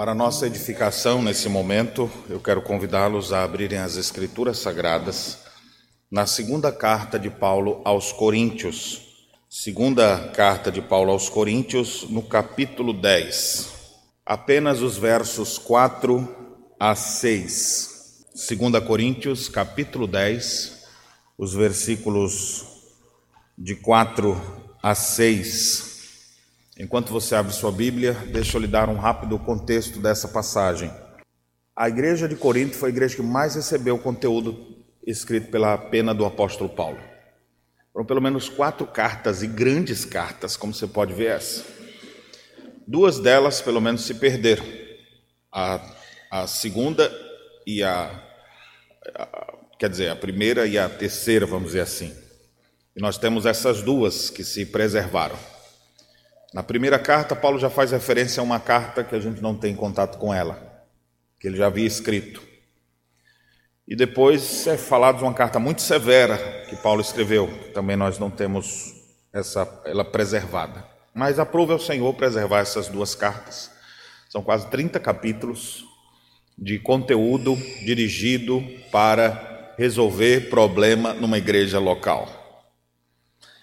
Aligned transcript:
Para 0.00 0.14
nossa 0.14 0.46
edificação 0.46 1.20
nesse 1.20 1.46
momento, 1.46 2.10
eu 2.26 2.40
quero 2.40 2.62
convidá-los 2.62 3.34
a 3.34 3.44
abrirem 3.44 3.80
as 3.80 3.98
Escrituras 3.98 4.56
Sagradas 4.56 5.40
na 6.10 6.24
segunda 6.24 6.72
carta 6.72 7.18
de 7.18 7.28
Paulo 7.28 7.82
aos 7.84 8.10
Coríntios. 8.10 9.26
Segunda 9.46 10.30
carta 10.34 10.72
de 10.72 10.80
Paulo 10.80 11.12
aos 11.12 11.28
Coríntios, 11.28 12.06
no 12.08 12.22
capítulo 12.22 12.94
10. 12.94 13.74
Apenas 14.24 14.80
os 14.80 14.96
versos 14.96 15.58
4 15.58 16.66
a 16.80 16.96
6. 16.96 18.24
Segunda 18.34 18.80
Coríntios, 18.80 19.50
capítulo 19.50 20.06
10, 20.06 20.82
os 21.36 21.52
versículos 21.52 22.64
de 23.58 23.74
4 23.74 24.40
a 24.82 24.94
6. 24.94 25.89
Enquanto 26.80 27.12
você 27.12 27.34
abre 27.34 27.52
sua 27.52 27.70
Bíblia, 27.70 28.14
deixa 28.32 28.56
eu 28.56 28.60
lhe 28.62 28.66
dar 28.66 28.88
um 28.88 28.96
rápido 28.96 29.38
contexto 29.38 29.98
dessa 29.98 30.26
passagem. 30.26 30.90
A 31.76 31.90
igreja 31.90 32.26
de 32.26 32.34
Corinto 32.34 32.74
foi 32.74 32.88
a 32.88 32.92
igreja 32.92 33.16
que 33.16 33.22
mais 33.22 33.54
recebeu 33.54 33.98
conteúdo 33.98 34.82
escrito 35.06 35.50
pela 35.50 35.76
pena 35.76 36.14
do 36.14 36.24
apóstolo 36.24 36.70
Paulo. 36.70 36.98
Foram 37.92 38.06
pelo 38.06 38.22
menos 38.22 38.48
quatro 38.48 38.86
cartas 38.86 39.42
e 39.42 39.46
grandes 39.46 40.06
cartas, 40.06 40.56
como 40.56 40.72
você 40.72 40.86
pode 40.86 41.12
ver 41.12 41.32
essa. 41.32 41.66
Duas 42.88 43.18
delas, 43.18 43.60
pelo 43.60 43.80
menos, 43.82 44.00
se 44.06 44.14
perderam. 44.14 44.64
A, 45.52 45.80
a 46.30 46.46
segunda 46.46 47.12
e 47.66 47.82
a, 47.82 48.24
a, 49.14 49.54
Quer 49.78 49.90
dizer, 49.90 50.08
a 50.08 50.16
primeira 50.16 50.66
e 50.66 50.78
a 50.78 50.88
terceira, 50.88 51.44
vamos 51.44 51.68
dizer 51.68 51.80
assim. 51.80 52.16
E 52.96 53.02
nós 53.02 53.18
temos 53.18 53.44
essas 53.44 53.82
duas 53.82 54.30
que 54.30 54.42
se 54.42 54.64
preservaram. 54.64 55.38
Na 56.52 56.64
primeira 56.64 56.98
carta, 56.98 57.36
Paulo 57.36 57.60
já 57.60 57.70
faz 57.70 57.92
referência 57.92 58.40
a 58.40 58.44
uma 58.44 58.58
carta 58.58 59.04
que 59.04 59.14
a 59.14 59.20
gente 59.20 59.40
não 59.40 59.54
tem 59.54 59.74
contato 59.74 60.18
com 60.18 60.34
ela, 60.34 60.84
que 61.38 61.46
ele 61.46 61.56
já 61.56 61.66
havia 61.66 61.86
escrito. 61.86 62.42
E 63.86 63.94
depois 63.94 64.66
é 64.66 64.76
falado 64.76 65.18
de 65.18 65.22
uma 65.22 65.34
carta 65.34 65.60
muito 65.60 65.80
severa 65.80 66.36
que 66.68 66.74
Paulo 66.76 67.00
escreveu, 67.00 67.46
que 67.46 67.70
também 67.70 67.96
nós 67.96 68.18
não 68.18 68.30
temos 68.30 68.94
essa 69.32 69.66
ela 69.84 70.04
preservada. 70.04 70.84
Mas 71.14 71.38
aprove 71.38 71.72
ao 71.72 71.78
Senhor 71.78 72.12
preservar 72.14 72.60
essas 72.60 72.88
duas 72.88 73.14
cartas. 73.14 73.70
São 74.28 74.42
quase 74.42 74.68
30 74.68 74.98
capítulos 74.98 75.84
de 76.58 76.78
conteúdo 76.78 77.56
dirigido 77.84 78.62
para 78.90 79.74
resolver 79.78 80.50
problema 80.50 81.14
numa 81.14 81.38
igreja 81.38 81.78
local. 81.78 82.28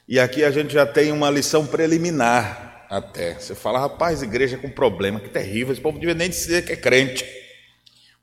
E 0.08 0.20
aqui 0.20 0.44
a 0.44 0.52
gente 0.52 0.74
já 0.74 0.86
tem 0.86 1.12
uma 1.12 1.30
lição 1.30 1.66
preliminar 1.66 2.67
até. 2.90 3.34
Você 3.34 3.56
fala, 3.56 3.80
rapaz, 3.80 4.22
igreja 4.22 4.58
com 4.58 4.70
problema, 4.70 5.20
que 5.20 5.30
terrível, 5.30 5.74
esse 5.74 5.82
povo 5.82 6.00
devia 6.00 6.16
nem 6.16 6.30
dizer 6.30 6.66
que 6.66 6.74
é 6.74 6.76
crente. 6.76 7.26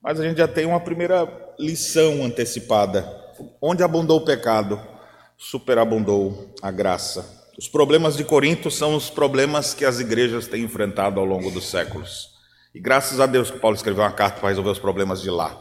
Mas 0.02 0.20
a 0.20 0.24
gente 0.24 0.38
já 0.38 0.48
tem 0.48 0.66
uma 0.66 0.80
primeira 0.80 1.26
lição 1.58 2.24
antecipada. 2.24 3.08
Onde 3.60 3.82
abundou 3.82 4.18
o 4.18 4.24
pecado, 4.24 4.80
superabundou 5.36 6.54
a 6.62 6.70
graça. 6.70 7.44
Os 7.56 7.68
problemas 7.68 8.16
de 8.16 8.24
Corinto 8.24 8.70
são 8.70 8.94
os 8.94 9.08
problemas 9.08 9.74
que 9.74 9.84
as 9.84 10.00
igrejas 10.00 10.48
têm 10.48 10.62
enfrentado 10.62 11.20
ao 11.20 11.26
longo 11.26 11.50
dos 11.50 11.70
séculos. 11.70 12.34
E 12.74 12.80
graças 12.80 13.20
a 13.20 13.26
Deus 13.26 13.50
que 13.50 13.58
Paulo 13.58 13.76
escreveu 13.76 14.02
uma 14.02 14.10
carta 14.10 14.40
para 14.40 14.48
resolver 14.48 14.70
os 14.70 14.78
problemas 14.78 15.22
de 15.22 15.30
lá, 15.30 15.56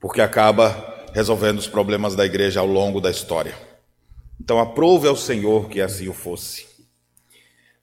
porque 0.00 0.20
acaba 0.20 1.06
resolvendo 1.12 1.58
os 1.58 1.66
problemas 1.66 2.14
da 2.14 2.24
igreja 2.24 2.60
ao 2.60 2.66
longo 2.66 3.00
da 3.00 3.10
história. 3.10 3.54
Então, 4.40 4.58
aprove 4.58 5.08
ao 5.08 5.16
Senhor 5.16 5.68
que 5.68 5.80
assim 5.80 6.08
o 6.08 6.14
fosse. 6.14 6.69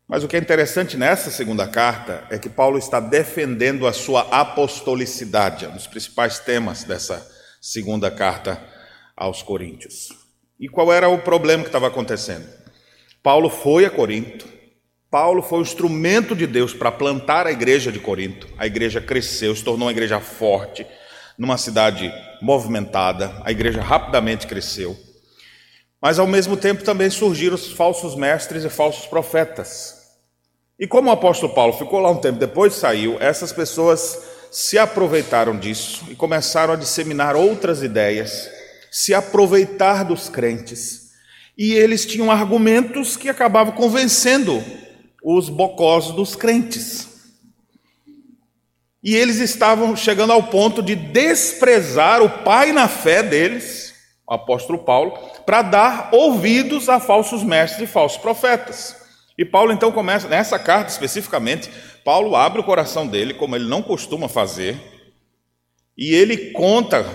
Mas 0.08 0.24
o 0.24 0.28
que 0.28 0.38
é 0.38 0.40
interessante 0.40 0.96
nessa 0.96 1.30
segunda 1.30 1.68
carta 1.68 2.26
é 2.30 2.40
que 2.40 2.48
Paulo 2.48 2.78
está 2.78 3.00
defendendo 3.00 3.86
a 3.86 3.92
sua 3.92 4.22
apostolicidade, 4.32 5.66
é 5.66 5.68
um 5.68 5.74
dos 5.74 5.86
principais 5.86 6.40
temas 6.40 6.86
dessa 6.86 7.30
segunda 7.62 8.10
carta 8.10 8.58
aos 9.18 9.44
Coríntios. 9.44 10.08
E 10.58 10.70
qual 10.70 10.94
era 10.94 11.10
o 11.10 11.20
problema 11.20 11.64
que 11.64 11.70
estava 11.70 11.88
acontecendo? 11.88 12.48
Paulo 13.22 13.50
foi 13.50 13.84
a 13.84 13.90
Corinto, 13.90 14.48
Paulo 15.12 15.42
foi 15.42 15.60
o 15.60 15.62
instrumento 15.62 16.34
de 16.34 16.48
Deus 16.48 16.74
para 16.74 16.92
plantar 16.92 17.46
a 17.46 17.52
igreja 17.52 17.92
de 17.92 18.00
Corinto. 18.00 18.48
A 18.58 18.66
igreja 18.66 19.02
cresceu, 19.02 19.54
se 19.54 19.64
tornou 19.64 19.88
uma 19.88 19.92
igreja 19.92 20.22
forte, 20.22 20.88
numa 21.38 21.58
cidade 21.58 22.10
movimentada, 22.42 23.42
a 23.44 23.52
igreja 23.52 23.82
rapidamente 23.82 24.48
cresceu. 24.48 24.98
Mas 26.02 26.18
ao 26.18 26.28
mesmo 26.28 26.56
tempo 26.56 26.84
também 26.84 27.10
surgiram 27.10 27.56
os 27.56 27.72
falsos 27.72 28.16
mestres 28.16 28.64
e 28.64 28.70
falsos 28.70 29.06
profetas. 29.06 29.97
E 30.80 30.86
como 30.86 31.10
o 31.10 31.14
apóstolo 31.14 31.54
Paulo 31.54 31.74
ficou 31.74 32.00
lá 32.00 32.12
um 32.12 32.18
tempo 32.18 32.38
depois 32.38 32.74
saiu, 32.74 33.18
essas 33.20 33.52
pessoas 33.52 34.22
se 34.52 34.78
aproveitaram 34.78 35.58
disso 35.58 36.06
e 36.10 36.16
começaram 36.16 36.74
a 36.74 36.78
disseminar 36.78 37.36
outras 37.36 37.82
ideias, 37.82 38.50
se 38.92 39.14
aproveitar 39.14 40.04
dos 40.04 40.30
crentes. 40.30 41.12
E 41.58 41.74
eles 41.74 42.06
tinham 42.06 42.30
argumentos 42.30 43.18
que 43.18 43.28
acabavam 43.28 43.74
convencendo 43.74 44.64
os 45.24 45.50
bocós 45.50 46.12
dos 46.12 46.36
crentes. 46.36 47.08
E 49.04 49.16
eles 49.16 49.38
estavam 49.38 49.96
chegando 49.96 50.34
ao 50.34 50.44
ponto 50.44 50.84
de 50.84 50.96
desprezar 50.96 52.22
o 52.22 52.44
pai 52.44 52.72
na 52.72 52.88
fé 52.88 53.24
deles, 53.24 53.96
o 54.28 54.34
apóstolo 54.34 54.80
Paulo, 54.80 55.18
para 55.44 55.64
dar 55.64 56.10
ouvidos 56.12 56.88
a 56.88 57.00
falsos 57.00 57.44
mestres 57.44 57.90
e 57.90 57.92
falsos 57.92 58.20
profetas. 58.20 59.07
E 59.38 59.46
Paulo 59.46 59.72
então 59.72 59.92
começa, 59.92 60.28
nessa 60.28 60.58
carta 60.58 60.92
especificamente, 60.92 61.70
Paulo 62.04 62.36
abre 62.36 62.60
o 62.60 62.64
coração 62.64 63.06
dele, 63.06 63.36
como 63.36 63.56
ele 63.56 63.70
não 63.70 63.84
costuma 63.84 64.28
fazer, 64.28 64.78
e 65.96 66.14
ele 66.16 66.52
conta 66.52 67.06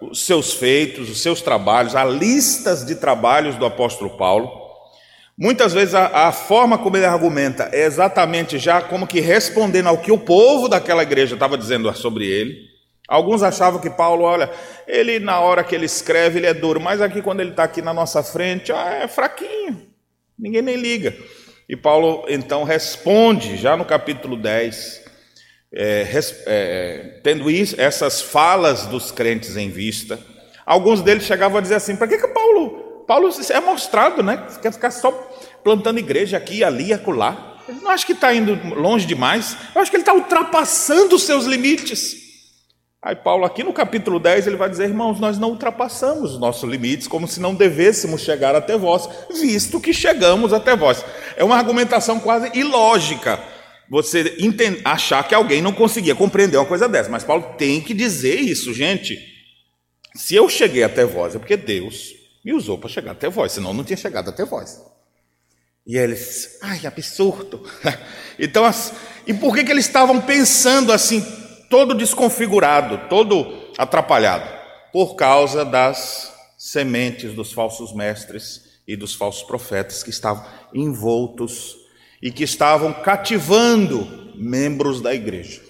os 0.00 0.24
seus 0.24 0.52
feitos, 0.52 1.10
os 1.10 1.20
seus 1.20 1.40
trabalhos, 1.42 1.96
as 1.96 2.12
listas 2.12 2.84
de 2.84 2.94
trabalhos 2.94 3.56
do 3.56 3.66
apóstolo 3.66 4.16
Paulo. 4.16 4.50
Muitas 5.36 5.72
vezes 5.72 5.94
a, 5.94 6.28
a, 6.28 6.32
forma 6.32 6.78
como 6.78 6.96
ele 6.96 7.06
argumenta 7.06 7.68
é 7.72 7.84
exatamente 7.84 8.58
já 8.58 8.80
como 8.82 9.06
que 9.06 9.20
respondendo 9.20 9.88
ao 9.88 9.98
que 9.98 10.12
o 10.12 10.18
povo 10.18 10.68
daquela 10.68 11.02
igreja 11.02 11.34
estava 11.34 11.56
dizendo 11.56 11.92
sobre 11.96 12.26
ele. 12.26 12.70
Alguns 13.08 13.42
achavam 13.42 13.80
que 13.80 13.90
Paulo, 13.90 14.24
olha, 14.24 14.50
ele 14.86 15.18
na 15.18 15.40
hora 15.40 15.64
que 15.64 15.74
ele 15.74 15.86
escreve 15.86 16.38
ele 16.38 16.46
é 16.46 16.54
duro, 16.54 16.80
mas 16.80 17.00
aqui 17.00 17.20
quando 17.22 17.40
ele 17.40 17.50
está 17.50 17.64
aqui 17.64 17.82
na 17.82 17.92
nossa 17.92 18.22
frente, 18.22 18.70
ah, 18.70 19.00
é 19.02 19.08
fraquinho, 19.08 19.88
ninguém 20.38 20.62
nem 20.62 20.76
liga. 20.76 21.16
E 21.68 21.76
Paulo 21.76 22.24
então 22.28 22.64
responde, 22.64 23.56
já 23.56 23.76
no 23.76 23.84
capítulo 23.84 24.36
10, 24.36 25.02
é, 25.74 26.06
é, 26.46 27.20
tendo 27.22 27.50
isso, 27.50 27.80
essas 27.80 28.20
falas 28.20 28.86
dos 28.86 29.10
crentes 29.10 29.56
em 29.56 29.70
vista, 29.70 30.18
alguns 30.66 31.00
deles 31.00 31.24
chegavam 31.24 31.58
a 31.58 31.60
dizer 31.60 31.76
assim: 31.76 31.96
para 31.96 32.08
que, 32.08 32.18
que 32.18 32.28
Paulo, 32.28 33.04
Paulo 33.06 33.30
é 33.50 33.60
mostrado, 33.60 34.22
né? 34.22 34.46
Quer 34.60 34.72
ficar 34.72 34.90
só 34.90 35.10
plantando 35.64 35.98
igreja 35.98 36.36
aqui, 36.36 36.62
ali 36.62 36.92
acolá. 36.92 37.56
Eu 37.68 37.76
não 37.76 37.90
acho 37.90 38.04
que 38.04 38.12
está 38.12 38.34
indo 38.34 38.58
longe 38.74 39.06
demais, 39.06 39.56
eu 39.74 39.80
acho 39.80 39.90
que 39.90 39.96
ele 39.96 40.02
está 40.02 40.12
ultrapassando 40.12 41.14
os 41.14 41.22
seus 41.22 41.46
limites. 41.46 42.21
Aí 43.04 43.16
Paulo, 43.16 43.44
aqui 43.44 43.64
no 43.64 43.72
capítulo 43.72 44.20
10, 44.20 44.46
ele 44.46 44.56
vai 44.56 44.70
dizer, 44.70 44.84
irmãos, 44.84 45.18
nós 45.18 45.36
não 45.36 45.50
ultrapassamos 45.50 46.34
os 46.34 46.38
nossos 46.38 46.70
limites, 46.70 47.08
como 47.08 47.26
se 47.26 47.40
não 47.40 47.52
devêssemos 47.52 48.20
chegar 48.20 48.54
até 48.54 48.78
vós, 48.78 49.08
visto 49.28 49.80
que 49.80 49.92
chegamos 49.92 50.52
até 50.52 50.76
vós. 50.76 51.04
É 51.36 51.42
uma 51.42 51.56
argumentação 51.56 52.20
quase 52.20 52.56
ilógica, 52.56 53.42
você 53.90 54.36
achar 54.84 55.26
que 55.26 55.34
alguém 55.34 55.60
não 55.60 55.72
conseguia 55.72 56.14
compreender 56.14 56.56
uma 56.56 56.64
coisa 56.64 56.88
dessa, 56.88 57.10
mas 57.10 57.24
Paulo 57.24 57.56
tem 57.58 57.80
que 57.80 57.92
dizer 57.92 58.38
isso, 58.38 58.72
gente. 58.72 59.18
Se 60.14 60.36
eu 60.36 60.48
cheguei 60.48 60.84
até 60.84 61.04
vós, 61.04 61.34
é 61.34 61.40
porque 61.40 61.56
Deus 61.56 62.14
me 62.44 62.52
usou 62.52 62.78
para 62.78 62.88
chegar 62.88 63.12
até 63.12 63.28
vós, 63.28 63.50
senão 63.50 63.70
eu 63.70 63.74
não 63.74 63.84
tinha 63.84 63.96
chegado 63.96 64.30
até 64.30 64.44
vós. 64.44 64.80
E 65.84 65.98
eles, 65.98 66.58
ai, 66.62 66.86
absurdo. 66.86 67.68
Então, 68.38 68.64
e 69.26 69.34
por 69.34 69.54
que, 69.54 69.62
que 69.62 69.70
eles 69.70 69.86
estavam 69.86 70.20
pensando 70.20 70.90
assim, 70.90 71.22
todo 71.72 71.94
desconfigurado, 71.94 73.08
todo 73.08 73.50
atrapalhado, 73.78 74.46
por 74.92 75.14
causa 75.14 75.64
das 75.64 76.30
sementes 76.58 77.32
dos 77.32 77.50
falsos 77.50 77.94
mestres 77.94 78.78
e 78.86 78.94
dos 78.94 79.14
falsos 79.14 79.42
profetas 79.44 80.02
que 80.02 80.10
estavam 80.10 80.44
envoltos 80.74 81.78
e 82.20 82.30
que 82.30 82.44
estavam 82.44 82.92
cativando 82.92 84.06
membros 84.34 85.00
da 85.00 85.14
igreja. 85.14 85.62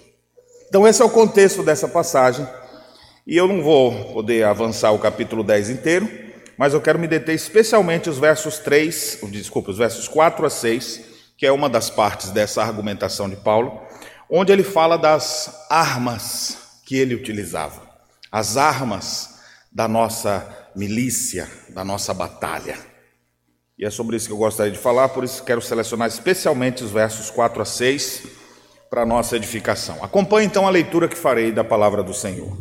Então, 0.67 0.85
esse 0.85 1.01
é 1.01 1.05
o 1.05 1.09
contexto 1.09 1.63
dessa 1.63 1.87
passagem, 1.87 2.45
e 3.25 3.37
eu 3.37 3.47
não 3.47 3.63
vou 3.63 3.93
poder 4.11 4.43
avançar 4.43 4.91
o 4.91 4.99
capítulo 4.99 5.41
10 5.41 5.69
inteiro, 5.69 6.09
mas 6.57 6.73
eu 6.73 6.81
quero 6.81 6.99
me 6.99 7.07
deter 7.07 7.33
especialmente 7.33 8.09
os 8.09 8.17
versos 8.17 8.59
3, 8.59 9.19
desculpa, 9.29 9.71
os 9.71 9.77
versos 9.77 10.09
4 10.09 10.45
a 10.45 10.49
6, 10.49 10.99
que 11.37 11.45
é 11.45 11.51
uma 11.51 11.69
das 11.69 11.89
partes 11.89 12.29
dessa 12.29 12.61
argumentação 12.61 13.29
de 13.29 13.37
Paulo, 13.37 13.81
onde 14.29 14.51
ele 14.51 14.63
fala 14.63 14.97
das 14.97 15.65
armas 15.69 16.57
que 16.85 16.97
ele 16.97 17.15
utilizava, 17.15 17.81
as 18.31 18.57
armas 18.57 19.35
da 19.71 19.87
nossa 19.87 20.69
milícia, 20.75 21.49
da 21.69 21.83
nossa 21.83 22.13
batalha. 22.13 22.77
E 23.77 23.85
é 23.85 23.89
sobre 23.89 24.15
isso 24.15 24.27
que 24.27 24.33
eu 24.33 24.37
gostaria 24.37 24.71
de 24.71 24.77
falar, 24.77 25.09
por 25.09 25.23
isso 25.23 25.43
quero 25.43 25.61
selecionar 25.61 26.07
especialmente 26.07 26.83
os 26.83 26.91
versos 26.91 27.29
4 27.31 27.61
a 27.61 27.65
6, 27.65 28.23
para 28.89 29.07
nossa 29.07 29.35
edificação. 29.35 30.03
Acompanhe 30.03 30.45
então 30.45 30.67
a 30.67 30.69
leitura 30.69 31.07
que 31.07 31.17
farei 31.17 31.51
da 31.51 31.63
palavra 31.63 32.03
do 32.03 32.13
Senhor. 32.13 32.55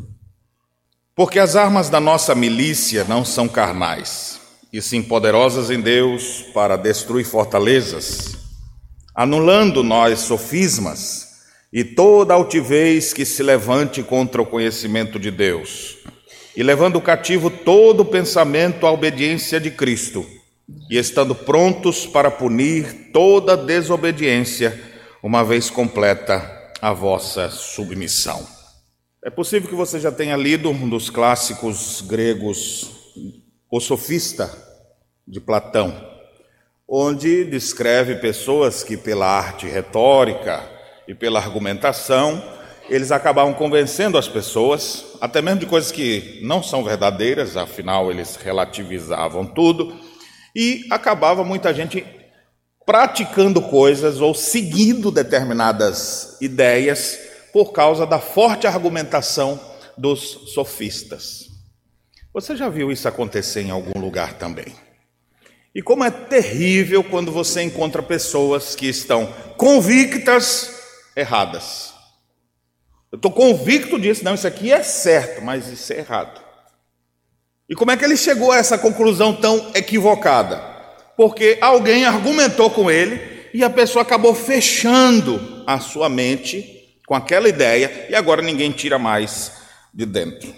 Porque 1.15 1.39
as 1.39 1.57
armas 1.57 1.91
da 1.91 2.01
nossa 2.01 2.35
milícia 2.35 3.05
não 3.05 3.23
são 3.23 3.47
carnais, 3.47 4.41
e 4.73 4.81
sim 4.81 5.03
poderosas 5.03 5.71
em 5.71 5.79
Deus 5.79 6.41
para 6.55 6.79
destruir 6.79 7.27
fortalezas, 7.27 8.35
anulando 9.15 9.85
nós 9.85 10.21
sofismas 10.21 11.32
e 11.73 11.83
toda 11.83 12.35
altivez 12.35 13.15
que 13.15 13.25
se 13.25 13.43
levante 13.43 14.03
contra 14.03 14.43
o 14.43 14.47
conhecimento 14.47 15.19
de 15.19 15.31
Deus, 15.31 15.97
e 16.55 16.63
levando 16.63 17.01
cativo 17.01 17.49
todo 17.49 18.05
pensamento 18.05 18.87
à 18.87 18.93
obediência 18.93 19.59
de 19.59 19.71
Cristo, 19.71 20.27
e 20.91 20.99
estando 20.99 21.35
prontos 21.35 22.07
para 22.07 22.31
punir 22.31 23.11
toda 23.13 23.57
desobediência, 23.57 24.79
uma 25.23 25.43
vez 25.43 25.71
completa 25.71 26.73
a 26.81 26.93
vossa 26.93 27.49
submissão. 27.49 28.47
É 29.25 29.31
possível 29.31 29.69
que 29.69 29.75
você 29.75 29.99
já 29.99 30.13
tenha 30.13 30.37
lido 30.37 30.69
um 30.69 30.89
dos 30.89 31.09
clássicos 31.09 32.03
gregos, 32.03 32.91
O 33.71 33.81
Sofista, 33.81 34.51
de 35.27 35.41
Platão, 35.41 35.95
onde 36.87 37.45
descreve 37.45 38.17
pessoas 38.17 38.83
que, 38.83 38.97
pela 38.97 39.27
arte 39.27 39.67
retórica 39.67 40.72
e 41.07 41.15
pela 41.15 41.39
argumentação, 41.39 42.43
eles 42.89 43.13
acabavam 43.13 43.55
convencendo 43.55 44.19
as 44.19 44.29
pessoas, 44.29 45.05
até 45.21 45.41
mesmo 45.41 45.61
de 45.61 45.67
coisas 45.67 45.91
que 45.93 46.41
não 46.43 46.63
são 46.63 46.85
verdadeiras, 46.85 47.57
afinal, 47.57 48.11
eles 48.11 48.37
relativizavam 48.37 49.47
tudo, 49.47 49.97
e 50.55 50.87
acabava 50.91 51.45
muita 51.45 51.73
gente 51.73 52.05
praticando 52.85 53.63
coisas 53.63 54.21
ou 54.21 54.35
seguindo 54.35 55.11
determinadas 55.11 56.37
ideias 56.41 57.19
por 57.53 57.73
causa 57.73 58.05
da 58.07 58.19
forte 58.19 58.67
argumentação 58.67 59.61
dos 59.97 60.53
sofistas. 60.53 61.47
Você 62.35 62.57
já 62.57 62.69
viu 62.69 62.91
isso 62.91 63.07
acontecer 63.07 63.63
em 63.63 63.71
algum 63.71 64.01
lugar 64.01 64.35
também? 64.35 64.75
E 65.75 65.81
como 65.81 66.05
é 66.05 66.11
terrível 66.11 67.05
quando 67.05 67.31
você 67.31 67.63
encontra 67.63 68.03
pessoas 68.03 68.75
que 68.75 68.87
estão 68.87 69.27
convictas 69.57 70.82
erradas. 71.17 71.93
Eu 73.11 73.17
estou 73.17 73.31
convicto 73.31 74.01
disso, 74.01 74.25
não, 74.25 74.35
isso 74.35 74.47
aqui 74.47 74.73
é 74.73 74.83
certo, 74.83 75.43
mas 75.43 75.69
isso 75.69 75.93
é 75.93 75.99
errado. 75.99 76.41
E 77.69 77.75
como 77.75 77.91
é 77.91 77.97
que 77.97 78.05
ele 78.05 78.17
chegou 78.17 78.53
a 78.53 78.57
essa 78.57 78.79
conclusão 78.79 79.35
tão 79.35 79.71
equivocada? 79.75 80.57
Porque 81.17 81.59
alguém 81.61 82.05
argumentou 82.05 82.71
com 82.71 82.91
ele 82.91 83.49
e 83.53 83.63
a 83.63 83.71
pessoa 83.71 84.03
acabou 84.03 84.35
fechando 84.35 85.63
a 85.67 85.79
sua 85.79 86.09
mente 86.09 86.97
com 87.07 87.15
aquela 87.15 87.49
ideia 87.49 88.07
e 88.09 88.15
agora 88.15 88.41
ninguém 88.41 88.71
tira 88.71 88.99
mais 88.99 89.53
de 89.93 90.07
dentro. 90.07 90.55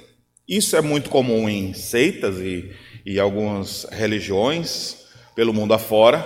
Isso 0.48 0.76
é 0.76 0.80
muito 0.80 1.10
comum 1.10 1.48
em 1.48 1.74
seitas 1.74 2.36
e, 2.38 2.70
e 3.04 3.18
algumas 3.18 3.84
religiões 3.90 4.96
pelo 5.34 5.52
mundo 5.52 5.74
afora, 5.74 6.24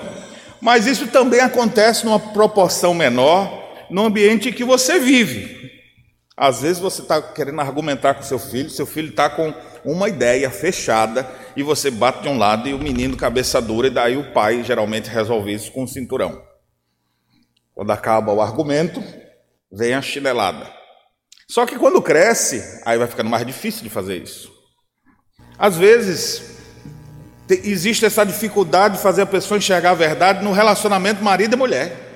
mas 0.61 0.87
isso 0.87 1.07
também 1.07 1.41
acontece 1.41 2.05
numa 2.05 2.19
proporção 2.19 2.93
menor 2.93 3.68
no 3.91 4.07
ambiente 4.07 4.53
que 4.53 4.65
você 4.65 4.99
vive. 4.99 5.73
Às 6.37 6.63
vezes 6.63 6.79
você 6.79 7.03
está 7.03 7.21
querendo 7.21 7.61
argumentar 7.61 8.15
com 8.15 8.23
seu 8.23 8.39
filho, 8.39 8.71
seu 8.71 8.87
filho 8.87 9.11
está 9.11 9.29
com 9.29 9.53
uma 9.85 10.09
ideia 10.09 10.51
fechada 10.51 11.29
e 11.57 11.63
você 11.63 11.91
bate 11.91 12.23
de 12.23 12.29
um 12.29 12.39
lado 12.39 12.69
e 12.69 12.75
o 12.75 12.79
menino 12.79 13.17
cabeça 13.17 13.61
dura, 13.61 13.89
e 13.89 13.91
daí 13.91 14.17
o 14.17 14.33
pai 14.33 14.63
geralmente 14.63 15.11
resolve 15.11 15.53
isso 15.53 15.73
com 15.73 15.83
um 15.83 15.87
cinturão. 15.87 16.41
Quando 17.75 17.91
acaba 17.91 18.33
o 18.33 18.41
argumento, 18.41 19.03
vem 19.73 19.95
a 19.95 20.03
chinelada. 20.03 20.73
Só 21.51 21.67
que 21.67 21.79
quando 21.79 22.03
cresce, 22.03 22.83
aí 22.85 22.99
vai 22.99 23.09
ficando 23.09 23.31
mais 23.31 23.47
difícil 23.47 23.83
de 23.83 23.91
fazer 23.91 24.23
isso. 24.23 24.53
Às 25.59 25.77
vezes, 25.77 26.57
existe 27.49 28.05
essa 28.05 28.25
dificuldade 28.25 28.97
de 28.97 29.03
fazer 29.03 29.23
a 29.23 29.27
pessoa 29.27 29.59
enxergar 29.59 29.91
a 29.91 29.95
verdade 29.95 30.45
no 30.45 30.53
relacionamento 30.53 31.25
marido 31.25 31.55
e 31.55 31.57
mulher. 31.57 32.08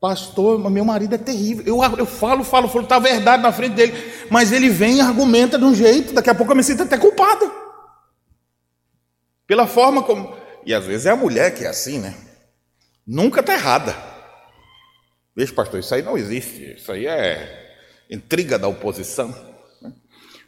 Pastor, 0.00 0.58
meu 0.70 0.84
marido 0.84 1.14
é 1.14 1.18
terrível. 1.18 1.62
Eu, 1.66 1.98
eu 1.98 2.06
falo, 2.06 2.42
falo, 2.42 2.68
falo, 2.68 2.84
está 2.84 2.98
verdade 2.98 3.42
na 3.42 3.52
frente 3.52 3.74
dele, 3.74 3.92
mas 4.30 4.50
ele 4.50 4.70
vem 4.70 4.96
e 4.96 5.00
argumenta 5.00 5.58
de 5.58 5.64
um 5.64 5.74
jeito, 5.74 6.14
daqui 6.14 6.30
a 6.30 6.34
pouco 6.34 6.52
eu 6.52 6.56
me 6.56 6.64
sinto 6.64 6.84
até 6.84 6.96
culpada. 6.96 7.50
Pela 9.46 9.66
forma 9.66 10.02
como. 10.02 10.34
E 10.64 10.72
às 10.72 10.86
vezes 10.86 11.04
é 11.04 11.10
a 11.10 11.16
mulher 11.16 11.54
que 11.54 11.64
é 11.64 11.68
assim, 11.68 11.98
né? 11.98 12.14
Nunca 13.06 13.40
está 13.40 13.52
errada. 13.52 13.94
Veja, 15.36 15.52
pastor, 15.52 15.80
isso 15.80 15.94
aí 15.94 16.02
não 16.02 16.16
existe, 16.16 16.76
isso 16.76 16.90
aí 16.90 17.06
é 17.06 17.76
intriga 18.10 18.58
da 18.58 18.68
oposição. 18.68 19.34
Né? 19.82 19.92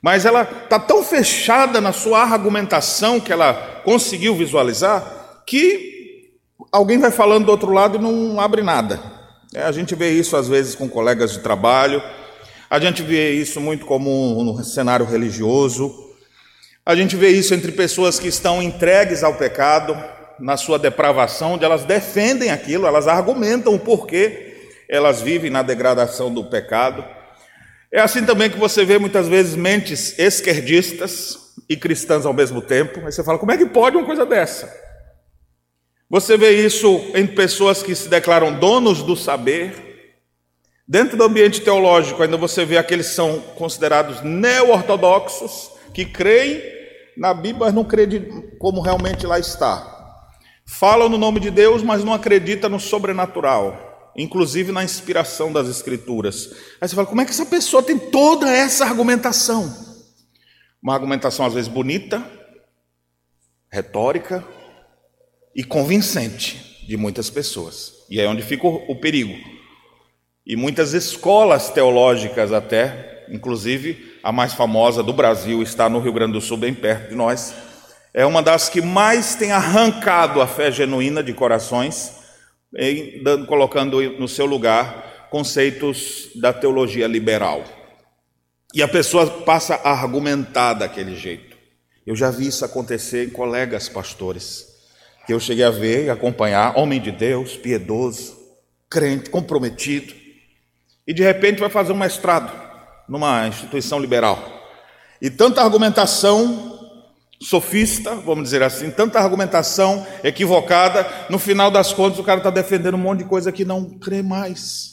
Mas 0.00 0.25
ela 0.25 0.43
está 0.43 0.78
tão 0.78 1.05
fechada 1.05 1.78
na 1.78 1.93
sua 1.93 2.22
argumentação 2.22 3.20
que 3.20 3.32
ela 3.32 3.82
conseguiu 3.84 4.34
visualizar 4.34 5.43
que 5.46 6.38
alguém 6.70 6.98
vai 6.98 7.10
falando 7.10 7.46
do 7.46 7.50
outro 7.50 7.70
lado 7.70 7.98
e 7.98 8.00
não 8.00 8.40
abre 8.40 8.62
nada. 8.62 9.11
É, 9.54 9.62
a 9.64 9.72
gente 9.72 9.94
vê 9.94 10.10
isso 10.10 10.34
às 10.34 10.49
vezes 10.49 10.75
com 10.75 10.88
colegas 10.88 11.32
de 11.32 11.40
trabalho, 11.40 12.02
a 12.70 12.78
gente 12.78 13.02
vê 13.02 13.32
isso 13.32 13.60
muito 13.60 13.84
comum 13.84 14.43
no 14.43 14.64
cenário 14.64 15.04
religioso, 15.04 15.93
a 16.87 16.96
gente 16.96 17.16
vê 17.16 17.28
isso 17.28 17.52
entre 17.52 17.70
pessoas 17.70 18.19
que 18.19 18.28
estão 18.28 18.62
entregues 18.62 19.22
ao 19.22 19.34
pecado, 19.34 19.94
na 20.40 20.56
sua 20.56 20.78
depravação, 20.78 21.52
onde 21.52 21.64
elas 21.64 21.84
defendem 21.84 22.50
aquilo, 22.50 22.87
elas 22.87 23.06
argumentam 23.06 23.75
o 23.75 23.78
porquê 23.78 24.49
elas 24.88 25.20
vivem 25.20 25.50
na 25.50 25.62
degradação 25.62 26.32
do 26.32 26.44
pecado. 26.44 27.05
É 27.90 28.00
assim 28.00 28.25
também 28.25 28.50
que 28.50 28.58
você 28.58 28.84
vê 28.84 28.98
muitas 28.98 29.28
vezes 29.28 29.55
mentes 29.55 30.19
esquerdistas 30.19 31.52
e 31.69 31.76
cristãs 31.76 32.25
ao 32.25 32.32
mesmo 32.32 32.60
tempo. 32.60 33.00
Aí 33.00 33.12
você 33.12 33.22
fala, 33.22 33.38
como 33.38 33.52
é 33.52 33.58
que 33.58 33.66
pode 33.66 33.96
uma 33.96 34.06
coisa 34.06 34.25
dessa? 34.25 34.75
Você 36.12 36.36
vê 36.36 36.62
isso 36.62 37.00
em 37.14 37.26
pessoas 37.26 37.82
que 37.82 37.94
se 37.94 38.06
declaram 38.06 38.52
donos 38.52 39.02
do 39.02 39.16
saber. 39.16 40.20
Dentro 40.86 41.16
do 41.16 41.24
ambiente 41.24 41.62
teológico, 41.62 42.22
ainda 42.22 42.36
você 42.36 42.66
vê 42.66 42.76
aqueles 42.76 43.08
que 43.08 43.14
são 43.14 43.40
considerados 43.56 44.20
neo-ortodoxos, 44.20 45.70
que 45.94 46.04
creem 46.04 46.62
na 47.16 47.32
Bíblia, 47.32 47.60
mas 47.60 47.72
não 47.72 47.82
creem 47.82 48.52
como 48.58 48.82
realmente 48.82 49.26
lá 49.26 49.38
está. 49.38 49.88
Falam 50.66 51.08
no 51.08 51.16
nome 51.16 51.40
de 51.40 51.50
Deus, 51.50 51.82
mas 51.82 52.04
não 52.04 52.12
acreditam 52.12 52.68
no 52.68 52.78
sobrenatural 52.78 53.88
inclusive 54.14 54.72
na 54.72 54.84
inspiração 54.84 55.50
das 55.50 55.68
Escrituras. 55.68 56.50
Aí 56.78 56.86
você 56.86 56.94
fala, 56.94 57.06
como 57.06 57.22
é 57.22 57.24
que 57.24 57.30
essa 57.30 57.46
pessoa 57.46 57.82
tem 57.82 57.98
toda 57.98 58.46
essa 58.46 58.84
argumentação? 58.84 59.74
Uma 60.82 60.92
argumentação 60.92 61.46
às 61.46 61.54
vezes 61.54 61.66
bonita, 61.66 62.22
retórica 63.70 64.46
e 65.54 65.62
convincente 65.62 66.84
de 66.86 66.96
muitas 66.96 67.30
pessoas. 67.30 68.04
E 68.10 68.20
é 68.20 68.28
onde 68.28 68.42
fica 68.42 68.66
o, 68.66 68.96
perigo. 68.96 69.34
E 70.46 70.56
muitas 70.56 70.92
escolas 70.92 71.70
teológicas 71.70 72.52
até, 72.52 73.26
inclusive 73.30 74.18
a 74.22 74.32
mais 74.32 74.54
famosa 74.54 75.02
do 75.02 75.12
Brasil 75.12 75.62
está 75.62 75.88
no 75.88 76.00
Rio 76.00 76.12
Grande 76.12 76.32
do 76.32 76.40
Sul, 76.40 76.56
bem 76.56 76.74
perto 76.74 77.10
de 77.10 77.14
nós, 77.14 77.54
é 78.14 78.26
uma 78.26 78.42
das 78.42 78.68
que 78.68 78.82
mais 78.82 79.34
tem 79.34 79.52
arrancado 79.52 80.40
a 80.40 80.46
fé 80.46 80.70
genuína 80.70 81.22
de 81.22 81.32
corações 81.32 82.20
colocando 83.46 84.00
no 84.18 84.28
seu 84.28 84.46
lugar 84.46 85.28
conceitos 85.30 86.28
da 86.34 86.52
teologia 86.52 87.06
liberal. 87.06 87.64
E 88.74 88.82
a 88.82 88.88
pessoa 88.88 89.26
passa 89.42 89.74
a 89.76 89.90
argumentar 89.90 90.74
daquele 90.74 91.14
jeito. 91.14 91.56
Eu 92.06 92.16
já 92.16 92.30
vi 92.30 92.48
isso 92.48 92.64
acontecer 92.64 93.26
em 93.28 93.30
colegas 93.30 93.88
pastores, 93.88 94.71
que 95.26 95.32
eu 95.32 95.41
cheguei 95.41 95.64
a 95.64 95.70
ver 95.70 96.06
e 96.06 96.10
acompanhar, 96.10 96.76
homem 96.76 97.00
de 97.00 97.10
Deus, 97.10 97.56
piedoso, 97.56 98.36
crente, 98.91 99.31
comprometido, 99.31 100.12
e 101.06 101.14
de 101.14 101.22
repente 101.22 101.60
vai 101.60 101.70
fazer 101.70 101.93
um 101.93 101.96
mestrado 101.96 102.52
numa 103.08 103.46
instituição 103.46 103.98
liberal. 103.98 104.38
E 105.20 105.31
tanta 105.31 105.62
argumentação 105.62 106.72
sofista, 107.41 108.14
vamos 108.17 108.44
dizer 108.44 108.62
assim, 108.62 108.91
tanta 108.91 109.19
argumentação 109.19 110.06
equivocada, 110.22 111.06
no 111.29 111.38
final 111.38 111.70
das 111.70 111.93
contas 111.93 112.19
o 112.19 112.24
cara 112.24 112.38
está 112.38 112.50
defendendo 112.50 112.94
um 112.94 112.98
monte 112.98 113.20
de 113.20 113.24
coisa 113.24 113.50
que 113.52 113.64
não 113.64 113.84
crê 113.98 114.22
mais. 114.22 114.93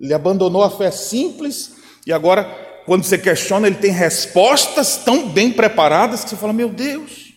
Ele 0.00 0.14
abandonou 0.14 0.62
a 0.62 0.70
fé 0.70 0.90
simples 0.90 1.76
e 2.06 2.12
agora, 2.12 2.44
quando 2.86 3.04
você 3.04 3.18
questiona, 3.18 3.66
ele 3.66 3.76
tem 3.76 3.90
respostas 3.90 4.96
tão 4.96 5.28
bem 5.28 5.52
preparadas 5.52 6.24
que 6.24 6.30
você 6.30 6.36
fala: 6.36 6.52
meu 6.52 6.68
Deus, 6.68 7.34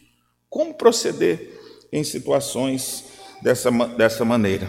como 0.49 0.73
proceder 0.73 1.50
em 1.91 2.03
situações 2.03 3.05
dessa, 3.41 3.71
dessa 3.71 4.23
maneira? 4.23 4.67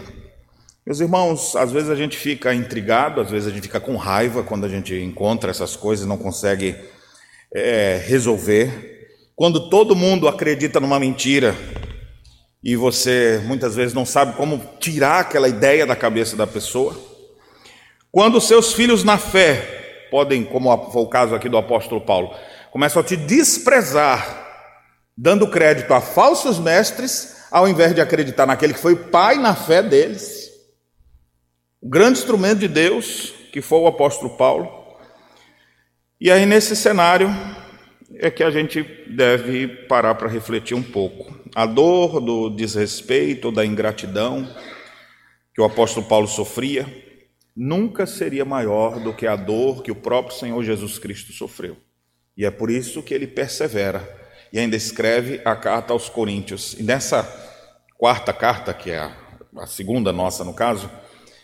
Meus 0.84 0.98
irmãos, 0.98 1.54
às 1.54 1.70
vezes 1.70 1.88
a 1.90 1.94
gente 1.94 2.16
fica 2.16 2.52
intrigado, 2.52 3.20
às 3.20 3.30
vezes 3.30 3.48
a 3.48 3.52
gente 3.52 3.62
fica 3.62 3.78
com 3.78 3.96
raiva 3.96 4.42
quando 4.42 4.66
a 4.66 4.68
gente 4.68 4.94
encontra 4.96 5.50
essas 5.50 5.76
coisas 5.76 6.04
e 6.04 6.08
não 6.08 6.18
consegue 6.18 6.74
é, 7.54 8.02
resolver. 8.04 9.08
Quando 9.36 9.70
todo 9.70 9.94
mundo 9.94 10.26
acredita 10.26 10.80
numa 10.80 10.98
mentira 10.98 11.54
e 12.64 12.74
você 12.74 13.40
muitas 13.44 13.74
vezes 13.74 13.94
não 13.94 14.04
sabe 14.04 14.36
como 14.36 14.60
tirar 14.80 15.20
aquela 15.20 15.48
ideia 15.48 15.86
da 15.86 15.96
cabeça 15.96 16.36
da 16.36 16.46
pessoa. 16.46 16.96
Quando 18.10 18.40
seus 18.40 18.72
filhos 18.72 19.04
na 19.04 19.18
fé 19.18 20.08
podem, 20.10 20.44
como 20.44 20.90
foi 20.90 21.02
o 21.02 21.08
caso 21.08 21.34
aqui 21.34 21.48
do 21.48 21.56
apóstolo 21.56 22.00
Paulo, 22.00 22.34
começam 22.70 23.00
a 23.00 23.04
te 23.04 23.16
desprezar, 23.16 24.41
dando 25.22 25.48
crédito 25.48 25.94
a 25.94 26.00
falsos 26.00 26.58
mestres, 26.58 27.36
ao 27.48 27.68
invés 27.68 27.94
de 27.94 28.00
acreditar 28.00 28.44
naquele 28.44 28.74
que 28.74 28.80
foi 28.80 28.96
pai 28.96 29.38
na 29.38 29.54
fé 29.54 29.80
deles. 29.80 30.50
O 31.80 31.88
grande 31.88 32.18
instrumento 32.18 32.58
de 32.58 32.66
Deus, 32.66 33.32
que 33.52 33.62
foi 33.62 33.78
o 33.78 33.86
apóstolo 33.86 34.36
Paulo. 34.36 34.68
E 36.20 36.28
aí, 36.28 36.44
nesse 36.44 36.74
cenário, 36.74 37.28
é 38.16 38.32
que 38.32 38.42
a 38.42 38.50
gente 38.50 38.82
deve 39.14 39.68
parar 39.86 40.16
para 40.16 40.26
refletir 40.26 40.74
um 40.74 40.82
pouco. 40.82 41.32
A 41.54 41.66
dor 41.66 42.20
do 42.20 42.50
desrespeito, 42.50 43.52
da 43.52 43.64
ingratidão 43.64 44.52
que 45.54 45.60
o 45.60 45.64
apóstolo 45.64 46.04
Paulo 46.04 46.26
sofria, 46.26 46.84
nunca 47.54 48.06
seria 48.06 48.44
maior 48.44 48.98
do 48.98 49.14
que 49.14 49.28
a 49.28 49.36
dor 49.36 49.84
que 49.84 49.92
o 49.92 49.96
próprio 49.96 50.36
Senhor 50.36 50.60
Jesus 50.64 50.98
Cristo 50.98 51.32
sofreu. 51.32 51.76
E 52.36 52.44
é 52.44 52.50
por 52.50 52.72
isso 52.72 53.04
que 53.04 53.14
ele 53.14 53.28
persevera 53.28 54.21
e 54.52 54.58
ainda 54.58 54.76
escreve 54.76 55.40
a 55.44 55.56
carta 55.56 55.92
aos 55.92 56.08
Coríntios. 56.08 56.74
E 56.78 56.82
nessa 56.82 57.22
quarta 57.96 58.32
carta, 58.32 58.74
que 58.74 58.90
é 58.90 58.98
a, 58.98 59.66
segunda 59.66 60.12
nossa 60.12 60.44
no 60.44 60.52
caso, 60.52 60.90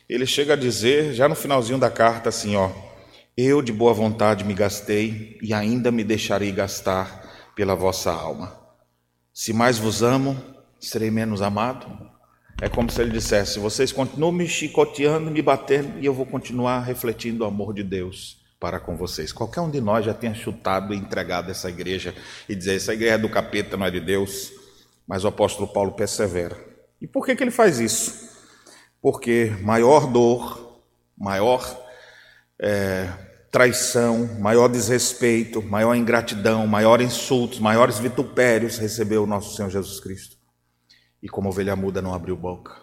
ele 0.08 0.26
chega 0.26 0.52
a 0.52 0.56
dizer, 0.56 1.14
já 1.14 1.28
no 1.28 1.34
finalzinho 1.34 1.78
da 1.78 1.90
carta, 1.90 2.28
assim: 2.28 2.54
Ó, 2.56 2.70
eu 3.36 3.62
de 3.62 3.72
boa 3.72 3.94
vontade 3.94 4.44
me 4.44 4.52
gastei 4.52 5.38
e 5.42 5.54
ainda 5.54 5.90
me 5.90 6.04
deixarei 6.04 6.52
gastar 6.52 7.52
pela 7.56 7.74
vossa 7.74 8.12
alma. 8.12 8.58
Se 9.32 9.52
mais 9.52 9.78
vos 9.78 10.02
amo, 10.02 10.36
serei 10.78 11.10
menos 11.10 11.40
amado. 11.40 12.08
É 12.60 12.68
como 12.68 12.90
se 12.90 13.00
ele 13.00 13.10
dissesse: 13.10 13.58
vocês 13.58 13.92
continuam 13.92 14.32
me 14.32 14.46
chicoteando, 14.46 15.30
me 15.30 15.40
batendo, 15.40 15.98
e 15.98 16.04
eu 16.04 16.12
vou 16.12 16.26
continuar 16.26 16.80
refletindo 16.80 17.44
o 17.44 17.46
amor 17.46 17.72
de 17.72 17.82
Deus 17.82 18.37
para 18.60 18.80
com 18.80 18.96
vocês. 18.96 19.32
Qualquer 19.32 19.60
um 19.60 19.70
de 19.70 19.80
nós 19.80 20.04
já 20.04 20.14
tenha 20.14 20.34
chutado 20.34 20.92
e 20.92 20.96
entregado 20.96 21.50
essa 21.50 21.68
igreja 21.68 22.14
e 22.48 22.54
dizer: 22.54 22.76
essa 22.76 22.92
igreja 22.92 23.14
é 23.14 23.18
do 23.18 23.28
capeta, 23.28 23.76
não 23.76 23.86
é 23.86 23.90
de 23.90 24.00
Deus. 24.00 24.52
Mas 25.06 25.24
o 25.24 25.28
apóstolo 25.28 25.72
Paulo 25.72 25.92
persevera. 25.92 26.56
E 27.00 27.06
por 27.06 27.24
que, 27.24 27.34
que 27.34 27.42
ele 27.42 27.50
faz 27.50 27.78
isso? 27.78 28.36
Porque 29.00 29.56
maior 29.62 30.06
dor, 30.06 30.82
maior 31.16 31.64
é, 32.60 33.08
traição, 33.50 34.26
maior 34.38 34.68
desrespeito, 34.68 35.62
maior 35.62 35.94
ingratidão, 35.94 36.66
maior 36.66 37.00
insultos, 37.00 37.58
maiores 37.58 37.98
vitupérios 37.98 38.76
recebeu 38.76 39.22
o 39.22 39.26
nosso 39.26 39.56
Senhor 39.56 39.70
Jesus 39.70 40.00
Cristo. 40.00 40.36
E 41.22 41.28
como 41.28 41.48
ovelha 41.48 41.74
muda 41.74 42.02
não 42.02 42.12
abriu 42.12 42.36
boca, 42.36 42.76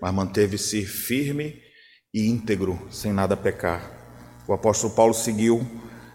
mas 0.00 0.14
manteve-se 0.14 0.84
firme 0.84 1.60
e 2.14 2.28
íntegro, 2.28 2.88
sem 2.90 3.12
nada 3.12 3.36
pecar. 3.36 4.01
O 4.46 4.52
apóstolo 4.52 4.92
Paulo 4.92 5.14
seguiu 5.14 5.66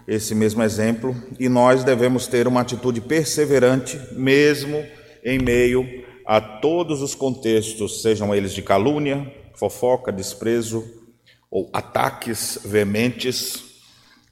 esse 0.06 0.34
mesmo 0.34 0.62
exemplo 0.62 1.14
e 1.38 1.48
nós 1.48 1.84
devemos 1.84 2.26
ter 2.26 2.46
uma 2.46 2.62
atitude 2.62 3.00
perseverante, 3.00 3.98
mesmo 4.12 4.84
em 5.24 5.38
meio 5.38 5.86
a 6.26 6.40
todos 6.40 7.00
os 7.00 7.14
contextos, 7.14 8.02
sejam 8.02 8.34
eles 8.34 8.52
de 8.52 8.62
calúnia, 8.62 9.32
fofoca, 9.54 10.12
desprezo 10.12 10.84
ou 11.50 11.70
ataques 11.72 12.58
veementes 12.64 13.64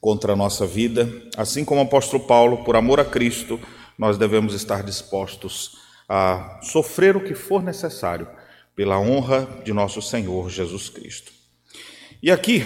contra 0.01 0.35
a 0.35 0.37
nossa 0.37 0.67
vida, 0.67 1.11
assim 1.37 1.65
como 1.65 1.81
o 1.81 1.85
apóstolo 1.85 2.25
Paulo, 2.25 2.65
por 2.65 2.77
amor 2.77 3.01
a 3.01 3.05
Cristo, 3.05 3.59
nós 3.99 4.19
devemos 4.19 4.55
estar 4.55 4.83
dispostos 4.83 5.79
a 6.09 6.61
sofrer 6.63 7.17
o 7.17 7.25
que 7.25 7.35
for 7.35 7.63
necessário 7.63 8.29
pela 8.75 9.01
honra 9.01 9.49
de 9.65 9.73
nosso 9.73 10.03
Senhor 10.03 10.51
Jesus 10.51 10.91
Cristo. 10.91 11.33
E 12.23 12.31
aqui 12.31 12.65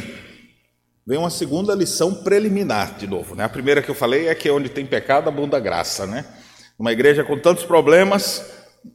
vem 1.06 1.18
uma 1.18 1.30
segunda 1.30 1.74
lição 1.74 2.14
preliminar, 2.22 2.96
de 2.96 3.06
novo. 3.06 3.34
Né? 3.34 3.44
A 3.44 3.48
primeira 3.48 3.82
que 3.82 3.90
eu 3.90 3.94
falei 3.94 4.28
é 4.28 4.34
que 4.34 4.50
onde 4.50 4.68
tem 4.68 4.86
pecado 4.86 5.28
abunda 5.28 5.58
graça. 5.58 6.06
Né? 6.06 6.24
Uma 6.78 6.92
igreja 6.92 7.24
com 7.24 7.38
tantos 7.38 7.64
problemas, 7.64 8.44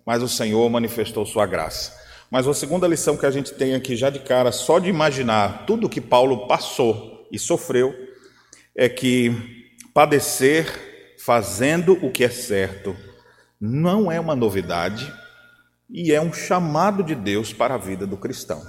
mas 0.06 0.24
o 0.24 0.28
Senhor 0.28 0.70
manifestou 0.70 1.26
sua 1.26 1.46
graça. 1.46 1.94
Mas 2.30 2.48
a 2.48 2.54
segunda 2.54 2.88
lição 2.88 3.16
que 3.16 3.26
a 3.26 3.32
gente 3.32 3.54
tem 3.54 3.76
aqui 3.76 3.96
já 3.96 4.10
de 4.10 4.20
cara, 4.20 4.52
só 4.52 4.80
de 4.80 4.90
imaginar 4.90 5.66
tudo 5.66 5.90
que 5.90 6.02
Paulo 6.02 6.48
passou 6.48 7.28
e 7.32 7.38
sofreu, 7.40 7.94
é 8.76 8.90
que 8.90 9.32
padecer 9.94 11.16
fazendo 11.20 11.94
o 12.06 12.12
que 12.12 12.24
é 12.24 12.30
certo 12.30 12.96
não 13.60 14.12
é 14.12 14.20
uma 14.20 14.36
novidade 14.36 15.12
e 15.90 16.12
é 16.12 16.20
um 16.20 16.34
chamado 16.34 17.04
de 17.04 17.16
Deus 17.16 17.54
para 17.54 17.76
a 17.76 17.78
vida 17.78 18.06
do 18.06 18.18
cristão. 18.18 18.62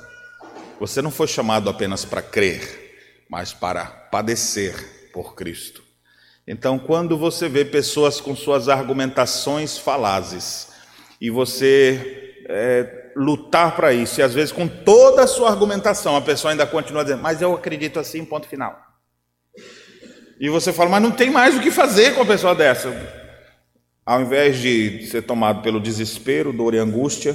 Você 0.79 1.01
não 1.01 1.11
foi 1.11 1.27
chamado 1.27 1.69
apenas 1.69 2.05
para 2.05 2.23
crer, 2.23 2.86
mas 3.29 3.53
para 3.53 3.85
padecer 3.85 5.11
por 5.13 5.35
Cristo. 5.35 5.83
Então, 6.47 6.79
quando 6.79 7.19
você 7.19 7.49
vê 7.49 7.65
pessoas 7.65 8.21
com 8.21 8.37
suas 8.37 8.69
argumentações 8.69 9.77
falazes 9.77 10.69
e 11.21 11.29
você 11.29 12.45
é, 12.49 13.13
lutar 13.17 13.75
para 13.75 13.93
isso, 13.93 14.21
e 14.21 14.23
às 14.23 14.33
vezes 14.33 14.53
com 14.53 14.69
toda 14.69 15.25
a 15.25 15.27
sua 15.27 15.51
argumentação 15.51 16.17
a 16.17 16.21
pessoa 16.21 16.53
ainda 16.53 16.67
continua 16.67 17.03
dizendo, 17.03 17.23
mas 17.23 17.43
eu 17.43 17.55
acredito 17.55 17.99
assim, 17.99 18.25
ponto 18.25 18.47
final. 18.47 18.81
E 20.39 20.49
você 20.49 20.73
fala, 20.73 20.91
mas 20.91 21.03
não 21.03 21.11
tem 21.11 21.31
mais 21.31 21.57
o 21.57 21.61
que 21.61 21.71
fazer 21.71 22.15
com 22.15 22.23
a 22.23 22.27
pessoa 22.27 22.55
dessa. 22.55 22.93
Ao 24.05 24.21
invés 24.21 24.59
de 24.59 25.07
ser 25.09 25.23
tomado 25.23 25.63
pelo 25.63 25.81
desespero, 25.81 26.53
dor 26.53 26.75
e 26.75 26.79
angústia, 26.79 27.35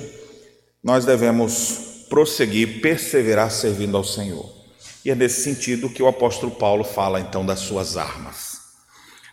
nós 0.82 1.04
devemos 1.04 2.06
prosseguir, 2.10 2.80
perseverar 2.80 3.52
servindo 3.52 3.98
ao 3.98 4.04
Senhor. 4.04 4.61
E 5.04 5.10
é 5.10 5.16
nesse 5.16 5.44
sentido 5.44 5.90
que 5.90 6.04
o 6.04 6.08
apóstolo 6.08 6.52
Paulo 6.52 6.84
fala 6.84 7.20
então 7.20 7.46
das 7.46 7.60
suas 7.60 7.98
armas, 7.98 8.60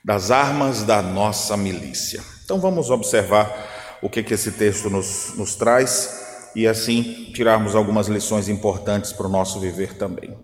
das 0.05 0.31
armas 0.31 0.83
da 0.83 1.03
nossa 1.03 1.57
milícia. 1.57 2.23
Então 2.45 2.59
vamos 2.59 2.91
observar 2.91 3.99
o 4.01 4.09
que, 4.09 4.23
que 4.23 4.33
esse 4.33 4.53
texto 4.53 4.89
nos, 4.89 5.35
nos 5.37 5.55
traz 5.55 6.51
e 6.55 6.67
assim 6.67 7.31
tirarmos 7.35 7.75
algumas 7.75 8.09
lições 8.09 8.49
importantes 8.49 9.13
para 9.13 9.27
o 9.27 9.31
nosso 9.31 9.61
viver 9.61 9.95
também. 9.95 10.39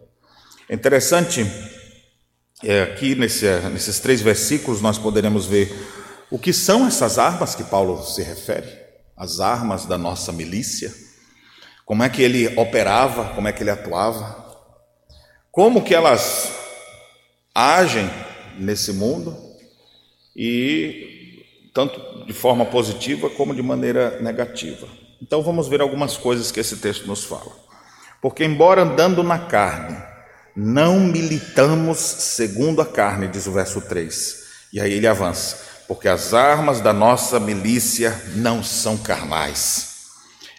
É 0.68 0.74
interessante 0.74 1.46
é, 2.62 2.82
aqui 2.82 3.14
nesse, 3.14 3.46
nesses 3.70 3.98
três 4.00 4.20
versículos 4.20 4.80
nós 4.80 4.98
poderemos 4.98 5.46
ver 5.46 5.72
o 6.30 6.38
que 6.38 6.52
são 6.52 6.86
essas 6.86 7.18
armas 7.18 7.54
que 7.54 7.64
Paulo 7.64 8.02
se 8.02 8.22
refere, 8.22 8.68
as 9.16 9.40
armas 9.40 9.86
da 9.86 9.96
nossa 9.96 10.32
milícia, 10.32 10.92
como 11.84 12.02
é 12.02 12.08
que 12.08 12.22
ele 12.22 12.48
operava, 12.58 13.34
como 13.34 13.48
é 13.48 13.52
que 13.52 13.62
ele 13.62 13.70
atuava, 13.70 14.43
como 15.54 15.84
que 15.84 15.94
elas 15.94 16.52
agem 17.54 18.10
nesse 18.58 18.92
mundo 18.92 19.36
e 20.34 21.44
tanto 21.72 22.24
de 22.26 22.32
forma 22.32 22.64
positiva 22.66 23.30
como 23.30 23.54
de 23.54 23.62
maneira 23.62 24.20
negativa. 24.20 24.88
Então 25.22 25.42
vamos 25.42 25.68
ver 25.68 25.80
algumas 25.80 26.16
coisas 26.16 26.50
que 26.50 26.58
esse 26.58 26.78
texto 26.78 27.06
nos 27.06 27.22
fala. 27.22 27.52
Porque 28.20 28.44
embora 28.44 28.82
andando 28.82 29.22
na 29.22 29.38
carne, 29.38 29.96
não 30.56 30.98
militamos 30.98 31.98
segundo 31.98 32.82
a 32.82 32.86
carne, 32.86 33.28
diz 33.28 33.46
o 33.46 33.52
verso 33.52 33.80
3. 33.80 34.44
E 34.72 34.80
aí 34.80 34.92
ele 34.92 35.06
avança: 35.06 35.58
porque 35.86 36.08
as 36.08 36.34
armas 36.34 36.80
da 36.80 36.92
nossa 36.92 37.38
milícia 37.38 38.20
não 38.34 38.60
são 38.60 38.96
carnais. 38.96 39.94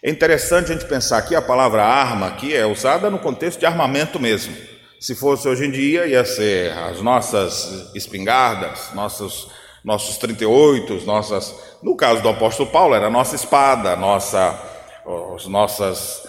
É 0.01 0.09
interessante 0.09 0.71
a 0.71 0.73
gente 0.73 0.87
pensar 0.87 1.21
que 1.23 1.35
a 1.35 1.41
palavra 1.41 1.83
arma 1.83 2.27
aqui 2.27 2.55
é 2.55 2.65
usada 2.65 3.09
no 3.09 3.19
contexto 3.19 3.59
de 3.59 3.65
armamento 3.65 4.19
mesmo. 4.21 4.74
Se 5.05 5.13
fosse 5.13 5.47
hoje 5.47 5.67
em 5.67 5.69
dia, 5.69 6.07
ia 6.07 6.25
ser 6.25 6.71
as 6.71 6.99
nossas 6.99 7.91
espingardas, 7.93 8.89
nossos, 8.95 9.49
nossos 9.83 10.17
38, 10.17 11.05
nossas. 11.05 11.53
No 11.83 11.95
caso 11.95 12.23
do 12.23 12.29
apóstolo 12.29 12.71
Paulo, 12.71 12.95
era 12.95 13.05
a 13.05 13.09
nossa 13.11 13.35
espada, 13.35 13.95
nossa, 13.95 14.59
os 15.05 15.45
nossos 15.45 16.23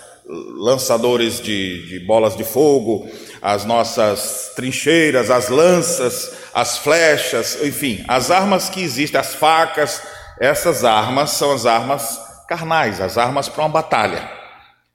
lançadores 0.59 1.41
de, 1.41 1.89
de 1.89 2.01
bolas 2.01 2.37
de 2.37 2.45
fogo, 2.45 3.09
as 3.41 3.65
nossas 3.65 4.53
trincheiras, 4.55 5.31
as 5.31 5.49
lanças, 5.49 6.37
as 6.53 6.77
flechas, 6.77 7.57
enfim, 7.63 8.05
as 8.07 8.31
armas 8.31 8.69
que 8.69 8.83
existem, 8.83 9.19
as 9.19 9.35
facas, 9.35 10.03
essas 10.39 10.85
armas 10.85 11.31
são 11.31 11.51
as 11.51 11.65
armas 11.65 12.21
carnais, 12.47 13.01
as 13.01 13.17
armas 13.17 13.49
para 13.49 13.63
uma 13.63 13.71
batalha. 13.71 14.46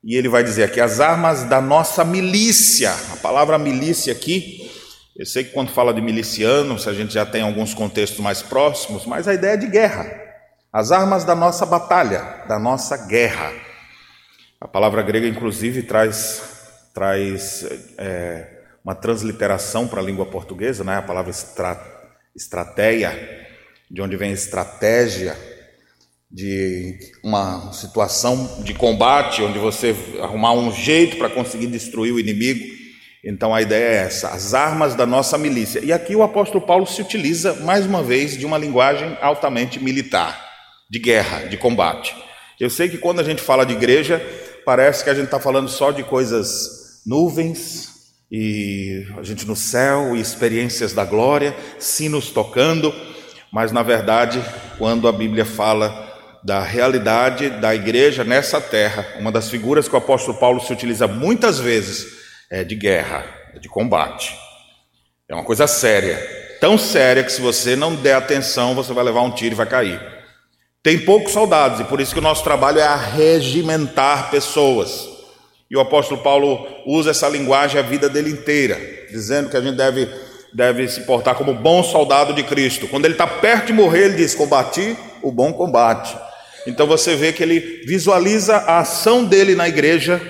E 0.03 0.15
ele 0.15 0.27
vai 0.27 0.43
dizer 0.43 0.63
aqui 0.63 0.81
as 0.81 0.99
armas 0.99 1.43
da 1.43 1.61
nossa 1.61 2.03
milícia. 2.03 2.91
A 3.13 3.17
palavra 3.17 3.57
milícia 3.57 4.11
aqui, 4.11 4.71
eu 5.15 5.25
sei 5.25 5.43
que 5.43 5.51
quando 5.51 5.71
fala 5.71 5.93
de 5.93 6.01
milicianos, 6.01 6.87
a 6.87 6.93
gente 6.93 7.13
já 7.13 7.25
tem 7.25 7.41
alguns 7.41 7.73
contextos 7.73 8.19
mais 8.19 8.41
próximos, 8.41 9.05
mas 9.05 9.27
a 9.27 9.33
ideia 9.33 9.53
é 9.53 9.57
de 9.57 9.67
guerra. 9.67 10.09
As 10.73 10.91
armas 10.91 11.23
da 11.23 11.35
nossa 11.35 11.65
batalha, 11.65 12.45
da 12.47 12.57
nossa 12.57 12.97
guerra. 13.07 13.51
A 14.59 14.67
palavra 14.67 15.01
grega, 15.01 15.27
inclusive, 15.27 15.83
traz 15.83 16.51
traz 16.93 17.65
é, 17.97 18.47
uma 18.83 18.95
transliteração 18.95 19.87
para 19.87 20.01
a 20.01 20.03
língua 20.03 20.25
portuguesa, 20.25 20.83
né? 20.83 20.97
a 20.97 21.01
palavra 21.01 21.31
estra, 21.31 21.79
estratégia, 22.35 23.11
de 23.89 24.01
onde 24.01 24.15
vem 24.17 24.31
estratégia, 24.31 25.37
de 26.31 26.97
uma 27.21 27.73
situação 27.73 28.63
de 28.63 28.73
combate, 28.73 29.43
onde 29.43 29.59
você 29.59 29.93
arrumar 30.21 30.53
um 30.53 30.71
jeito 30.71 31.17
para 31.17 31.29
conseguir 31.29 31.67
destruir 31.67 32.13
o 32.13 32.19
inimigo. 32.19 32.63
Então 33.23 33.53
a 33.53 33.61
ideia 33.61 33.83
é 33.83 34.05
essa, 34.05 34.29
as 34.29 34.53
armas 34.53 34.95
da 34.95 35.05
nossa 35.05 35.37
milícia. 35.37 35.83
E 35.83 35.91
aqui 35.91 36.15
o 36.15 36.23
apóstolo 36.23 36.65
Paulo 36.65 36.87
se 36.87 37.01
utiliza 37.01 37.53
mais 37.65 37.85
uma 37.85 38.01
vez 38.01 38.37
de 38.37 38.45
uma 38.45 38.57
linguagem 38.57 39.17
altamente 39.21 39.79
militar, 39.79 40.41
de 40.89 40.99
guerra, 40.99 41.47
de 41.47 41.57
combate. 41.57 42.15
Eu 42.59 42.69
sei 42.69 42.87
que 42.87 42.97
quando 42.97 43.19
a 43.19 43.23
gente 43.23 43.41
fala 43.41 43.65
de 43.65 43.73
igreja, 43.73 44.25
parece 44.65 45.03
que 45.03 45.09
a 45.09 45.13
gente 45.13 45.25
está 45.25 45.39
falando 45.39 45.69
só 45.69 45.91
de 45.91 46.03
coisas 46.03 47.01
nuvens 47.05 47.89
e 48.31 49.05
a 49.17 49.23
gente 49.23 49.45
no 49.45 49.55
céu 49.55 50.15
e 50.15 50.21
experiências 50.21 50.93
da 50.93 51.03
glória, 51.03 51.53
sinos 51.77 52.29
tocando, 52.29 52.93
mas 53.51 53.71
na 53.73 53.83
verdade, 53.83 54.41
quando 54.77 55.07
a 55.07 55.11
Bíblia 55.11 55.43
fala 55.43 56.10
da 56.43 56.61
realidade 56.61 57.49
da 57.49 57.75
igreja 57.75 58.23
nessa 58.23 58.59
terra, 58.59 59.05
uma 59.19 59.31
das 59.31 59.49
figuras 59.49 59.87
que 59.87 59.95
o 59.95 59.97
apóstolo 59.97 60.37
Paulo 60.37 60.59
se 60.59 60.73
utiliza 60.73 61.07
muitas 61.07 61.59
vezes 61.59 62.19
é 62.49 62.63
de 62.63 62.75
guerra, 62.75 63.25
é 63.55 63.59
de 63.59 63.69
combate. 63.69 64.35
É 65.29 65.33
uma 65.33 65.43
coisa 65.43 65.67
séria, 65.67 66.17
tão 66.59 66.77
séria 66.77 67.23
que 67.23 67.31
se 67.31 67.41
você 67.41 67.75
não 67.75 67.95
der 67.95 68.15
atenção, 68.15 68.75
você 68.75 68.91
vai 68.91 69.03
levar 69.03 69.21
um 69.21 69.31
tiro 69.31 69.53
e 69.53 69.57
vai 69.57 69.65
cair. 69.65 70.01
Tem 70.83 70.99
poucos 70.99 71.31
soldados 71.31 71.79
e 71.79 71.83
por 71.83 72.01
isso 72.01 72.13
que 72.13 72.19
o 72.19 72.23
nosso 72.23 72.43
trabalho 72.43 72.79
é 72.79 72.83
arregimentar 72.83 74.31
pessoas. 74.31 75.07
E 75.69 75.77
o 75.77 75.79
apóstolo 75.79 76.21
Paulo 76.21 76.67
usa 76.85 77.11
essa 77.11 77.29
linguagem 77.29 77.79
a 77.79 77.83
vida 77.83 78.09
dele 78.09 78.31
inteira, 78.31 78.77
dizendo 79.09 79.49
que 79.49 79.55
a 79.55 79.61
gente 79.61 79.77
deve, 79.77 80.09
deve 80.53 80.87
se 80.87 81.01
portar 81.01 81.35
como 81.35 81.53
bom 81.53 81.81
soldado 81.83 82.33
de 82.33 82.43
Cristo. 82.43 82.87
Quando 82.87 83.05
ele 83.05 83.13
está 83.13 83.25
perto 83.27 83.67
de 83.67 83.73
morrer, 83.73 84.05
ele 84.05 84.15
diz: 84.15 84.35
Combati 84.35 84.97
o 85.21 85.31
bom 85.31 85.53
combate. 85.53 86.17
Então 86.67 86.85
você 86.85 87.15
vê 87.15 87.33
que 87.33 87.41
ele 87.41 87.83
visualiza 87.85 88.57
a 88.57 88.79
ação 88.79 89.25
dele 89.25 89.55
na 89.55 89.67
igreja 89.67 90.21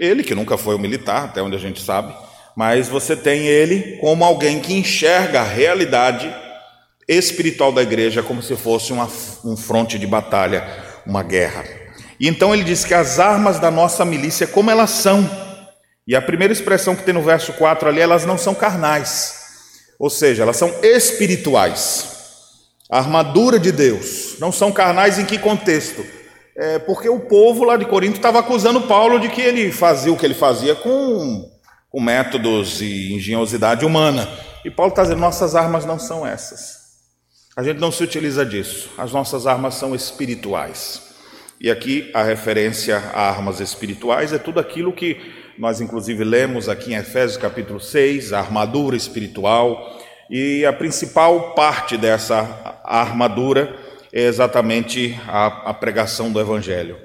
ele, 0.00 0.24
que 0.24 0.34
nunca 0.34 0.56
foi 0.56 0.74
um 0.74 0.78
militar, 0.78 1.24
até 1.24 1.42
onde 1.42 1.54
a 1.54 1.58
gente 1.58 1.82
sabe, 1.82 2.14
mas 2.56 2.88
você 2.88 3.14
tem 3.14 3.46
ele 3.46 3.98
como 4.00 4.24
alguém 4.24 4.58
que 4.58 4.72
enxerga 4.72 5.40
a 5.40 5.44
realidade 5.44 6.34
espiritual 7.06 7.70
da 7.70 7.82
igreja 7.82 8.22
como 8.22 8.42
se 8.42 8.56
fosse 8.56 8.94
uma, 8.94 9.10
um 9.44 9.56
fronte 9.56 9.98
de 9.98 10.06
batalha, 10.06 10.66
uma 11.06 11.22
guerra. 11.22 11.64
E 12.18 12.26
então 12.26 12.54
ele 12.54 12.64
diz 12.64 12.82
que 12.82 12.94
as 12.94 13.18
armas 13.18 13.58
da 13.58 13.70
nossa 13.70 14.04
milícia, 14.04 14.46
como 14.46 14.70
elas 14.70 14.90
são, 14.90 15.28
e 16.08 16.16
a 16.16 16.22
primeira 16.22 16.52
expressão 16.52 16.96
que 16.96 17.02
tem 17.02 17.12
no 17.12 17.22
verso 17.22 17.52
4 17.52 17.88
ali, 17.88 18.00
elas 18.00 18.24
não 18.24 18.38
são 18.38 18.54
carnais, 18.54 19.34
ou 19.98 20.08
seja, 20.08 20.44
elas 20.44 20.56
são 20.56 20.72
espirituais. 20.82 22.19
A 22.90 22.98
armadura 22.98 23.58
de 23.58 23.70
Deus, 23.70 24.36
não 24.40 24.50
são 24.50 24.72
carnais 24.72 25.18
em 25.18 25.24
que 25.24 25.38
contexto? 25.38 26.04
é, 26.60 26.78
porque 26.78 27.08
o 27.08 27.20
povo 27.20 27.64
lá 27.64 27.78
de 27.78 27.86
Corinto 27.86 28.16
estava 28.16 28.38
acusando 28.40 28.82
Paulo 28.82 29.18
de 29.18 29.30
que 29.30 29.40
ele 29.40 29.72
fazia 29.72 30.12
o 30.12 30.16
que 30.16 30.26
ele 30.26 30.34
fazia 30.34 30.74
com, 30.74 31.50
com 31.88 32.00
métodos 32.00 32.82
e 32.82 33.14
engenhosidade 33.14 33.82
humana. 33.82 34.28
E 34.62 34.70
Paulo 34.70 34.90
está 34.90 35.02
dizendo: 35.02 35.20
nossas 35.20 35.54
armas 35.54 35.86
não 35.86 35.98
são 35.98 36.26
essas. 36.26 36.78
A 37.56 37.62
gente 37.62 37.80
não 37.80 37.90
se 37.90 38.04
utiliza 38.04 38.44
disso. 38.44 38.90
As 38.98 39.10
nossas 39.10 39.46
armas 39.46 39.74
são 39.74 39.94
espirituais. 39.94 41.08
E 41.58 41.70
aqui 41.70 42.10
a 42.12 42.22
referência 42.22 42.98
a 43.14 43.22
armas 43.28 43.58
espirituais 43.60 44.32
é 44.32 44.38
tudo 44.38 44.60
aquilo 44.60 44.92
que 44.92 45.18
nós, 45.58 45.80
inclusive, 45.80 46.24
lemos 46.24 46.68
aqui 46.68 46.92
em 46.92 46.96
Efésios 46.96 47.36
capítulo 47.36 47.80
6, 47.80 48.34
a 48.34 48.38
armadura 48.38 48.96
espiritual. 48.96 49.98
E 50.30 50.64
a 50.64 50.72
principal 50.72 51.54
parte 51.54 51.96
dessa 51.96 52.80
armadura 52.84 53.76
é 54.12 54.22
exatamente 54.22 55.18
a, 55.26 55.70
a 55.70 55.74
pregação 55.74 56.30
do 56.30 56.40
Evangelho. 56.40 56.96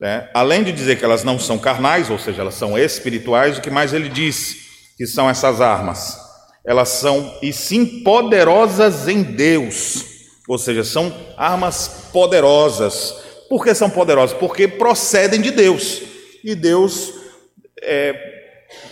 Né? 0.00 0.30
Além 0.32 0.64
de 0.64 0.72
dizer 0.72 0.98
que 0.98 1.04
elas 1.04 1.22
não 1.22 1.38
são 1.38 1.58
carnais, 1.58 2.08
ou 2.08 2.18
seja, 2.18 2.40
elas 2.40 2.54
são 2.54 2.78
espirituais, 2.78 3.58
o 3.58 3.60
que 3.60 3.68
mais 3.68 3.92
ele 3.92 4.08
diz 4.08 4.56
que 4.96 5.06
são 5.06 5.28
essas 5.28 5.60
armas? 5.60 6.18
Elas 6.66 6.88
são, 6.88 7.38
e 7.42 7.52
sim, 7.52 8.02
poderosas 8.02 9.08
em 9.08 9.22
Deus, 9.22 10.02
ou 10.48 10.56
seja, 10.56 10.82
são 10.82 11.14
armas 11.36 12.08
poderosas. 12.10 13.14
Por 13.50 13.62
que 13.62 13.74
são 13.74 13.90
poderosas? 13.90 14.34
Porque 14.38 14.66
procedem 14.66 15.42
de 15.42 15.50
Deus, 15.50 16.00
e 16.42 16.54
Deus 16.54 17.12
é, 17.82 18.39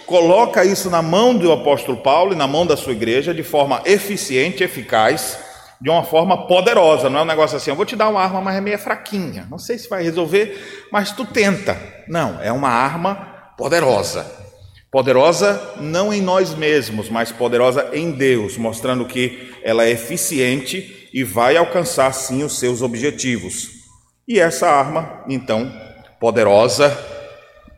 coloca 0.07 0.65
isso 0.65 0.91
na 0.91 1.03
mão 1.03 1.37
do 1.37 1.53
apóstolo 1.53 1.99
Paulo 1.99 2.33
e 2.33 2.37
na 2.37 2.47
mão 2.47 2.67
da 2.67 2.77
sua 2.77 2.93
igreja 2.93 3.35
de 3.35 3.43
forma 3.43 3.83
eficiente, 3.85 4.65
eficaz 4.65 5.39
de 5.81 5.91
uma 5.91 6.03
forma 6.03 6.47
poderosa, 6.47 7.09
não 7.09 7.21
é 7.21 7.23
um 7.23 7.27
negócio 7.27 7.57
assim, 7.57 7.71
eu 7.71 7.77
vou 7.77 7.87
te 7.87 7.95
dar 7.95 8.09
uma 8.09 8.21
arma, 8.21 8.41
mas 8.41 8.57
é 8.57 8.61
meio 8.61 8.79
fraquinha, 8.79 9.47
não 9.49 9.59
sei 9.59 9.79
se 9.79 9.89
vai 9.89 10.03
resolver, 10.03 10.89
mas 10.91 11.13
tu 11.13 11.25
tenta. 11.25 11.81
Não, 12.09 12.41
é 12.43 12.51
uma 12.51 12.69
arma 12.69 13.55
poderosa. 13.57 14.27
Poderosa 14.91 15.75
não 15.77 16.13
em 16.13 16.21
nós 16.21 16.55
mesmos, 16.55 17.09
mas 17.09 17.31
poderosa 17.31 17.91
em 17.93 18.11
Deus, 18.11 18.57
mostrando 18.57 19.05
que 19.05 19.55
ela 19.63 19.85
é 19.85 19.91
eficiente 19.91 21.09
e 21.13 21.23
vai 21.23 21.57
alcançar 21.57 22.13
sim 22.13 22.43
os 22.43 22.59
seus 22.59 22.83
objetivos. 22.83 23.69
E 24.27 24.41
essa 24.41 24.69
arma, 24.69 25.23
então, 25.29 25.71
poderosa, 26.19 26.97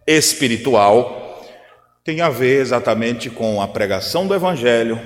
espiritual, 0.06 1.19
tem 2.04 2.20
a 2.20 2.28
ver 2.28 2.60
exatamente 2.60 3.30
com 3.30 3.60
a 3.60 3.68
pregação 3.68 4.26
do 4.26 4.34
Evangelho, 4.34 5.00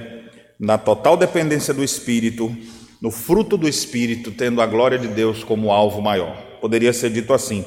na 0.58 0.78
total 0.78 1.16
dependência 1.16 1.74
do 1.74 1.82
Espírito 1.82 2.56
no 3.04 3.10
fruto 3.10 3.58
do 3.58 3.68
Espírito, 3.68 4.30
tendo 4.30 4.62
a 4.62 4.66
glória 4.66 4.98
de 4.98 5.08
Deus 5.08 5.44
como 5.44 5.70
alvo 5.70 6.00
maior. 6.00 6.34
Poderia 6.58 6.90
ser 6.90 7.10
dito 7.10 7.34
assim: 7.34 7.62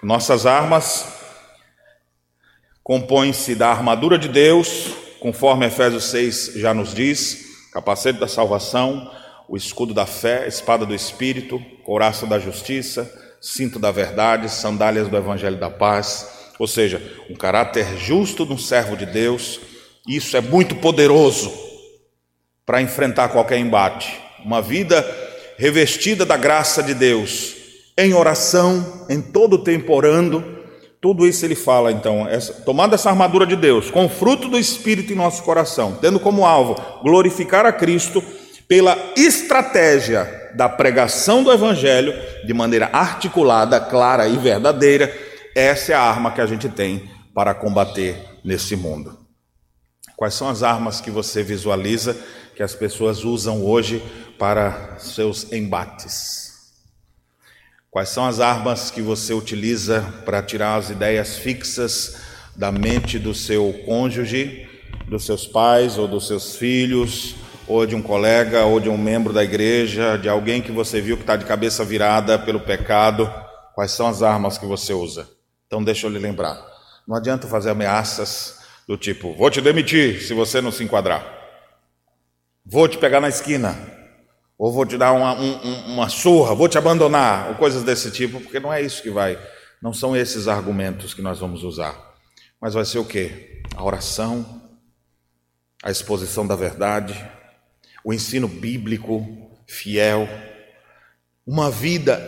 nossas 0.00 0.46
armas 0.46 1.04
compõem-se 2.84 3.56
da 3.56 3.68
armadura 3.68 4.16
de 4.16 4.28
Deus, 4.28 4.92
conforme 5.18 5.66
Efésios 5.66 6.04
6 6.04 6.52
já 6.54 6.72
nos 6.72 6.94
diz, 6.94 7.68
capacete 7.72 8.20
da 8.20 8.28
salvação, 8.28 9.10
o 9.48 9.56
escudo 9.56 9.92
da 9.92 10.06
fé, 10.06 10.46
espada 10.46 10.86
do 10.86 10.94
Espírito, 10.94 11.60
couraça 11.82 12.24
da 12.24 12.38
justiça, 12.38 13.12
cinto 13.40 13.80
da 13.80 13.90
verdade, 13.90 14.48
sandálias 14.48 15.08
do 15.08 15.16
evangelho 15.16 15.56
da 15.56 15.68
paz, 15.68 16.35
ou 16.58 16.66
seja, 16.66 17.02
um 17.28 17.34
caráter 17.34 17.98
justo 17.98 18.46
de 18.46 18.52
um 18.52 18.58
servo 18.58 18.96
de 18.96 19.06
Deus. 19.06 19.60
Isso 20.08 20.36
é 20.36 20.40
muito 20.40 20.76
poderoso 20.76 21.52
para 22.64 22.82
enfrentar 22.82 23.28
qualquer 23.28 23.58
embate 23.58 24.26
uma 24.44 24.62
vida 24.62 25.04
revestida 25.58 26.24
da 26.24 26.36
graça 26.36 26.80
de 26.80 26.94
Deus, 26.94 27.56
em 27.98 28.14
oração, 28.14 29.06
em 29.10 29.20
todo 29.20 29.54
o 29.54 29.58
tempo 29.64 29.92
orando, 29.92 30.56
tudo 31.00 31.26
isso 31.26 31.44
ele 31.44 31.54
fala 31.54 31.90
então, 31.90 32.28
essa, 32.28 32.52
tomando 32.52 32.94
essa 32.94 33.10
armadura 33.10 33.46
de 33.46 33.56
Deus, 33.56 33.90
com 33.90 34.06
o 34.06 34.08
fruto 34.08 34.48
do 34.48 34.58
Espírito 34.58 35.12
em 35.12 35.16
nosso 35.16 35.42
coração, 35.42 35.98
tendo 36.00 36.20
como 36.20 36.46
alvo 36.46 36.76
glorificar 37.02 37.66
a 37.66 37.72
Cristo 37.72 38.22
pela 38.68 38.96
estratégia 39.16 40.50
da 40.54 40.68
pregação 40.68 41.42
do 41.42 41.52
Evangelho 41.52 42.14
de 42.44 42.54
maneira 42.54 42.88
articulada, 42.92 43.80
clara 43.80 44.26
e 44.28 44.36
verdadeira, 44.36 45.12
essa 45.56 45.92
é 45.92 45.94
a 45.94 46.02
arma 46.02 46.30
que 46.32 46.40
a 46.42 46.46
gente 46.46 46.68
tem 46.68 47.08
para 47.34 47.54
combater 47.54 48.14
nesse 48.44 48.76
mundo. 48.76 49.18
Quais 50.14 50.34
são 50.34 50.50
as 50.50 50.62
armas 50.62 51.00
que 51.00 51.10
você 51.10 51.42
visualiza 51.42 52.14
que 52.54 52.62
as 52.62 52.74
pessoas 52.74 53.24
usam 53.24 53.64
hoje 53.64 54.02
para 54.38 54.98
seus 54.98 55.50
embates? 55.50 56.74
Quais 57.90 58.10
são 58.10 58.26
as 58.26 58.38
armas 58.38 58.90
que 58.90 59.00
você 59.00 59.32
utiliza 59.32 60.02
para 60.26 60.42
tirar 60.42 60.76
as 60.76 60.90
ideias 60.90 61.38
fixas 61.38 62.18
da 62.54 62.70
mente 62.70 63.18
do 63.18 63.34
seu 63.34 63.72
cônjuge, 63.86 64.68
dos 65.08 65.24
seus 65.24 65.46
pais 65.46 65.96
ou 65.96 66.06
dos 66.06 66.26
seus 66.26 66.56
filhos, 66.56 67.34
ou 67.66 67.86
de 67.86 67.94
um 67.94 68.02
colega, 68.02 68.66
ou 68.66 68.78
de 68.78 68.90
um 68.90 68.98
membro 68.98 69.32
da 69.32 69.42
igreja, 69.42 70.18
de 70.18 70.28
alguém 70.28 70.60
que 70.60 70.70
você 70.70 71.00
viu 71.00 71.16
que 71.16 71.22
está 71.22 71.34
de 71.34 71.46
cabeça 71.46 71.82
virada 71.82 72.38
pelo 72.38 72.60
pecado? 72.60 73.32
Quais 73.74 73.92
são 73.92 74.06
as 74.06 74.22
armas 74.22 74.58
que 74.58 74.66
você 74.66 74.92
usa? 74.92 75.35
Então, 75.66 75.82
deixa 75.82 76.06
eu 76.06 76.10
lhe 76.10 76.18
lembrar: 76.18 76.64
não 77.06 77.16
adianta 77.16 77.46
fazer 77.46 77.70
ameaças 77.70 78.60
do 78.86 78.96
tipo, 78.96 79.34
vou 79.34 79.50
te 79.50 79.60
demitir 79.60 80.22
se 80.22 80.32
você 80.32 80.60
não 80.60 80.70
se 80.70 80.84
enquadrar, 80.84 81.24
vou 82.64 82.88
te 82.88 82.98
pegar 82.98 83.20
na 83.20 83.28
esquina, 83.28 83.76
ou 84.56 84.72
vou 84.72 84.86
te 84.86 84.96
dar 84.96 85.12
uma, 85.12 85.34
um, 85.34 85.94
uma 85.94 86.08
surra, 86.08 86.54
vou 86.54 86.68
te 86.68 86.78
abandonar, 86.78 87.48
ou 87.48 87.54
coisas 87.56 87.82
desse 87.82 88.10
tipo, 88.10 88.40
porque 88.40 88.60
não 88.60 88.72
é 88.72 88.80
isso 88.80 89.02
que 89.02 89.10
vai, 89.10 89.38
não 89.82 89.92
são 89.92 90.16
esses 90.16 90.48
argumentos 90.48 91.12
que 91.12 91.22
nós 91.22 91.38
vamos 91.40 91.64
usar. 91.64 92.14
Mas 92.60 92.74
vai 92.74 92.84
ser 92.84 92.98
o 92.98 93.04
que? 93.04 93.62
A 93.76 93.84
oração, 93.84 94.62
a 95.82 95.90
exposição 95.90 96.46
da 96.46 96.56
verdade, 96.56 97.14
o 98.04 98.14
ensino 98.14 98.48
bíblico 98.48 99.26
fiel, 99.66 100.28
uma 101.46 101.70
vida 101.70 102.20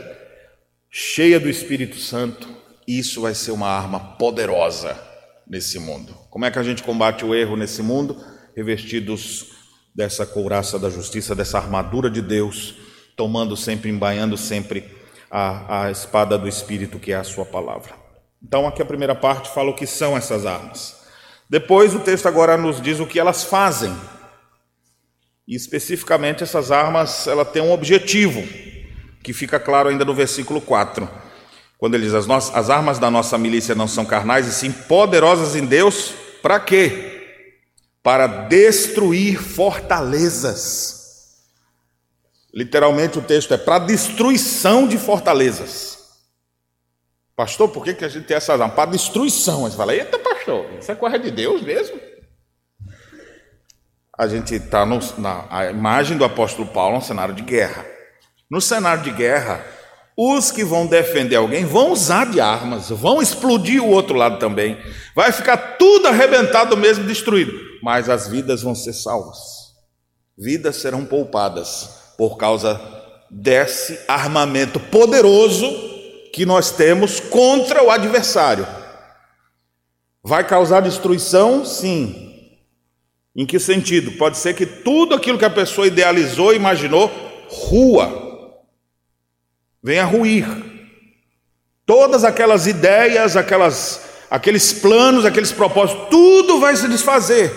cheia 0.91 1.41
do 1.41 1.49
Espírito 1.49 1.97
Santo, 1.97 2.49
isso 2.97 3.21
vai 3.21 3.35
ser 3.35 3.51
uma 3.51 3.69
arma 3.69 4.01
poderosa 4.01 4.99
nesse 5.47 5.79
mundo. 5.79 6.15
Como 6.31 6.47
é 6.47 6.51
que 6.51 6.59
a 6.59 6.63
gente 6.63 6.83
combate 6.83 7.25
o 7.25 7.35
erro 7.35 7.57
nesse 7.57 7.83
mundo? 7.83 8.17
Revestidos 8.57 9.49
dessa 9.95 10.25
couraça 10.25 10.79
da 10.79 10.89
justiça, 10.89 11.35
dessa 11.35 11.59
armadura 11.59 12.09
de 12.09 12.23
Deus, 12.23 12.77
tomando 13.17 13.57
sempre, 13.57 13.91
embaiando 13.91 14.37
sempre 14.37 14.89
a, 15.31 15.85
a 15.85 15.91
espada 15.91 16.39
do 16.39 16.49
Espírito, 16.49 16.99
que 16.99 17.13
é 17.13 17.17
a 17.17 17.25
sua 17.25 17.45
palavra. 17.45 17.95
Então, 18.43 18.67
aqui 18.67 18.81
a 18.81 18.87
primeira 18.87 19.15
parte 19.15 19.53
fala 19.53 19.71
o 19.71 19.75
que 19.75 19.87
são 19.87 20.17
essas 20.17 20.47
armas. 20.47 20.97
Depois 21.51 21.95
o 21.95 22.01
texto 22.01 22.27
agora 22.27 22.57
nos 22.57 22.81
diz 22.81 23.01
o 23.01 23.07
que 23.07 23.19
elas 23.19 23.45
fazem. 23.45 23.95
E 25.47 25.57
especificamente 25.57 26.43
essas 26.43 26.71
armas, 26.71 27.27
ela 27.27 27.45
tem 27.45 27.61
um 27.61 27.73
objetivo, 27.73 28.43
que 29.23 29.33
fica 29.33 29.59
claro 29.59 29.89
ainda 29.89 30.05
no 30.05 30.15
versículo 30.15 30.61
4. 30.61 31.28
Quando 31.79 31.95
ele 31.95 32.05
diz: 32.05 32.15
as, 32.15 32.27
nossas, 32.27 32.55
as 32.55 32.69
armas 32.69 32.99
da 32.99 33.11
nossa 33.11 33.39
milícia 33.39 33.75
não 33.75 33.89
são 33.89 34.05
carnais, 34.05 34.47
e 34.47 34.53
sim 34.53 34.73
poderosas 34.73 35.55
em 35.55 35.65
Deus, 35.65 36.13
para 36.43 36.59
quê? 36.59 37.55
Para 38.03 38.27
destruir 38.27 39.41
fortalezas. 39.41 40.99
Literalmente 42.53 43.19
o 43.19 43.23
texto 43.23 43.55
é 43.55 43.57
para 43.57 43.79
destruição 43.79 44.89
de 44.89 44.99
fortalezas. 44.99 45.99
Pastor, 47.37 47.69
por 47.69 47.85
que, 47.85 47.95
que 47.95 48.05
a 48.05 48.09
gente 48.09 48.27
tem 48.27 48.37
essas 48.37 48.61
armas? 48.61 48.75
Para 48.75 48.91
destruição. 48.91 49.61
Você 49.61 49.77
fala, 49.77 49.95
eita, 49.95 50.19
pastor, 50.19 50.67
isso 50.77 50.91
é 50.91 50.95
coisa 50.97 51.19
de 51.21 51.31
Deus 51.31 51.63
mesmo? 51.63 52.01
A 54.19 54.27
gente 54.27 54.57
está 54.57 54.85
na 54.85 55.71
imagem 55.71 56.19
do 56.19 56.25
apóstolo 56.25 56.67
Paulo 56.67 56.97
no 56.97 57.03
cenário 57.03 57.33
de 57.33 57.43
guerra. 57.43 57.87
No 58.51 58.61
cenário 58.61 59.05
de 59.05 59.13
guerra, 59.13 59.65
os 60.21 60.51
que 60.51 60.65
vão 60.65 60.85
defender 60.85 61.37
alguém 61.37 61.65
vão 61.65 61.93
usar 61.93 62.29
de 62.29 62.41
armas, 62.41 62.91
vão 62.91 63.23
explodir 63.23 63.81
o 63.81 63.89
outro 63.89 64.17
lado 64.17 64.41
também. 64.41 64.77
Vai 65.15 65.31
ficar 65.31 65.57
tudo 65.79 66.09
arrebentado 66.09 66.77
mesmo, 66.77 67.05
destruído. 67.05 67.53
Mas 67.81 68.09
as 68.09 68.27
vidas 68.27 68.61
vão 68.61 68.75
ser 68.75 68.95
salvas. 68.95 69.39
Vidas 70.37 70.75
serão 70.75 71.05
poupadas 71.05 71.89
por 72.19 72.37
causa 72.37 72.81
desse 73.31 73.97
armamento 74.09 74.81
poderoso 74.81 75.71
que 76.33 76.45
nós 76.45 76.73
temos 76.73 77.21
contra 77.21 77.85
o 77.85 77.89
adversário. 77.89 78.67
Vai 80.21 80.45
causar 80.45 80.81
destruição? 80.81 81.65
Sim. 81.65 82.35
Em 83.37 83.47
que 83.47 83.61
sentido? 83.61 84.11
Pode 84.19 84.37
ser 84.37 84.55
que 84.55 84.67
tudo 84.67 85.15
aquilo 85.15 85.39
que 85.39 85.45
a 85.45 85.51
pessoa 85.51 85.87
idealizou, 85.87 86.53
imaginou, 86.53 87.09
rua 87.49 88.28
venha 89.83 90.05
ruir. 90.05 90.47
Todas 91.87 92.25
aquelas 92.25 92.67
ideias, 92.67 93.37
aquelas, 93.37 94.27
aqueles 94.31 94.73
planos, 94.73 95.25
aqueles 95.25 95.53
propósitos, 95.53 96.09
tudo 96.11 96.61
vai 96.61 96.77
se 96.77 96.89
desfazer. 96.89 97.51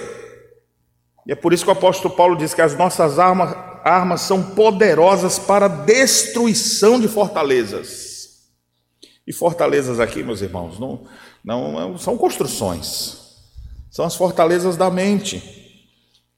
E 1.27 1.31
é 1.31 1.35
por 1.35 1.53
isso 1.53 1.63
que 1.63 1.69
o 1.69 1.73
apóstolo 1.73 2.15
Paulo 2.15 2.35
diz 2.35 2.53
que 2.53 2.61
as 2.61 2.75
nossas 2.75 3.19
armas, 3.19 3.55
armas 3.83 4.21
são 4.21 4.41
poderosas 4.41 5.37
para 5.37 5.67
destruição 5.67 6.99
de 6.99 7.07
fortalezas. 7.07 8.11
E 9.27 9.33
fortalezas 9.33 9.99
aqui, 9.99 10.23
meus 10.23 10.41
irmãos, 10.41 10.79
não, 10.79 11.05
não, 11.43 11.71
não 11.71 11.97
são 11.97 12.17
construções, 12.17 13.17
são 13.89 14.05
as 14.05 14.15
fortalezas 14.15 14.77
da 14.77 14.89
mente, 14.89 15.59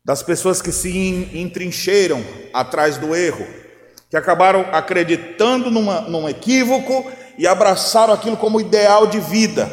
das 0.04 0.22
pessoas 0.22 0.62
que 0.62 0.72
se 0.72 1.30
entrincheiram 1.34 2.22
atrás 2.54 2.98
do 2.98 3.16
erro 3.16 3.63
que 4.14 4.18
acabaram 4.18 4.68
acreditando 4.72 5.72
numa, 5.72 6.02
num 6.02 6.30
equívoco 6.30 7.12
e 7.36 7.48
abraçaram 7.48 8.14
aquilo 8.14 8.38
como 8.38 8.62
ideal 8.62 9.08
de 9.08 9.20
vida. 9.20 9.68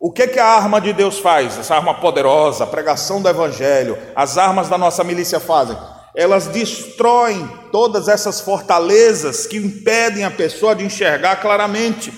O 0.00 0.10
que, 0.10 0.26
que 0.26 0.40
a 0.40 0.44
arma 0.44 0.80
de 0.80 0.92
Deus 0.92 1.20
faz? 1.20 1.56
Essa 1.56 1.76
arma 1.76 1.94
poderosa, 1.94 2.64
a 2.64 2.66
pregação 2.66 3.22
do 3.22 3.28
Evangelho, 3.28 3.96
as 4.16 4.36
armas 4.36 4.68
da 4.68 4.76
nossa 4.76 5.04
milícia 5.04 5.38
fazem. 5.38 5.78
Elas 6.16 6.48
destroem 6.48 7.48
todas 7.70 8.08
essas 8.08 8.40
fortalezas 8.40 9.46
que 9.46 9.56
impedem 9.56 10.24
a 10.24 10.32
pessoa 10.32 10.74
de 10.74 10.84
enxergar 10.84 11.36
claramente. 11.36 12.12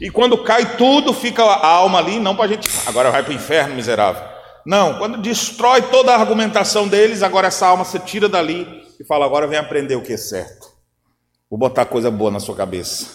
E 0.00 0.10
quando 0.10 0.44
cai 0.44 0.76
tudo, 0.76 1.12
fica 1.12 1.42
a 1.42 1.66
alma 1.66 1.98
ali, 1.98 2.20
não 2.20 2.36
para 2.36 2.44
a 2.44 2.48
gente, 2.48 2.70
agora 2.86 3.10
vai 3.10 3.24
para 3.24 3.32
o 3.32 3.34
inferno 3.34 3.74
miserável. 3.74 4.22
Não, 4.64 4.96
quando 4.96 5.18
destrói 5.18 5.82
toda 5.82 6.12
a 6.12 6.20
argumentação 6.20 6.86
deles, 6.86 7.24
agora 7.24 7.48
essa 7.48 7.66
alma 7.66 7.84
se 7.84 7.98
tira 7.98 8.28
dali 8.28 8.64
e 9.00 9.04
fala: 9.04 9.26
agora 9.26 9.48
vem 9.48 9.58
aprender 9.58 9.96
o 9.96 10.02
que 10.02 10.12
é 10.12 10.16
certo. 10.16 10.69
Vou 11.50 11.58
botar 11.58 11.84
coisa 11.84 12.12
boa 12.12 12.30
na 12.30 12.38
sua 12.38 12.54
cabeça. 12.54 13.08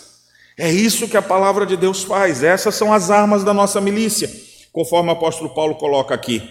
É 0.57 0.69
isso 0.69 1.07
que 1.07 1.15
a 1.15 1.21
palavra 1.21 1.65
de 1.65 1.77
Deus 1.77 2.03
faz. 2.03 2.43
Essas 2.43 2.75
são 2.75 2.91
as 2.91 3.09
armas 3.09 3.45
da 3.45 3.53
nossa 3.53 3.79
milícia, 3.79 4.29
conforme 4.73 5.09
o 5.09 5.13
apóstolo 5.13 5.53
Paulo 5.55 5.75
coloca 5.75 6.13
aqui. 6.13 6.43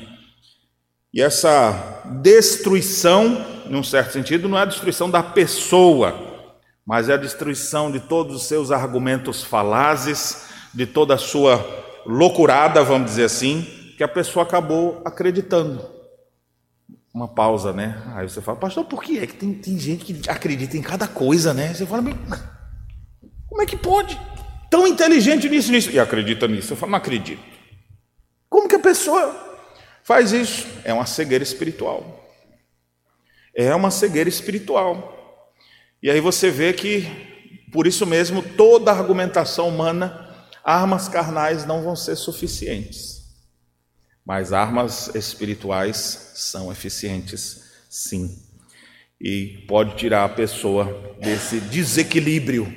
E 1.12 1.20
essa 1.20 2.02
destruição, 2.22 3.44
num 3.66 3.82
certo 3.82 4.14
sentido, 4.14 4.48
não 4.48 4.58
é 4.58 4.62
a 4.62 4.66
destruição 4.66 5.10
da 5.10 5.22
pessoa, 5.22 6.48
mas 6.86 7.10
é 7.10 7.14
a 7.14 7.18
destruição 7.18 7.92
de 7.92 8.00
todos 8.00 8.34
os 8.34 8.44
seus 8.44 8.70
argumentos 8.70 9.44
falazes, 9.44 10.46
de 10.72 10.86
toda 10.86 11.14
a 11.14 11.18
sua 11.18 11.64
loucurada, 12.06 12.82
vamos 12.82 13.10
dizer 13.10 13.24
assim, 13.24 13.62
que 13.98 14.02
a 14.02 14.08
pessoa 14.08 14.42
acabou 14.42 15.02
acreditando 15.04 15.93
uma 17.14 17.28
pausa, 17.28 17.72
né? 17.72 18.02
Aí 18.16 18.28
você 18.28 18.42
fala, 18.42 18.58
pastor, 18.58 18.84
por 18.86 19.00
que 19.00 19.20
é 19.20 19.26
que 19.26 19.34
tem, 19.34 19.54
tem 19.54 19.78
gente 19.78 20.04
que 20.04 20.28
acredita 20.28 20.76
em 20.76 20.82
cada 20.82 21.06
coisa, 21.06 21.54
né? 21.54 21.72
Você 21.72 21.86
fala, 21.86 22.02
como 23.46 23.62
é 23.62 23.66
que 23.66 23.76
pode? 23.76 24.20
Tão 24.68 24.84
inteligente 24.84 25.48
nisso, 25.48 25.70
nisso, 25.70 25.90
e 25.92 26.00
acredita 26.00 26.48
nisso. 26.48 26.72
Eu 26.72 26.76
falo, 26.76 26.90
não 26.90 26.98
acredito. 26.98 27.40
Como 28.48 28.68
que 28.68 28.74
a 28.74 28.80
pessoa 28.80 29.32
faz 30.02 30.32
isso? 30.32 30.66
É 30.82 30.92
uma 30.92 31.06
cegueira 31.06 31.44
espiritual. 31.44 32.20
É 33.54 33.72
uma 33.72 33.92
cegueira 33.92 34.28
espiritual. 34.28 35.12
E 36.02 36.10
aí 36.10 36.18
você 36.18 36.50
vê 36.50 36.72
que, 36.72 37.06
por 37.72 37.86
isso 37.86 38.04
mesmo, 38.04 38.42
toda 38.42 38.90
argumentação 38.90 39.68
humana, 39.68 40.34
armas 40.64 41.08
carnais 41.08 41.64
não 41.64 41.80
vão 41.80 41.94
ser 41.94 42.16
suficientes. 42.16 43.13
Mas 44.24 44.52
armas 44.52 45.14
espirituais 45.14 46.32
são 46.34 46.72
eficientes, 46.72 47.64
sim. 47.90 48.38
E 49.20 49.64
pode 49.68 49.96
tirar 49.96 50.24
a 50.24 50.28
pessoa 50.28 51.16
desse 51.20 51.60
desequilíbrio, 51.60 52.72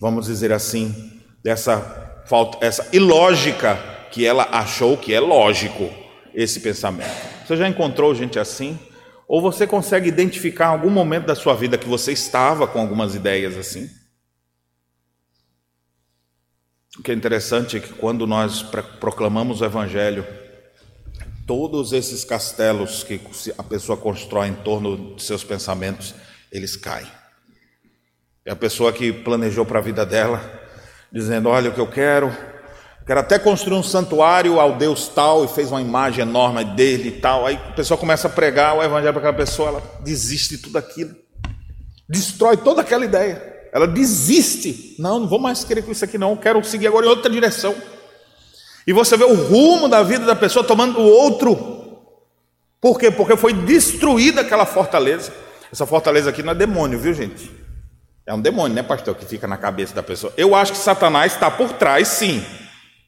vamos 0.00 0.26
dizer 0.26 0.52
assim, 0.52 1.20
dessa 1.42 2.24
falta, 2.26 2.64
essa 2.64 2.88
ilógica 2.92 3.76
que 4.10 4.24
ela 4.24 4.48
achou 4.50 4.96
que 4.96 5.12
é 5.12 5.20
lógico 5.20 5.90
esse 6.34 6.60
pensamento. 6.60 7.10
Você 7.46 7.56
já 7.56 7.68
encontrou 7.68 8.14
gente 8.14 8.38
assim? 8.38 8.78
Ou 9.28 9.42
você 9.42 9.66
consegue 9.66 10.08
identificar 10.08 10.68
algum 10.68 10.90
momento 10.90 11.26
da 11.26 11.34
sua 11.34 11.54
vida 11.54 11.76
que 11.76 11.88
você 11.88 12.12
estava 12.12 12.66
com 12.66 12.80
algumas 12.80 13.14
ideias 13.14 13.56
assim? 13.56 13.90
O 16.98 17.02
que 17.02 17.10
é 17.10 17.14
interessante 17.14 17.76
é 17.76 17.80
que 17.80 17.92
quando 17.92 18.26
nós 18.26 18.62
proclamamos 18.62 19.60
o 19.60 19.64
Evangelho, 19.64 20.26
todos 21.46 21.92
esses 21.92 22.24
castelos 22.24 23.04
que 23.04 23.20
a 23.56 23.62
pessoa 23.62 23.96
constrói 23.96 24.48
em 24.48 24.54
torno 24.54 25.14
de 25.14 25.22
seus 25.22 25.44
pensamentos, 25.44 26.14
eles 26.50 26.76
caem. 26.76 27.06
É 28.44 28.50
a 28.50 28.56
pessoa 28.56 28.92
que 28.92 29.12
planejou 29.12 29.64
para 29.64 29.78
a 29.78 29.82
vida 29.82 30.04
dela, 30.04 30.42
dizendo: 31.12 31.48
Olha, 31.48 31.70
o 31.70 31.74
que 31.74 31.80
eu 31.80 31.86
quero, 31.86 32.36
quero 33.06 33.20
até 33.20 33.38
construir 33.38 33.76
um 33.76 33.82
santuário 33.82 34.60
ao 34.60 34.76
Deus 34.76 35.08
tal, 35.08 35.44
e 35.44 35.48
fez 35.48 35.70
uma 35.70 35.80
imagem 35.80 36.22
enorme 36.22 36.64
dele 36.64 37.08
e 37.08 37.20
tal. 37.20 37.46
Aí 37.46 37.56
a 37.56 37.72
pessoa 37.72 37.96
começa 37.96 38.26
a 38.26 38.30
pregar 38.30 38.76
o 38.76 38.82
evangelho 38.82 39.12
para 39.12 39.20
aquela 39.20 39.36
pessoa, 39.36 39.68
ela 39.68 39.82
desiste 40.00 40.56
de 40.56 40.62
tudo 40.62 40.78
aquilo, 40.78 41.14
destrói 42.08 42.56
toda 42.56 42.80
aquela 42.80 43.04
ideia. 43.04 43.54
Ela 43.72 43.86
desiste. 43.86 44.94
Não, 44.98 45.20
não 45.20 45.28
vou 45.28 45.38
mais 45.38 45.62
querer 45.62 45.82
com 45.82 45.92
isso 45.92 46.04
aqui, 46.04 46.16
não. 46.16 46.34
Quero 46.36 46.64
seguir 46.64 46.86
agora 46.86 47.04
em 47.04 47.10
outra 47.10 47.30
direção. 47.30 47.74
E 48.86 48.92
você 48.92 49.16
vê 49.16 49.24
o 49.24 49.34
rumo 49.34 49.88
da 49.88 50.02
vida 50.02 50.24
da 50.24 50.36
pessoa 50.36 50.64
tomando 50.64 51.00
outro. 51.00 51.76
Por 52.80 52.98
quê? 52.98 53.10
Porque 53.10 53.36
foi 53.36 53.52
destruída 53.52 54.42
aquela 54.42 54.64
fortaleza. 54.64 55.32
Essa 55.72 55.84
fortaleza 55.86 56.30
aqui 56.30 56.42
não 56.42 56.52
é 56.52 56.54
demônio, 56.54 56.98
viu, 56.98 57.12
gente? 57.12 57.50
É 58.24 58.32
um 58.32 58.40
demônio, 58.40 58.74
né, 58.74 58.82
pastor, 58.82 59.14
que 59.14 59.24
fica 59.24 59.46
na 59.46 59.56
cabeça 59.56 59.94
da 59.94 60.02
pessoa. 60.02 60.32
Eu 60.36 60.54
acho 60.54 60.72
que 60.72 60.78
Satanás 60.78 61.32
está 61.32 61.50
por 61.50 61.72
trás, 61.72 62.08
sim. 62.08 62.44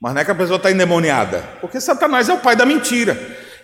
Mas 0.01 0.15
não 0.15 0.21
é 0.21 0.25
que 0.25 0.31
a 0.31 0.35
pessoa 0.35 0.57
está 0.57 0.71
endemoniada. 0.71 1.43
Porque 1.61 1.81
Satanás 1.81 2.29
é 2.29 2.35
o 2.35 2.39
pai 2.39 2.57
da 2.57 2.65
mentira. 2.67 3.17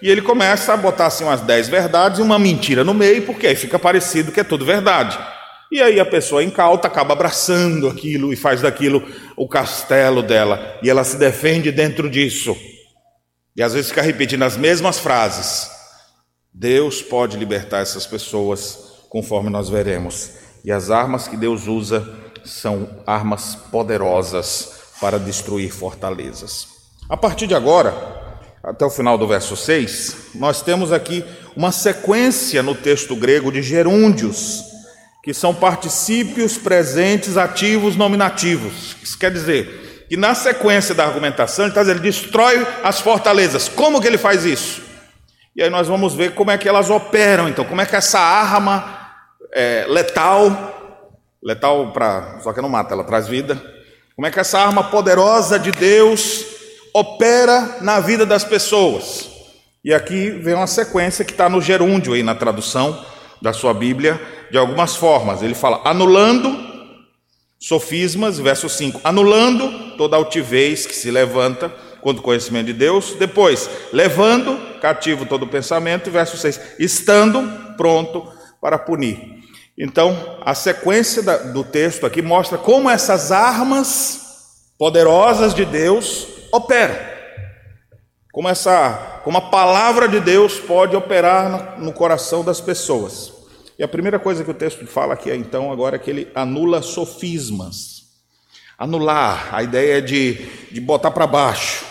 E 0.02 0.08
ele 0.08 0.20
começa 0.20 0.72
a 0.72 0.76
botar 0.76 1.06
assim 1.06 1.24
umas 1.24 1.40
dez 1.40 1.68
verdades 1.68 2.18
e 2.18 2.22
uma 2.22 2.38
mentira 2.38 2.84
no 2.84 2.92
meio, 2.92 3.22
porque 3.22 3.46
aí 3.46 3.56
fica 3.56 3.78
parecido 3.78 4.30
que 4.30 4.40
é 4.40 4.44
tudo 4.44 4.64
verdade. 4.64 5.18
E 5.72 5.80
aí 5.80 5.98
a 5.98 6.04
pessoa 6.04 6.44
incauta 6.44 6.86
acaba 6.86 7.14
abraçando 7.14 7.88
aquilo 7.88 8.32
e 8.32 8.36
faz 8.36 8.60
daquilo 8.60 9.02
o 9.36 9.48
castelo 9.48 10.22
dela, 10.22 10.78
e 10.82 10.90
ela 10.90 11.04
se 11.04 11.16
defende 11.16 11.72
dentro 11.72 12.08
disso. 12.08 12.56
E 13.56 13.62
às 13.62 13.72
vezes 13.72 13.90
fica 13.90 14.02
repetindo 14.02 14.42
as 14.42 14.56
mesmas 14.56 14.98
frases. 14.98 15.70
Deus 16.52 17.02
pode 17.02 17.36
libertar 17.36 17.80
essas 17.80 18.06
pessoas, 18.06 18.78
conforme 19.08 19.50
nós 19.50 19.68
veremos. 19.68 20.30
E 20.64 20.70
as 20.70 20.90
armas 20.90 21.26
que 21.28 21.36
Deus 21.36 21.66
usa 21.66 22.08
são 22.44 23.02
armas 23.06 23.54
poderosas 23.70 24.74
para 25.00 25.18
destruir 25.18 25.72
fortalezas. 25.72 26.68
A 27.08 27.16
partir 27.16 27.46
de 27.46 27.54
agora, 27.54 27.92
até 28.62 28.84
o 28.84 28.90
final 28.90 29.18
do 29.18 29.26
verso 29.26 29.56
6, 29.56 30.34
nós 30.34 30.62
temos 30.62 30.92
aqui 30.92 31.24
uma 31.56 31.72
sequência 31.72 32.62
no 32.62 32.74
texto 32.74 33.14
grego 33.14 33.50
de 33.52 33.62
gerúndios 33.62 34.73
que 35.24 35.32
são 35.32 35.54
particípios 35.54 36.58
presentes 36.58 37.38
ativos 37.38 37.96
nominativos. 37.96 38.94
Isso 39.02 39.18
quer 39.18 39.30
dizer, 39.30 40.06
que 40.08 40.18
na 40.18 40.34
sequência 40.34 40.94
da 40.94 41.06
argumentação 41.06 41.64
ele 41.64 41.70
está 41.70 41.80
dizendo, 41.80 41.96
ele 41.96 42.10
destrói 42.10 42.66
as 42.84 43.00
fortalezas. 43.00 43.66
Como 43.66 44.02
que 44.02 44.06
ele 44.06 44.18
faz 44.18 44.44
isso? 44.44 44.82
E 45.56 45.62
aí 45.62 45.70
nós 45.70 45.88
vamos 45.88 46.14
ver 46.14 46.34
como 46.34 46.50
é 46.50 46.58
que 46.58 46.68
elas 46.68 46.90
operam, 46.90 47.48
então, 47.48 47.64
como 47.64 47.80
é 47.80 47.86
que 47.86 47.96
essa 47.96 48.20
arma 48.20 49.00
é, 49.54 49.86
letal, 49.88 51.00
letal 51.42 51.90
para, 51.92 52.40
só 52.42 52.52
que 52.52 52.60
não 52.60 52.68
mata, 52.68 52.92
ela 52.92 53.04
traz 53.04 53.26
vida, 53.26 53.60
como 54.14 54.26
é 54.26 54.30
que 54.30 54.38
essa 54.38 54.58
arma 54.58 54.84
poderosa 54.84 55.58
de 55.58 55.72
Deus 55.72 56.44
opera 56.92 57.78
na 57.80 57.98
vida 57.98 58.26
das 58.26 58.44
pessoas. 58.44 59.30
E 59.82 59.94
aqui 59.94 60.30
vem 60.30 60.54
uma 60.54 60.66
sequência 60.66 61.24
que 61.24 61.32
está 61.32 61.48
no 61.48 61.62
gerúndio 61.62 62.12
aí 62.12 62.22
na 62.22 62.34
tradução 62.34 63.04
da 63.40 63.52
sua 63.52 63.74
Bíblia, 63.74 64.20
de 64.54 64.58
algumas 64.58 64.94
formas. 64.94 65.42
Ele 65.42 65.52
fala, 65.52 65.80
anulando 65.84 66.56
sofismas, 67.58 68.38
verso 68.38 68.68
5, 68.68 69.00
anulando 69.02 69.96
toda 69.96 70.14
altivez 70.14 70.86
que 70.86 70.94
se 70.94 71.10
levanta 71.10 71.74
contra 72.00 72.20
o 72.20 72.24
conhecimento 72.24 72.66
de 72.66 72.72
Deus. 72.72 73.16
Depois, 73.18 73.68
levando 73.92 74.56
cativo 74.80 75.26
todo 75.26 75.44
pensamento, 75.48 76.08
verso 76.08 76.36
6, 76.36 76.60
estando 76.78 77.74
pronto 77.76 78.32
para 78.60 78.78
punir. 78.78 79.42
Então, 79.76 80.38
a 80.42 80.54
sequência 80.54 81.20
do 81.48 81.64
texto 81.64 82.06
aqui 82.06 82.22
mostra 82.22 82.56
como 82.56 82.88
essas 82.88 83.32
armas 83.32 84.68
poderosas 84.78 85.52
de 85.52 85.64
Deus 85.64 86.28
operam. 86.52 86.94
Como 88.32 88.48
essa, 88.48 89.20
como 89.24 89.36
a 89.36 89.50
palavra 89.50 90.06
de 90.06 90.20
Deus 90.20 90.60
pode 90.60 90.94
operar 90.94 91.80
no 91.80 91.92
coração 91.92 92.44
das 92.44 92.60
pessoas. 92.60 93.34
E 93.78 93.82
a 93.82 93.88
primeira 93.88 94.18
coisa 94.18 94.44
que 94.44 94.50
o 94.50 94.54
texto 94.54 94.86
fala 94.86 95.14
aqui 95.14 95.30
é 95.30 95.36
então 95.36 95.72
agora 95.72 95.96
é 95.96 95.98
que 95.98 96.10
ele 96.10 96.28
anula 96.34 96.82
sofismas. 96.82 98.04
Anular, 98.78 99.54
a 99.54 99.62
ideia 99.62 99.98
é 99.98 100.00
de, 100.00 100.34
de 100.70 100.80
botar 100.80 101.10
para 101.10 101.26
baixo, 101.26 101.84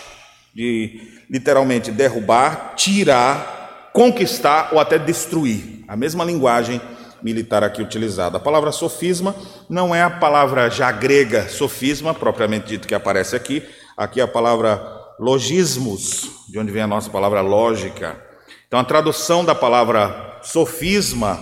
de 0.54 1.22
literalmente 1.30 1.90
derrubar, 1.90 2.74
tirar, 2.76 3.90
conquistar 3.92 4.70
ou 4.72 4.80
até 4.80 4.98
destruir. 4.98 5.84
A 5.88 5.96
mesma 5.96 6.24
linguagem 6.24 6.80
militar 7.22 7.64
aqui 7.64 7.80
utilizada. 7.80 8.36
A 8.36 8.40
palavra 8.40 8.70
sofisma 8.70 9.34
não 9.68 9.94
é 9.94 10.02
a 10.02 10.10
palavra 10.10 10.68
já 10.68 10.92
grega 10.92 11.48
sofisma, 11.48 12.12
propriamente 12.12 12.66
dito 12.66 12.86
que 12.86 12.94
aparece 12.94 13.34
aqui, 13.34 13.62
Aqui 13.96 14.20
a 14.20 14.26
palavra 14.26 14.82
logismos, 15.20 16.28
de 16.48 16.58
onde 16.58 16.72
vem 16.72 16.82
a 16.82 16.86
nossa 16.86 17.08
palavra 17.08 17.40
lógica. 17.40 18.20
Então 18.66 18.80
a 18.80 18.84
tradução 18.84 19.44
da 19.44 19.54
palavra 19.54 20.40
sofisma 20.42 21.38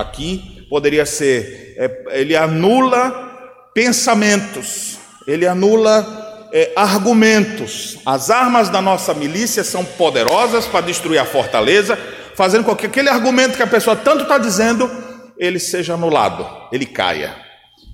aqui 0.00 0.66
poderia 0.68 1.06
ser: 1.06 1.74
é, 1.76 2.20
ele 2.20 2.36
anula 2.36 3.70
pensamentos, 3.74 4.98
ele 5.26 5.46
anula 5.46 6.48
é, 6.52 6.72
argumentos. 6.74 7.98
As 8.06 8.30
armas 8.30 8.68
da 8.68 8.80
nossa 8.80 9.12
milícia 9.14 9.62
são 9.62 9.84
poderosas 9.84 10.66
para 10.66 10.86
destruir 10.86 11.18
a 11.18 11.24
fortaleza, 11.24 11.98
fazendo 12.34 12.64
com 12.64 12.74
que 12.74 12.86
aquele 12.86 13.08
argumento 13.08 13.56
que 13.56 13.62
a 13.62 13.66
pessoa 13.66 13.96
tanto 13.96 14.22
está 14.22 14.38
dizendo, 14.38 14.90
ele 15.38 15.58
seja 15.58 15.94
anulado, 15.94 16.46
ele 16.72 16.86
caia. 16.86 17.34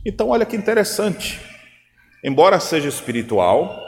Então, 0.05 0.29
olha 0.29 0.47
que 0.47 0.57
interessante. 0.57 1.41
Embora 2.25 2.61
seja 2.61 2.89
espiritual, 2.89 3.81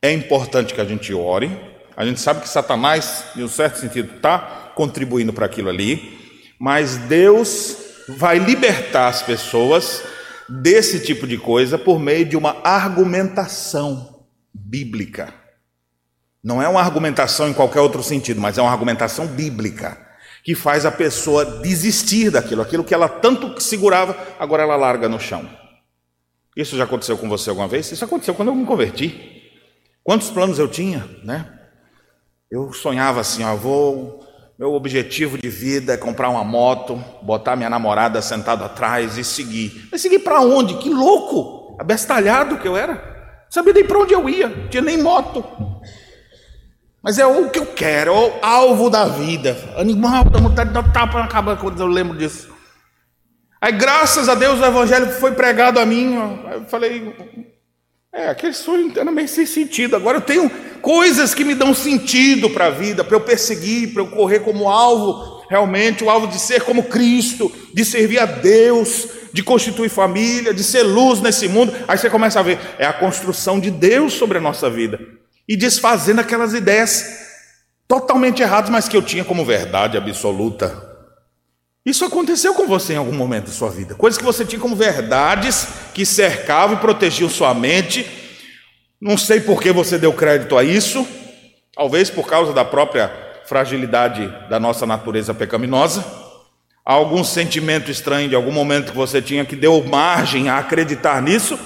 é 0.00 0.12
importante 0.12 0.74
que 0.74 0.80
a 0.80 0.84
gente 0.84 1.12
ore. 1.12 1.50
A 1.96 2.04
gente 2.04 2.20
sabe 2.20 2.40
que 2.40 2.48
Satanás, 2.48 3.24
em 3.36 3.42
um 3.42 3.48
certo 3.48 3.78
sentido, 3.78 4.16
está 4.16 4.70
contribuindo 4.74 5.32
para 5.32 5.46
aquilo 5.46 5.68
ali, 5.68 6.25
mas 6.58 6.96
Deus 6.96 7.76
vai 8.08 8.38
libertar 8.38 9.08
as 9.08 9.22
pessoas 9.22 10.02
desse 10.48 11.00
tipo 11.00 11.26
de 11.26 11.36
coisa 11.36 11.76
por 11.76 11.98
meio 11.98 12.24
de 12.24 12.36
uma 12.36 12.56
argumentação 12.62 14.24
bíblica. 14.52 15.34
Não 16.42 16.62
é 16.62 16.68
uma 16.68 16.80
argumentação 16.80 17.48
em 17.48 17.52
qualquer 17.52 17.80
outro 17.80 18.02
sentido, 18.02 18.40
mas 18.40 18.56
é 18.56 18.62
uma 18.62 18.70
argumentação 18.70 19.26
bíblica 19.26 20.06
que 20.44 20.54
faz 20.54 20.86
a 20.86 20.92
pessoa 20.92 21.44
desistir 21.44 22.30
daquilo, 22.30 22.62
aquilo 22.62 22.84
que 22.84 22.94
ela 22.94 23.08
tanto 23.08 23.60
segurava, 23.60 24.16
agora 24.38 24.62
ela 24.62 24.76
larga 24.76 25.08
no 25.08 25.18
chão. 25.18 25.48
Isso 26.56 26.76
já 26.76 26.84
aconteceu 26.84 27.18
com 27.18 27.28
você 27.28 27.50
alguma 27.50 27.68
vez? 27.68 27.90
Isso 27.90 28.04
aconteceu 28.04 28.34
quando 28.34 28.48
eu 28.48 28.54
me 28.54 28.64
converti. 28.64 29.42
Quantos 30.04 30.30
planos 30.30 30.58
eu 30.58 30.68
tinha, 30.68 31.04
né? 31.24 31.52
Eu 32.48 32.72
sonhava 32.72 33.20
assim, 33.20 33.42
ó, 33.42 33.56
vou, 33.56 34.25
meu 34.58 34.72
objetivo 34.72 35.36
de 35.36 35.50
vida 35.50 35.92
é 35.92 35.96
comprar 35.98 36.30
uma 36.30 36.42
moto, 36.42 37.02
botar 37.22 37.56
minha 37.56 37.68
namorada 37.68 38.22
sentada 38.22 38.64
atrás 38.64 39.18
e 39.18 39.24
seguir. 39.24 39.88
Mas 39.92 40.00
seguir 40.00 40.20
para 40.20 40.40
onde? 40.40 40.78
Que 40.78 40.88
louco, 40.88 41.76
abestalhado 41.78 42.56
que 42.56 42.66
eu 42.66 42.76
era. 42.76 42.94
Não 42.94 43.50
sabia 43.50 43.74
nem 43.74 43.84
para 43.84 43.98
onde 43.98 44.14
eu 44.14 44.28
ia, 44.28 44.48
não 44.48 44.68
tinha 44.68 44.82
nem 44.82 45.02
moto. 45.02 45.44
Mas 47.02 47.18
é 47.18 47.26
o 47.26 47.50
que 47.50 47.58
eu 47.58 47.66
quero, 47.66 48.12
é 48.12 48.18
o 48.18 48.32
alvo 48.42 48.88
da 48.88 49.04
vida. 49.04 49.56
Animal, 49.76 50.24
dá 50.24 50.40
vontade 50.40 50.70
de 50.72 50.92
tapa 50.92 51.20
na 51.20 51.28
cabeça 51.28 51.58
quando 51.58 51.78
eu 51.78 51.86
lembro 51.86 52.16
disso. 52.16 52.48
Aí, 53.60 53.72
graças 53.72 54.28
a 54.28 54.34
Deus, 54.34 54.58
o 54.58 54.64
evangelho 54.64 55.10
foi 55.12 55.32
pregado 55.32 55.78
a 55.78 55.84
mim. 55.86 56.14
Eu 56.50 56.64
falei, 56.64 57.14
é, 58.16 58.30
aquele 58.30 58.54
sonho 58.54 58.90
era 58.96 59.12
meio 59.12 59.28
sem 59.28 59.44
sentido. 59.44 59.94
Agora 59.94 60.16
eu 60.16 60.22
tenho 60.22 60.48
coisas 60.80 61.34
que 61.34 61.44
me 61.44 61.54
dão 61.54 61.74
sentido 61.74 62.48
para 62.48 62.66
a 62.66 62.70
vida, 62.70 63.04
para 63.04 63.14
eu 63.14 63.20
perseguir, 63.20 63.92
para 63.92 64.02
eu 64.02 64.06
correr 64.06 64.40
como 64.40 64.70
alvo, 64.70 65.44
realmente, 65.50 66.02
o 66.02 66.08
alvo 66.08 66.26
de 66.26 66.38
ser 66.38 66.62
como 66.62 66.84
Cristo, 66.84 67.52
de 67.74 67.84
servir 67.84 68.18
a 68.18 68.24
Deus, 68.24 69.06
de 69.34 69.42
constituir 69.42 69.90
família, 69.90 70.54
de 70.54 70.64
ser 70.64 70.82
luz 70.82 71.20
nesse 71.20 71.46
mundo. 71.46 71.74
Aí 71.86 71.98
você 71.98 72.08
começa 72.08 72.40
a 72.40 72.42
ver, 72.42 72.58
é 72.78 72.86
a 72.86 72.92
construção 72.94 73.60
de 73.60 73.70
Deus 73.70 74.14
sobre 74.14 74.38
a 74.38 74.40
nossa 74.40 74.70
vida 74.70 74.98
e 75.46 75.54
desfazendo 75.54 76.22
aquelas 76.22 76.54
ideias 76.54 77.04
totalmente 77.86 78.40
erradas, 78.40 78.70
mas 78.70 78.88
que 78.88 78.96
eu 78.96 79.02
tinha 79.02 79.24
como 79.24 79.44
verdade 79.44 79.98
absoluta. 79.98 80.85
Isso 81.86 82.04
aconteceu 82.04 82.52
com 82.52 82.66
você 82.66 82.94
em 82.94 82.96
algum 82.96 83.14
momento 83.14 83.46
da 83.46 83.52
sua 83.52 83.70
vida. 83.70 83.94
Coisas 83.94 84.18
que 84.18 84.24
você 84.24 84.44
tinha 84.44 84.60
como 84.60 84.74
verdades 84.74 85.68
que 85.94 86.04
cercavam 86.04 86.76
e 86.76 86.80
protegiam 86.80 87.30
sua 87.30 87.54
mente. 87.54 88.04
Não 89.00 89.16
sei 89.16 89.38
por 89.38 89.62
que 89.62 89.70
você 89.70 89.96
deu 89.96 90.12
crédito 90.12 90.58
a 90.58 90.64
isso. 90.64 91.06
Talvez 91.72 92.10
por 92.10 92.26
causa 92.26 92.52
da 92.52 92.64
própria 92.64 93.08
fragilidade 93.46 94.26
da 94.50 94.58
nossa 94.58 94.84
natureza 94.84 95.32
pecaminosa. 95.32 96.04
Algum 96.84 97.22
sentimento 97.22 97.88
estranho 97.88 98.28
de 98.28 98.34
algum 98.34 98.50
momento 98.50 98.90
que 98.90 98.98
você 98.98 99.22
tinha 99.22 99.44
que 99.44 99.54
deu 99.54 99.84
margem 99.84 100.48
a 100.48 100.58
acreditar 100.58 101.22
nisso. 101.22 101.56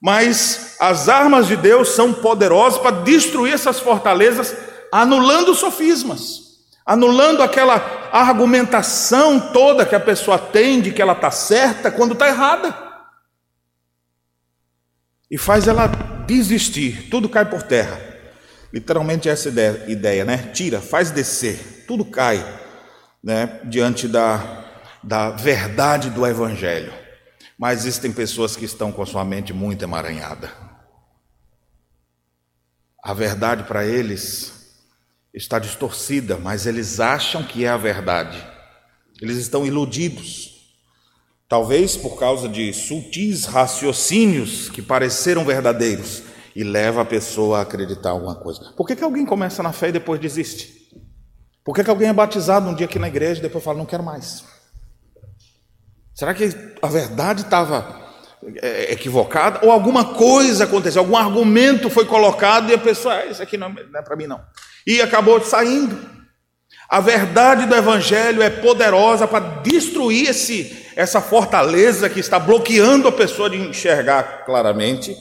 Mas 0.00 0.76
as 0.78 1.08
armas 1.08 1.48
de 1.48 1.56
Deus 1.56 1.88
são 1.88 2.12
poderosas 2.12 2.78
para 2.78 2.98
destruir 3.02 3.54
essas 3.54 3.80
fortalezas, 3.80 4.54
anulando 4.92 5.56
sofismas 5.56 6.45
anulando 6.86 7.42
aquela 7.42 8.08
argumentação 8.12 9.52
toda 9.52 9.84
que 9.84 9.96
a 9.96 10.00
pessoa 10.00 10.38
tem 10.38 10.80
de 10.80 10.92
que 10.92 11.02
ela 11.02 11.14
está 11.14 11.32
certa 11.32 11.90
quando 11.90 12.12
está 12.12 12.28
errada. 12.28 12.86
E 15.28 15.36
faz 15.36 15.66
ela 15.66 15.88
desistir, 16.26 17.10
tudo 17.10 17.28
cai 17.28 17.44
por 17.44 17.64
terra. 17.64 18.00
Literalmente 18.72 19.28
essa 19.28 19.48
ideia, 19.48 20.24
né? 20.24 20.50
Tira, 20.54 20.80
faz 20.80 21.10
descer, 21.10 21.84
tudo 21.88 22.04
cai 22.04 22.44
né? 23.22 23.60
diante 23.64 24.06
da, 24.06 24.64
da 25.02 25.30
verdade 25.30 26.10
do 26.10 26.24
Evangelho. 26.24 26.92
Mas 27.58 27.80
existem 27.80 28.12
pessoas 28.12 28.54
que 28.54 28.64
estão 28.64 28.92
com 28.92 29.02
a 29.02 29.06
sua 29.06 29.24
mente 29.24 29.52
muito 29.52 29.82
emaranhada. 29.82 30.52
A 33.02 33.12
verdade 33.12 33.64
para 33.64 33.84
eles 33.84 34.55
está 35.36 35.58
distorcida, 35.58 36.38
mas 36.38 36.64
eles 36.66 36.98
acham 36.98 37.42
que 37.44 37.64
é 37.64 37.68
a 37.68 37.76
verdade. 37.76 38.42
Eles 39.20 39.36
estão 39.36 39.66
iludidos. 39.66 40.56
Talvez 41.46 41.96
por 41.96 42.18
causa 42.18 42.48
de 42.48 42.72
sutis 42.72 43.44
raciocínios 43.44 44.68
que 44.70 44.82
pareceram 44.82 45.44
verdadeiros 45.44 46.22
e 46.56 46.64
leva 46.64 47.02
a 47.02 47.04
pessoa 47.04 47.58
a 47.58 47.62
acreditar 47.62 48.10
alguma 48.10 48.34
coisa. 48.34 48.72
Por 48.76 48.86
que, 48.86 48.96
que 48.96 49.04
alguém 49.04 49.26
começa 49.26 49.62
na 49.62 49.72
fé 49.72 49.90
e 49.90 49.92
depois 49.92 50.18
desiste? 50.18 50.74
Por 51.62 51.74
que, 51.74 51.84
que 51.84 51.90
alguém 51.90 52.08
é 52.08 52.12
batizado 52.12 52.68
um 52.68 52.74
dia 52.74 52.86
aqui 52.86 52.98
na 52.98 53.08
igreja 53.08 53.38
e 53.38 53.42
depois 53.42 53.62
fala, 53.62 53.78
não 53.78 53.86
quero 53.86 54.02
mais? 54.02 54.42
Será 56.14 56.32
que 56.32 56.48
a 56.80 56.88
verdade 56.88 57.42
estava 57.42 58.06
é, 58.62 58.92
equivocada? 58.92 59.64
Ou 59.64 59.70
alguma 59.70 60.14
coisa 60.14 60.64
aconteceu, 60.64 61.02
algum 61.02 61.16
argumento 61.16 61.90
foi 61.90 62.06
colocado 62.06 62.70
e 62.70 62.74
a 62.74 62.78
pessoa, 62.78 63.14
ah, 63.14 63.26
isso 63.26 63.42
aqui 63.42 63.58
não 63.58 63.68
é 63.68 64.02
para 64.02 64.16
mim 64.16 64.26
não 64.26 64.40
e 64.86 65.02
acabou 65.02 65.40
saindo. 65.40 65.98
A 66.88 67.00
verdade 67.00 67.66
do 67.66 67.74
Evangelho 67.74 68.42
é 68.42 68.48
poderosa 68.48 69.26
para 69.26 69.60
destruir 69.62 70.30
esse, 70.30 70.86
essa 70.94 71.20
fortaleza 71.20 72.08
que 72.08 72.20
está 72.20 72.38
bloqueando 72.38 73.08
a 73.08 73.12
pessoa 73.12 73.50
de 73.50 73.56
enxergar 73.56 74.44
claramente. 74.44 75.16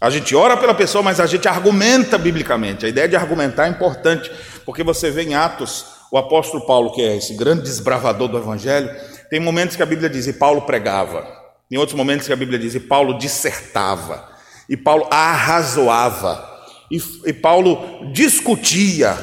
A 0.00 0.10
gente 0.10 0.34
ora 0.34 0.56
pela 0.56 0.74
pessoa, 0.74 1.02
mas 1.02 1.20
a 1.20 1.26
gente 1.26 1.46
argumenta 1.46 2.18
biblicamente. 2.18 2.84
A 2.84 2.88
ideia 2.88 3.08
de 3.08 3.14
argumentar 3.14 3.66
é 3.66 3.70
importante, 3.70 4.30
porque 4.66 4.82
você 4.82 5.10
vê 5.10 5.22
em 5.22 5.34
Atos 5.34 5.86
o 6.10 6.18
apóstolo 6.18 6.66
Paulo, 6.66 6.92
que 6.92 7.02
é 7.02 7.16
esse 7.16 7.34
grande 7.34 7.62
desbravador 7.62 8.28
do 8.28 8.38
Evangelho, 8.38 8.90
tem 9.30 9.40
momentos 9.40 9.76
que 9.76 9.82
a 9.82 9.86
Bíblia 9.86 10.10
diz 10.10 10.26
e 10.26 10.32
Paulo 10.32 10.62
pregava, 10.62 11.26
em 11.70 11.76
outros 11.76 11.96
momentos 11.96 12.26
que 12.26 12.32
a 12.32 12.36
Bíblia 12.36 12.58
diz 12.58 12.74
e 12.74 12.80
Paulo 12.80 13.18
dissertava. 13.18 14.28
E 14.68 14.76
Paulo 14.76 15.06
arrazoava. 15.10 16.53
E, 16.94 17.30
e 17.30 17.32
Paulo 17.32 18.12
discutia. 18.12 19.18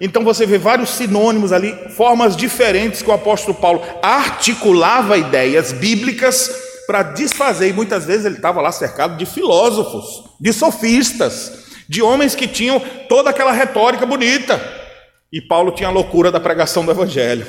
Então 0.00 0.22
você 0.22 0.46
vê 0.46 0.58
vários 0.58 0.90
sinônimos 0.90 1.52
ali, 1.52 1.74
formas 1.96 2.36
diferentes 2.36 3.02
que 3.02 3.10
o 3.10 3.14
apóstolo 3.14 3.54
Paulo 3.54 3.82
articulava 4.00 5.18
ideias 5.18 5.72
bíblicas 5.72 6.50
para 6.86 7.02
desfazer. 7.02 7.70
E 7.70 7.72
muitas 7.72 8.04
vezes 8.04 8.26
ele 8.26 8.36
estava 8.36 8.60
lá 8.60 8.70
cercado 8.70 9.16
de 9.16 9.26
filósofos, 9.26 10.24
de 10.40 10.52
sofistas, 10.52 11.64
de 11.88 12.00
homens 12.00 12.36
que 12.36 12.46
tinham 12.46 12.80
toda 13.08 13.30
aquela 13.30 13.52
retórica 13.52 14.06
bonita. 14.06 14.60
E 15.32 15.40
Paulo 15.40 15.72
tinha 15.72 15.88
a 15.88 15.92
loucura 15.92 16.30
da 16.30 16.38
pregação 16.38 16.84
do 16.84 16.92
evangelho. 16.92 17.46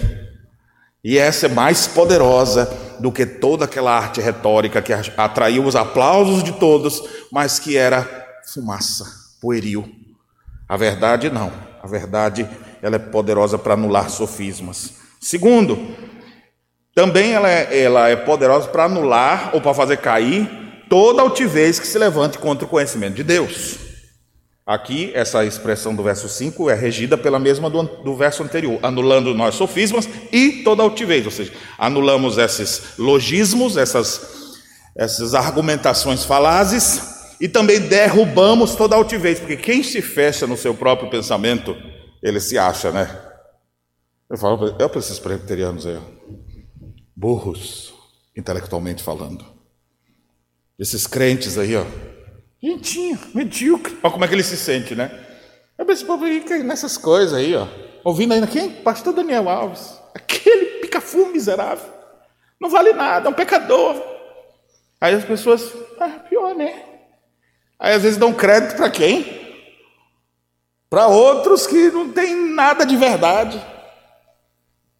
E 1.04 1.20
essa 1.20 1.46
é 1.46 1.50
mais 1.50 1.86
poderosa 1.86 2.66
do 3.00 3.12
que 3.12 3.26
toda 3.26 3.66
aquela 3.66 3.96
arte 3.96 4.20
retórica 4.20 4.82
que 4.82 4.92
atraiu 4.92 5.64
os 5.64 5.76
aplausos 5.76 6.44
de 6.44 6.54
todos, 6.54 7.04
mas 7.32 7.60
que 7.60 7.78
era 7.78 8.26
fumaça, 8.52 9.06
pueril. 9.42 9.88
A 10.68 10.76
verdade 10.76 11.30
não. 11.30 11.52
A 11.82 11.88
verdade 11.88 12.48
ela 12.82 12.96
é 12.96 13.00
poderosa 13.00 13.58
para 13.58 13.74
anular 13.74 14.10
sofismas. 14.10 14.94
Segundo, 15.20 15.96
também 16.94 17.34
ela 17.34 17.50
é, 17.50 17.82
ela 17.82 18.10
é 18.10 18.16
poderosa 18.16 18.68
para 18.68 18.86
anular 18.86 19.52
ou 19.54 19.62
para 19.62 19.74
fazer 19.74 19.98
cair 19.98 20.50
toda 20.90 21.22
altivez 21.22 21.80
que 21.80 21.88
se 21.88 21.98
levante 21.98 22.38
contra 22.38 22.66
o 22.66 22.70
conhecimento 22.70 23.16
de 23.16 23.24
Deus. 23.24 23.78
Aqui, 24.66 25.12
essa 25.14 25.46
expressão 25.46 25.96
do 25.96 26.04
verso 26.04 26.28
5 26.28 26.70
é 26.70 26.74
regida 26.74 27.18
pela 27.18 27.40
mesma 27.40 27.70
do, 27.70 27.84
do, 27.84 28.16
verso 28.18 28.44
anterior, 28.44 28.80
anulando 28.84 29.34
nós 29.34 29.56
sofismas 29.56 30.10
e 30.30 30.64
toda 30.64 30.84
altivez, 30.84 31.26
ou 31.26 31.32
seja, 31.32 31.54
anulamos 31.78 32.38
esses 32.38 32.98
logismos, 32.98 33.78
essas, 33.78 34.58
essas 34.94 35.34
argumentações 35.34 36.26
falazes 36.26 37.17
e 37.40 37.48
também 37.48 37.80
derrubamos 37.80 38.76
toda 38.76 38.96
altivez, 38.96 39.40
porque 39.40 39.58
quem 39.58 39.84
se 39.84 40.02
fecha 40.02 40.48
no 40.48 40.58
seu 40.58 40.74
próprio 40.74 41.10
pensamento, 41.10 41.76
ele 42.22 42.40
se 42.40 42.58
acha, 42.58 42.92
né? 42.92 43.10
Eu 44.30 44.38
falo, 44.38 44.76
eu 44.80 44.90
para 44.90 45.00
esses 45.00 45.20
presbiterianos 45.20 45.86
aí, 45.86 46.00
burros, 47.16 47.94
intelectualmente 48.36 49.04
falando. 49.04 49.46
Esses 50.78 51.08
crentes 51.08 51.58
aí, 51.58 51.76
ó, 51.76 51.86
Gentinho, 52.62 53.20
medíocre. 53.36 53.98
Olha 54.02 54.12
como 54.12 54.26
é 54.26 54.28
que 54.28 54.34
ele 54.34 54.44
se 54.44 54.58
sente, 54.58 54.96
né? 54.96 55.12
Eu 55.78 55.90
esse 55.92 56.04
povo 56.04 56.26
aí 56.26 56.44
nessas 56.64 56.98
coisas 56.98 57.34
aí, 57.34 57.56
ó. 57.56 57.68
Ouvindo 58.04 58.34
ainda 58.34 58.48
quem? 58.48 58.72
Pastor 58.72 59.14
Daniel 59.14 59.48
Alves. 59.48 60.00
Aquele 60.14 60.82
pica-fumo 60.82 61.32
miserável. 61.32 61.94
Não 62.60 62.70
vale 62.70 62.94
nada, 62.94 63.28
é 63.28 63.30
um 63.30 63.36
pecador. 63.36 64.02
Aí 65.00 65.14
as 65.14 65.24
pessoas, 65.24 65.72
ah, 66.00 66.26
pior, 66.28 66.56
né? 66.56 66.84
Aí 67.80 67.94
às 67.94 68.04
vezes 68.04 68.18
dão 68.18 68.34
crédito 68.34 68.76
para 68.76 68.90
quem? 68.90 69.38
Para 70.90 71.08
outros 71.08 71.68
que 71.68 71.90
não 71.92 72.12
tem 72.12 72.36
nada 72.54 72.86
de 72.86 72.96
verdade. 72.96 73.64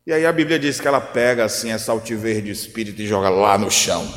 E 0.06 0.14
aí 0.14 0.26
a 0.26 0.32
Bíblia 0.32 0.60
diz 0.60 0.80
que 0.80 0.88
ela 0.88 1.02
pega 1.02 1.46
assim 1.46 1.72
essa 1.72 1.92
altivez 1.92 2.44
de 2.44 2.52
espírito 2.52 3.02
e 3.02 3.08
joga 3.08 3.30
lá 3.30 3.58
no 3.58 3.70
chão, 3.70 4.08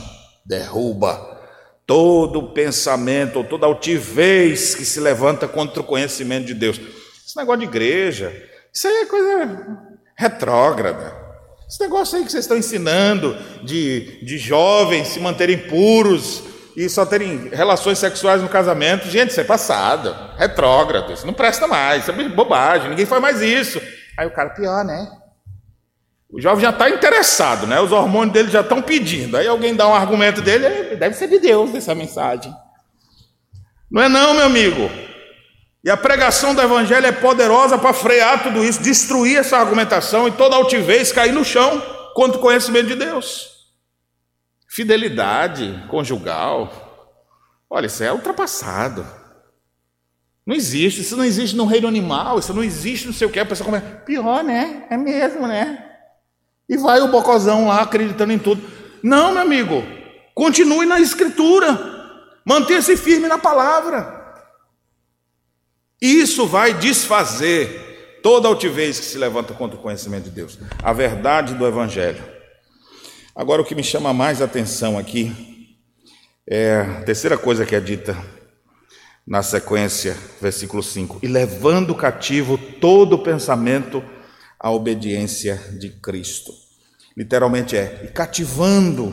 derruba 0.44 1.38
todo 1.86 2.52
pensamento, 2.52 3.42
toda 3.42 3.66
altivez 3.66 4.76
que 4.76 4.84
se 4.84 5.00
levanta 5.00 5.48
contra 5.48 5.80
o 5.80 5.84
conhecimento 5.84 6.46
de 6.46 6.54
Deus. 6.54 6.80
Esse 7.26 7.36
negócio 7.36 7.60
de 7.60 7.66
igreja, 7.66 8.32
isso 8.72 8.86
aí 8.86 8.98
é 8.98 9.06
coisa 9.06 9.90
retrógrada. 10.14 11.12
Esse 11.68 11.80
negócio 11.80 12.16
aí 12.16 12.24
que 12.24 12.30
vocês 12.30 12.44
estão 12.44 12.56
ensinando 12.56 13.36
de, 13.64 14.24
de 14.24 14.38
jovens 14.38 15.08
se 15.08 15.18
manterem 15.18 15.58
puros 15.58 16.44
e 16.84 16.88
só 16.88 17.04
terem 17.04 17.50
relações 17.52 17.98
sexuais 17.98 18.40
no 18.40 18.48
casamento, 18.48 19.06
gente, 19.06 19.30
isso 19.30 19.40
é 19.40 19.44
passado, 19.44 20.16
retrógrado, 20.38 21.12
isso 21.12 21.26
não 21.26 21.34
presta 21.34 21.66
mais, 21.66 22.02
isso 22.02 22.10
é 22.10 22.28
bobagem, 22.30 22.88
ninguém 22.88 23.04
faz 23.04 23.20
mais 23.20 23.42
isso. 23.42 23.78
Aí 24.16 24.26
o 24.26 24.30
cara, 24.30 24.48
pior, 24.48 24.82
né? 24.82 25.06
O 26.32 26.40
jovem 26.40 26.62
já 26.62 26.70
está 26.70 26.88
interessado, 26.88 27.66
né? 27.66 27.78
Os 27.80 27.92
hormônios 27.92 28.32
dele 28.32 28.50
já 28.50 28.62
estão 28.62 28.80
pedindo. 28.80 29.36
Aí 29.36 29.46
alguém 29.46 29.74
dá 29.74 29.86
um 29.86 29.94
argumento 29.94 30.40
dele, 30.40 30.96
deve 30.96 31.14
ser 31.16 31.28
de 31.28 31.38
Deus 31.38 31.74
essa 31.74 31.94
mensagem. 31.94 32.50
Não 33.90 34.00
é 34.00 34.08
não, 34.08 34.32
meu 34.32 34.46
amigo. 34.46 34.90
E 35.84 35.90
a 35.90 35.98
pregação 35.98 36.54
do 36.54 36.62
evangelho 36.62 37.06
é 37.06 37.12
poderosa 37.12 37.76
para 37.76 37.92
frear 37.92 38.42
tudo 38.42 38.64
isso, 38.64 38.80
destruir 38.80 39.36
essa 39.38 39.58
argumentação 39.58 40.26
e 40.28 40.30
toda 40.30 40.56
altivez 40.56 41.12
cair 41.12 41.32
no 41.32 41.44
chão 41.44 41.82
contra 42.14 42.38
o 42.38 42.40
conhecimento 42.40 42.86
de 42.86 42.94
Deus. 42.94 43.59
Fidelidade 44.72 45.84
conjugal. 45.88 46.72
Olha, 47.68 47.86
isso 47.86 48.04
é 48.04 48.12
ultrapassado. 48.12 49.04
Não 50.46 50.54
existe, 50.54 51.00
isso 51.00 51.16
não 51.16 51.24
existe 51.24 51.56
no 51.56 51.64
reino 51.64 51.88
animal, 51.88 52.38
isso 52.38 52.54
não 52.54 52.62
existe 52.62 53.08
no 53.08 53.12
seu 53.12 53.28
que. 53.28 53.40
A 53.40 53.44
pessoa 53.44 53.66
começa, 53.66 53.86
pior, 54.06 54.44
né? 54.44 54.86
É 54.88 54.96
mesmo, 54.96 55.48
né? 55.48 55.86
E 56.68 56.76
vai 56.76 57.00
o 57.00 57.08
bocozão 57.08 57.66
lá 57.66 57.82
acreditando 57.82 58.32
em 58.32 58.38
tudo. 58.38 58.62
Não, 59.02 59.32
meu 59.32 59.42
amigo, 59.42 59.82
continue 60.36 60.86
na 60.86 61.00
escritura, 61.00 61.76
mantenha-se 62.44 62.96
firme 62.96 63.26
na 63.26 63.38
palavra. 63.38 64.20
Isso 66.00 66.46
vai 66.46 66.74
desfazer 66.74 68.20
toda 68.22 68.46
altivez 68.46 69.00
que 69.00 69.06
se 69.06 69.18
levanta 69.18 69.52
contra 69.52 69.76
o 69.76 69.82
conhecimento 69.82 70.24
de 70.24 70.30
Deus, 70.30 70.58
a 70.80 70.92
verdade 70.92 71.54
do 71.54 71.66
Evangelho. 71.66 72.39
Agora, 73.40 73.62
o 73.62 73.64
que 73.64 73.74
me 73.74 73.82
chama 73.82 74.12
mais 74.12 74.42
atenção 74.42 74.98
aqui 74.98 75.34
é 76.46 76.76
a 76.76 77.02
terceira 77.04 77.38
coisa 77.38 77.64
que 77.64 77.74
é 77.74 77.80
dita 77.80 78.14
na 79.26 79.42
sequência, 79.42 80.14
versículo 80.42 80.82
5: 80.82 81.20
E 81.22 81.26
levando 81.26 81.94
cativo 81.94 82.58
todo 82.58 83.14
o 83.14 83.22
pensamento 83.22 84.04
a 84.58 84.70
obediência 84.70 85.58
de 85.78 85.88
Cristo. 85.88 86.52
Literalmente 87.16 87.78
é, 87.78 88.02
e 88.04 88.08
cativando 88.08 89.10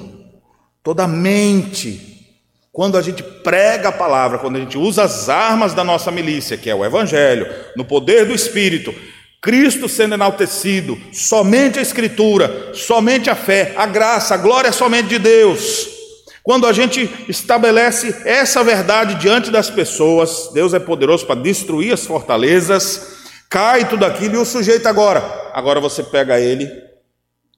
toda 0.83 1.05
a 1.05 1.07
mente. 1.07 2.35
Quando 2.69 2.97
a 2.97 3.01
gente 3.01 3.23
prega 3.23 3.87
a 3.87 3.93
palavra, 3.93 4.39
quando 4.39 4.57
a 4.57 4.59
gente 4.59 4.77
usa 4.77 5.05
as 5.05 5.29
armas 5.29 5.73
da 5.73 5.85
nossa 5.85 6.11
milícia, 6.11 6.57
que 6.57 6.69
é 6.69 6.75
o 6.75 6.83
Evangelho, 6.83 7.47
no 7.77 7.85
poder 7.85 8.25
do 8.25 8.33
Espírito, 8.33 8.93
Cristo 9.41 9.87
sendo 9.87 10.15
enaltecido, 10.15 10.97
somente 11.13 11.79
a 11.79 11.81
Escritura, 11.81 12.71
somente 12.73 13.29
a 13.29 13.35
fé, 13.35 13.73
a 13.77 13.85
graça, 13.85 14.33
a 14.33 14.37
glória 14.37 14.71
somente 14.71 15.09
de 15.09 15.19
Deus. 15.19 15.89
Quando 16.43 16.65
a 16.65 16.73
gente 16.73 17.09
estabelece 17.27 18.15
essa 18.25 18.63
verdade 18.63 19.15
diante 19.15 19.51
das 19.51 19.69
pessoas, 19.69 20.49
Deus 20.53 20.73
é 20.73 20.79
poderoso 20.79 21.25
para 21.25 21.39
destruir 21.39 21.93
as 21.93 22.05
fortalezas 22.05 23.17
Cai 23.49 23.87
tudo 23.87 24.05
aquilo 24.05 24.35
e 24.35 24.37
o 24.37 24.45
sujeito 24.45 24.87
agora. 24.87 25.23
Agora 25.53 25.79
você 25.79 26.03
pega 26.03 26.39
ele 26.39 26.69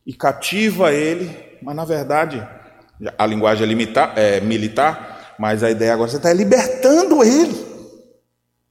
e 0.06 0.14
cativa 0.14 0.94
ele, 0.94 1.36
mas 1.64 1.76
na 1.76 1.84
verdade, 1.84 2.48
a 3.18 3.26
linguagem 3.26 3.64
é, 3.64 3.68
limitar, 3.68 4.14
é 4.16 4.40
militar, 4.40 5.36
mas 5.40 5.64
a 5.64 5.72
ideia 5.72 5.94
agora 5.94 6.10
você 6.10 6.18
está 6.18 6.32
libertando 6.32 7.24
ele. 7.24 7.69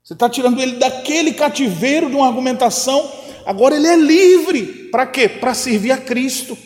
Você 0.09 0.15
está 0.15 0.27
tirando 0.27 0.59
ele 0.59 0.77
daquele 0.77 1.33
cativeiro 1.33 2.09
de 2.09 2.15
uma 2.15 2.25
argumentação. 2.25 3.11
Agora 3.45 3.75
ele 3.75 3.85
é 3.85 3.95
livre. 3.95 4.89
Para 4.91 5.05
quê? 5.05 5.29
Para 5.29 5.53
servir 5.53 5.91
a 5.91 5.97
Cristo. 5.97 6.57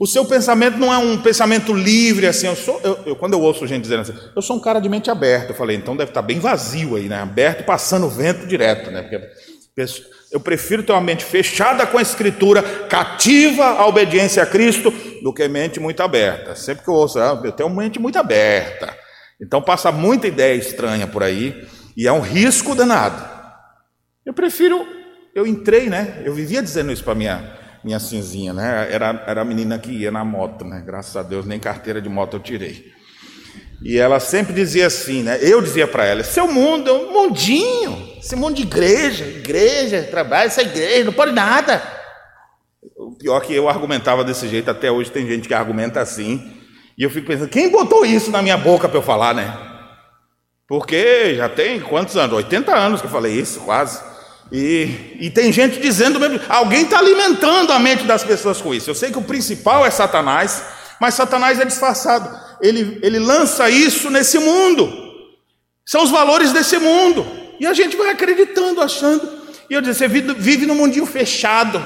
O 0.00 0.06
seu 0.06 0.24
pensamento 0.24 0.78
não 0.78 0.90
é 0.90 0.96
um 0.96 1.20
pensamento 1.20 1.74
livre, 1.74 2.26
assim. 2.26 2.46
Eu 2.46 2.56
sou, 2.56 2.80
eu, 2.82 2.98
eu, 3.04 3.16
quando 3.16 3.34
eu 3.34 3.42
ouço 3.42 3.66
gente 3.66 3.82
dizendo 3.82 4.00
assim, 4.00 4.14
eu 4.34 4.40
sou 4.40 4.56
um 4.56 4.58
cara 4.58 4.80
de 4.80 4.88
mente 4.88 5.10
aberta. 5.10 5.52
Eu 5.52 5.54
falei, 5.54 5.76
então 5.76 5.94
deve 5.94 6.12
estar 6.12 6.22
tá 6.22 6.26
bem 6.26 6.38
vazio 6.38 6.96
aí, 6.96 7.10
né? 7.10 7.20
Aberto, 7.20 7.62
passando 7.66 8.08
vento 8.08 8.46
direto, 8.46 8.90
né? 8.90 9.02
Porque 9.02 9.92
eu 10.32 10.40
prefiro 10.40 10.82
ter 10.82 10.92
uma 10.92 11.02
mente 11.02 11.26
fechada 11.26 11.86
com 11.86 11.98
a 11.98 12.02
Escritura, 12.02 12.62
cativa 12.88 13.66
à 13.66 13.86
obediência 13.86 14.42
a 14.42 14.46
Cristo, 14.46 14.90
do 15.22 15.30
que 15.30 15.46
mente 15.46 15.78
muito 15.78 16.02
aberta. 16.02 16.54
Sempre 16.54 16.84
que 16.84 16.88
eu 16.88 16.94
ouço, 16.94 17.18
ah, 17.18 17.38
eu 17.44 17.52
tenho 17.52 17.68
uma 17.68 17.82
mente 17.82 17.98
muito 17.98 18.18
aberta. 18.18 18.96
Então 19.38 19.60
passa 19.60 19.92
muita 19.92 20.26
ideia 20.26 20.54
estranha 20.54 21.06
por 21.06 21.22
aí, 21.22 21.54
e 21.98 22.06
é 22.06 22.12
um 22.12 22.20
risco 22.20 22.76
danado. 22.76 23.28
Eu 24.24 24.32
prefiro, 24.32 24.86
eu 25.34 25.44
entrei, 25.44 25.90
né? 25.90 26.22
Eu 26.24 26.32
vivia 26.32 26.62
dizendo 26.62 26.92
isso 26.92 27.02
para 27.02 27.16
minha 27.16 27.58
minha 27.82 27.98
cinzinha, 27.98 28.52
né? 28.52 28.88
Era, 28.90 29.24
era 29.26 29.40
a 29.40 29.44
menina 29.44 29.78
que 29.78 29.90
ia 29.90 30.10
na 30.10 30.24
moto, 30.24 30.64
né? 30.64 30.80
Graças 30.86 31.16
a 31.16 31.22
Deus, 31.24 31.44
nem 31.44 31.58
carteira 31.58 32.00
de 32.00 32.08
moto 32.08 32.36
eu 32.36 32.40
tirei. 32.40 32.92
E 33.82 33.98
ela 33.98 34.20
sempre 34.20 34.52
dizia 34.52 34.86
assim, 34.86 35.24
né? 35.24 35.38
Eu 35.40 35.60
dizia 35.60 35.88
para 35.88 36.04
ela: 36.04 36.22
seu 36.22 36.46
mundo 36.46 36.88
é 36.88 36.92
um 36.92 37.12
mundinho, 37.12 38.12
esse 38.20 38.36
mundo 38.36 38.54
de 38.54 38.62
igreja, 38.62 39.24
igreja, 39.24 40.06
trabalho, 40.08 40.46
essa 40.46 40.62
igreja, 40.62 41.04
não 41.04 41.12
pode 41.12 41.32
nada. 41.32 41.82
O 42.96 43.16
pior 43.16 43.42
é 43.42 43.46
que 43.46 43.54
eu 43.54 43.68
argumentava 43.68 44.22
desse 44.22 44.46
jeito, 44.46 44.70
até 44.70 44.88
hoje 44.88 45.10
tem 45.10 45.26
gente 45.26 45.48
que 45.48 45.54
argumenta 45.54 46.00
assim. 46.00 46.48
E 46.96 47.02
eu 47.02 47.10
fico 47.10 47.26
pensando: 47.26 47.48
quem 47.48 47.70
botou 47.70 48.06
isso 48.06 48.30
na 48.30 48.40
minha 48.40 48.56
boca 48.56 48.88
para 48.88 48.98
eu 48.98 49.02
falar, 49.02 49.34
né? 49.34 49.67
Porque 50.68 51.34
já 51.34 51.48
tem 51.48 51.80
quantos 51.80 52.16
anos? 52.16 52.36
80 52.36 52.76
anos 52.76 53.00
que 53.00 53.06
eu 53.06 53.10
falei 53.10 53.32
isso, 53.32 53.60
quase. 53.60 54.00
E, 54.52 55.16
e 55.18 55.30
tem 55.30 55.50
gente 55.50 55.80
dizendo 55.80 56.20
mesmo, 56.20 56.40
alguém 56.48 56.82
está 56.82 56.98
alimentando 56.98 57.72
a 57.72 57.78
mente 57.78 58.04
das 58.04 58.22
pessoas 58.22 58.60
com 58.60 58.72
isso. 58.72 58.88
Eu 58.88 58.94
sei 58.94 59.10
que 59.10 59.18
o 59.18 59.22
principal 59.22 59.84
é 59.84 59.90
Satanás, 59.90 60.62
mas 61.00 61.14
Satanás 61.14 61.58
é 61.58 61.64
disfarçado 61.64 62.48
ele, 62.60 62.98
ele 63.02 63.18
lança 63.18 63.68
isso 63.70 64.10
nesse 64.10 64.38
mundo. 64.38 64.90
São 65.86 66.02
os 66.02 66.10
valores 66.10 66.52
desse 66.52 66.78
mundo. 66.78 67.26
E 67.60 67.66
a 67.66 67.72
gente 67.72 67.96
vai 67.96 68.10
acreditando, 68.10 68.80
achando. 68.80 69.28
E 69.68 69.74
eu 69.74 69.80
disse: 69.80 69.98
você 70.00 70.08
vive 70.08 70.66
num 70.66 70.74
mundinho 70.74 71.06
fechado. 71.06 71.82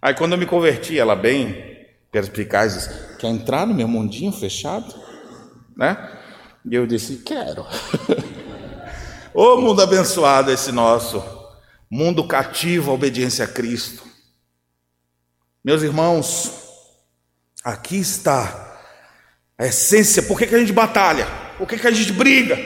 Aí 0.00 0.14
quando 0.14 0.32
eu 0.32 0.38
me 0.38 0.46
converti, 0.46 0.98
ela 0.98 1.16
bem 1.16 1.86
perspicaz 2.12 2.74
disse: 2.74 3.16
quer 3.18 3.28
entrar 3.28 3.66
no 3.66 3.74
meu 3.74 3.88
mundinho 3.88 4.32
fechado? 4.32 4.94
Né? 5.76 5.96
E 6.64 6.74
eu 6.74 6.86
disse: 6.86 7.16
quero. 7.16 7.66
Ô 9.34 9.56
mundo 9.60 9.82
abençoado 9.82 10.50
esse 10.50 10.70
nosso, 10.72 11.22
mundo 11.90 12.26
cativo 12.26 12.90
à 12.90 12.94
obediência 12.94 13.44
a 13.44 13.48
Cristo. 13.48 14.02
Meus 15.62 15.82
irmãos, 15.82 16.52
aqui 17.64 17.96
está 17.96 18.78
a 19.58 19.66
essência, 19.66 20.22
por 20.22 20.38
que, 20.38 20.46
que 20.46 20.54
a 20.54 20.58
gente 20.58 20.72
batalha? 20.72 21.26
Por 21.58 21.66
que, 21.66 21.76
que 21.76 21.86
a 21.86 21.90
gente 21.90 22.12
briga? 22.12 22.56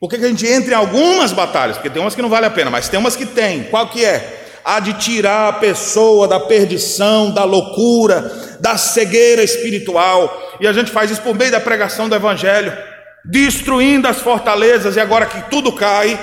Por 0.00 0.08
que, 0.08 0.18
que 0.18 0.24
a 0.24 0.28
gente 0.28 0.46
entra 0.46 0.72
em 0.72 0.76
algumas 0.76 1.32
batalhas? 1.32 1.76
Porque 1.76 1.90
tem 1.90 2.00
umas 2.00 2.14
que 2.14 2.22
não 2.22 2.28
vale 2.28 2.46
a 2.46 2.50
pena, 2.50 2.70
mas 2.70 2.88
tem 2.88 2.98
umas 2.98 3.16
que 3.16 3.26
tem. 3.26 3.64
Qual 3.64 3.88
que 3.90 4.04
é? 4.04 4.58
A 4.64 4.80
de 4.80 4.94
tirar 4.94 5.48
a 5.48 5.52
pessoa 5.54 6.26
da 6.26 6.40
perdição, 6.40 7.30
da 7.30 7.44
loucura, 7.44 8.58
da 8.60 8.76
cegueira 8.78 9.42
espiritual. 9.42 10.56
E 10.60 10.66
a 10.66 10.72
gente 10.72 10.90
faz 10.90 11.10
isso 11.10 11.22
por 11.22 11.34
meio 11.34 11.50
da 11.50 11.60
pregação 11.60 12.08
do 12.08 12.14
Evangelho 12.14 12.89
destruindo 13.24 14.08
as 14.08 14.20
fortalezas, 14.20 14.96
e 14.96 15.00
agora 15.00 15.26
que 15.26 15.50
tudo 15.50 15.72
cai, 15.72 16.18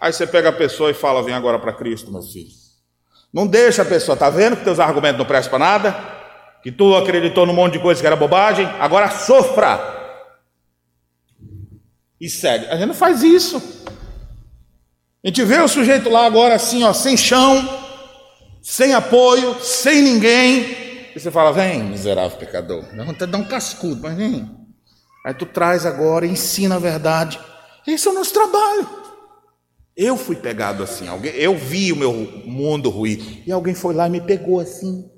aí 0.00 0.12
você 0.12 0.26
pega 0.26 0.48
a 0.48 0.52
pessoa 0.52 0.90
e 0.90 0.94
fala: 0.94 1.22
Vem 1.22 1.34
agora 1.34 1.58
para 1.58 1.72
Cristo, 1.72 2.10
meu 2.10 2.22
filho. 2.22 2.50
Não 3.32 3.46
deixa 3.46 3.82
a 3.82 3.84
pessoa, 3.84 4.16
tá 4.16 4.28
vendo 4.28 4.56
que 4.56 4.64
teus 4.64 4.78
argumentos 4.78 5.18
não 5.18 5.24
prestam 5.24 5.50
para 5.50 5.58
nada? 5.58 5.96
Que 6.62 6.70
tu 6.70 6.94
acreditou 6.94 7.46
num 7.46 7.54
monte 7.54 7.74
de 7.74 7.78
coisa 7.78 8.00
que 8.00 8.06
era 8.06 8.14
bobagem, 8.14 8.66
agora 8.78 9.10
sofra. 9.10 10.00
E 12.20 12.28
segue. 12.28 12.66
A 12.66 12.76
gente 12.76 12.86
não 12.86 12.94
faz 12.94 13.22
isso. 13.22 13.56
A 15.24 15.28
gente 15.28 15.42
vê 15.44 15.60
o 15.60 15.68
sujeito 15.68 16.10
lá 16.10 16.26
agora 16.26 16.54
assim, 16.54 16.84
ó, 16.84 16.92
sem 16.92 17.16
chão, 17.16 17.68
sem 18.60 18.92
apoio, 18.92 19.56
sem 19.60 20.02
ninguém. 20.02 20.82
E 21.14 21.20
você 21.20 21.30
fala: 21.30 21.52
Vem, 21.52 21.82
miserável 21.82 22.36
pecador. 22.38 22.84
Dá 22.94 23.04
vontade 23.04 23.26
de 23.26 23.32
dar 23.32 23.38
um 23.38 23.48
cascudo, 23.48 24.02
mas 24.02 24.14
vem. 24.14 24.61
Aí 25.24 25.34
tu 25.34 25.46
traz 25.46 25.86
agora, 25.86 26.26
ensina 26.26 26.76
a 26.76 26.78
verdade. 26.78 27.38
Esse 27.86 28.08
é 28.08 28.10
o 28.10 28.14
nosso 28.14 28.32
trabalho. 28.32 28.88
Eu 29.96 30.16
fui 30.16 30.36
pegado 30.36 30.82
assim, 30.82 31.06
alguém, 31.06 31.32
eu 31.34 31.56
vi 31.56 31.92
o 31.92 31.96
meu 31.96 32.12
mundo 32.46 32.88
ruir 32.88 33.42
e 33.46 33.52
alguém 33.52 33.74
foi 33.74 33.94
lá 33.94 34.06
e 34.06 34.10
me 34.10 34.20
pegou 34.22 34.58
assim 34.58 35.10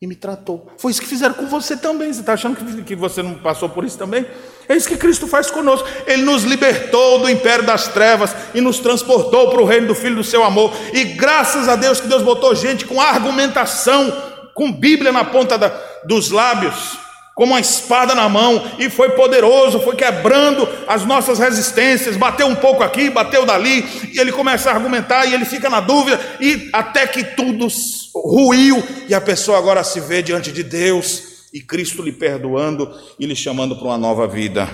e 0.00 0.06
me 0.06 0.14
tratou. 0.14 0.70
Foi 0.76 0.92
isso 0.92 1.00
que 1.00 1.06
fizeram 1.06 1.34
com 1.34 1.46
você 1.46 1.76
também. 1.76 2.12
Você 2.12 2.20
está 2.20 2.34
achando 2.34 2.56
que, 2.56 2.82
que 2.82 2.94
você 2.94 3.22
não 3.22 3.34
passou 3.36 3.68
por 3.68 3.84
isso 3.84 3.98
também? 3.98 4.26
É 4.68 4.76
isso 4.76 4.86
que 4.86 4.96
Cristo 4.98 5.26
faz 5.26 5.50
conosco. 5.50 5.88
Ele 6.06 6.22
nos 6.22 6.44
libertou 6.44 7.20
do 7.20 7.30
império 7.30 7.64
das 7.64 7.88
trevas 7.88 8.34
e 8.54 8.60
nos 8.60 8.78
transportou 8.78 9.50
para 9.50 9.62
o 9.62 9.64
reino 9.64 9.88
do 9.88 9.94
Filho 9.94 10.16
do 10.16 10.24
seu 10.24 10.44
amor. 10.44 10.72
E 10.92 11.04
graças 11.04 11.66
a 11.66 11.74
Deus 11.74 12.00
que 12.00 12.06
Deus 12.06 12.22
botou 12.22 12.54
gente 12.54 12.84
com 12.84 13.00
argumentação, 13.00 14.12
com 14.54 14.70
Bíblia 14.70 15.10
na 15.10 15.24
ponta 15.24 15.56
da, 15.56 15.68
dos 16.04 16.30
lábios 16.30 17.07
como 17.38 17.52
uma 17.52 17.60
espada 17.60 18.16
na 18.16 18.28
mão, 18.28 18.68
e 18.80 18.90
foi 18.90 19.10
poderoso, 19.10 19.78
foi 19.78 19.94
quebrando 19.94 20.68
as 20.88 21.06
nossas 21.06 21.38
resistências, 21.38 22.16
bateu 22.16 22.48
um 22.48 22.56
pouco 22.56 22.82
aqui, 22.82 23.08
bateu 23.08 23.46
dali, 23.46 23.86
e 24.12 24.18
ele 24.18 24.32
começa 24.32 24.68
a 24.68 24.74
argumentar, 24.74 25.24
e 25.24 25.34
ele 25.34 25.44
fica 25.44 25.70
na 25.70 25.78
dúvida, 25.78 26.18
e 26.40 26.68
até 26.72 27.06
que 27.06 27.22
tudo 27.22 27.68
ruiu, 28.12 28.82
e 29.08 29.14
a 29.14 29.20
pessoa 29.20 29.56
agora 29.56 29.84
se 29.84 30.00
vê 30.00 30.20
diante 30.20 30.50
de 30.50 30.64
Deus, 30.64 31.46
e 31.54 31.60
Cristo 31.60 32.02
lhe 32.02 32.10
perdoando 32.10 32.92
e 33.20 33.24
lhe 33.24 33.36
chamando 33.36 33.76
para 33.76 33.86
uma 33.86 33.98
nova 33.98 34.26
vida. 34.26 34.68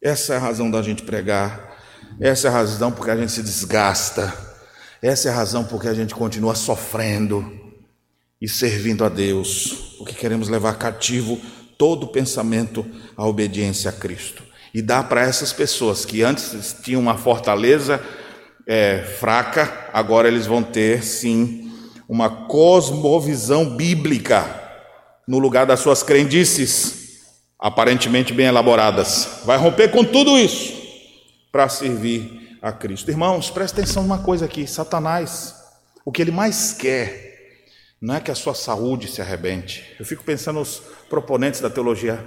Essa 0.00 0.34
é 0.34 0.36
a 0.36 0.40
razão 0.40 0.70
da 0.70 0.80
gente 0.82 1.02
pregar, 1.02 1.76
essa 2.20 2.46
é 2.46 2.48
a 2.48 2.54
razão 2.54 2.92
porque 2.92 3.10
a 3.10 3.16
gente 3.16 3.32
se 3.32 3.42
desgasta, 3.42 4.32
essa 5.02 5.28
é 5.28 5.32
a 5.32 5.34
razão 5.34 5.64
porque 5.64 5.88
a 5.88 5.94
gente 5.94 6.14
continua 6.14 6.54
sofrendo 6.54 7.44
e 8.40 8.48
servindo 8.48 9.04
a 9.04 9.08
Deus, 9.08 9.96
porque 9.98 10.12
queremos 10.12 10.48
levar 10.48 10.78
cativo 10.78 11.40
todo 11.78 12.08
pensamento 12.08 12.86
à 13.16 13.26
obediência 13.26 13.90
a 13.90 13.92
Cristo. 13.92 14.42
E 14.72 14.82
dá 14.82 15.02
para 15.02 15.22
essas 15.22 15.52
pessoas 15.52 16.04
que 16.04 16.22
antes 16.22 16.76
tinham 16.82 17.00
uma 17.00 17.16
fortaleza 17.16 18.02
é, 18.66 19.02
fraca, 19.18 19.88
agora 19.92 20.28
eles 20.28 20.46
vão 20.46 20.62
ter 20.62 21.02
sim 21.02 21.70
uma 22.08 22.28
cosmovisão 22.46 23.76
bíblica 23.76 24.44
no 25.26 25.38
lugar 25.38 25.66
das 25.66 25.80
suas 25.80 26.02
crendices, 26.02 27.20
aparentemente 27.58 28.32
bem 28.32 28.46
elaboradas. 28.46 29.40
Vai 29.44 29.56
romper 29.58 29.90
com 29.90 30.04
tudo 30.04 30.38
isso 30.38 30.74
para 31.50 31.68
servir 31.68 32.58
a 32.60 32.72
Cristo. 32.72 33.10
Irmãos, 33.10 33.50
presta 33.50 33.80
atenção 33.80 34.02
numa 34.02 34.18
coisa 34.18 34.44
aqui: 34.44 34.66
Satanás, 34.66 35.54
o 36.04 36.12
que 36.12 36.22
ele 36.22 36.30
mais 36.30 36.72
quer 36.72 37.35
não 38.00 38.14
é 38.14 38.20
que 38.20 38.30
a 38.30 38.34
sua 38.34 38.54
saúde 38.54 39.08
se 39.08 39.20
arrebente. 39.20 39.96
Eu 39.98 40.04
fico 40.04 40.22
pensando 40.22 40.58
nos 40.58 40.82
proponentes 41.08 41.60
da 41.60 41.70
teologia 41.70 42.22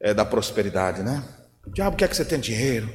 é, 0.00 0.12
da 0.12 0.24
prosperidade, 0.24 1.02
né? 1.02 1.22
O 1.66 1.70
diabo 1.70 1.96
quer 1.96 2.08
que 2.08 2.16
você 2.16 2.24
tenha 2.24 2.40
dinheiro, 2.40 2.88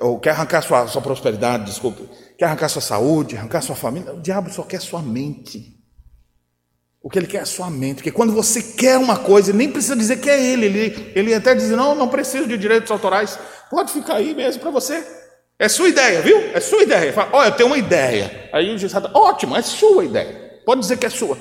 ou 0.00 0.20
quer 0.20 0.30
arrancar 0.30 0.62
sua, 0.62 0.86
sua 0.86 1.02
prosperidade, 1.02 1.64
desculpe, 1.64 2.08
quer 2.38 2.44
arrancar 2.44 2.68
sua 2.68 2.82
saúde, 2.82 3.36
arrancar 3.36 3.62
sua 3.62 3.74
família. 3.74 4.12
O 4.12 4.20
diabo 4.20 4.52
só 4.52 4.62
quer 4.62 4.80
sua 4.80 5.02
mente. 5.02 5.78
O 7.02 7.08
que 7.08 7.18
ele 7.18 7.26
quer 7.26 7.42
é 7.42 7.44
sua 7.46 7.70
mente, 7.70 7.96
porque 7.96 8.12
quando 8.12 8.32
você 8.32 8.62
quer 8.62 8.98
uma 8.98 9.16
coisa, 9.16 9.52
nem 9.52 9.70
precisa 9.70 9.96
dizer 9.96 10.20
que 10.20 10.28
é 10.28 10.52
ele, 10.52 10.66
ele, 10.66 11.12
ele 11.14 11.34
até 11.34 11.54
diz: 11.54 11.70
Não, 11.70 11.94
não 11.94 12.08
preciso 12.08 12.46
de 12.46 12.58
direitos 12.58 12.90
autorais, 12.90 13.38
pode 13.70 13.90
ficar 13.90 14.16
aí 14.16 14.34
mesmo 14.34 14.60
para 14.60 14.70
você. 14.70 15.02
É 15.58 15.68
sua 15.68 15.88
ideia, 15.88 16.22
viu? 16.22 16.38
É 16.54 16.60
sua 16.60 16.82
ideia. 16.82 17.12
Fala, 17.12 17.30
olha, 17.34 17.48
eu 17.48 17.56
tenho 17.56 17.68
uma 17.68 17.76
ideia. 17.76 18.48
Aí 18.52 18.74
o 18.74 18.78
juiz 18.78 18.92
fala: 18.92 19.10
Ótimo, 19.14 19.56
é 19.56 19.62
sua 19.62 20.04
ideia. 20.04 20.39
Pode 20.64 20.80
dizer 20.80 20.98
que 20.98 21.06
é 21.06 21.10
sua. 21.10 21.38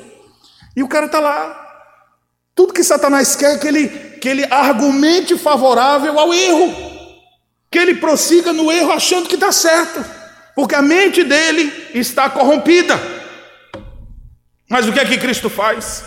E 0.75 0.83
o 0.83 0.87
cara 0.87 1.07
está 1.07 1.19
lá. 1.19 1.67
Tudo 2.55 2.73
que 2.73 2.83
Satanás 2.83 3.35
quer 3.35 3.55
é 3.55 3.57
que 3.57 3.67
ele, 3.67 3.87
que 4.19 4.27
ele 4.27 4.45
argumente 4.45 5.37
favorável 5.37 6.19
ao 6.19 6.33
erro. 6.33 6.73
Que 7.71 7.79
ele 7.79 7.95
prossiga 7.95 8.51
no 8.51 8.71
erro 8.71 8.91
achando 8.91 9.27
que 9.27 9.35
está 9.35 9.51
certo. 9.51 10.03
Porque 10.55 10.75
a 10.75 10.81
mente 10.81 11.23
dele 11.23 11.71
está 11.93 12.29
corrompida. 12.29 12.99
Mas 14.69 14.87
o 14.87 14.93
que 14.93 14.99
é 14.99 15.05
que 15.05 15.17
Cristo 15.17 15.49
faz? 15.49 16.03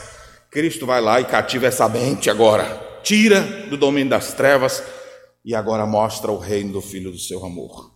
Cristo 0.50 0.84
vai 0.84 1.00
lá 1.00 1.20
e 1.20 1.24
cativa 1.24 1.66
essa 1.66 1.88
mente 1.88 2.28
agora. 2.28 2.80
Tira 3.02 3.40
do 3.68 3.76
domínio 3.76 4.10
das 4.10 4.34
trevas 4.34 4.82
e 5.44 5.54
agora 5.54 5.86
mostra 5.86 6.30
o 6.30 6.38
reino 6.38 6.72
do 6.72 6.80
Filho 6.80 7.10
do 7.10 7.18
seu 7.18 7.44
amor. 7.44 7.92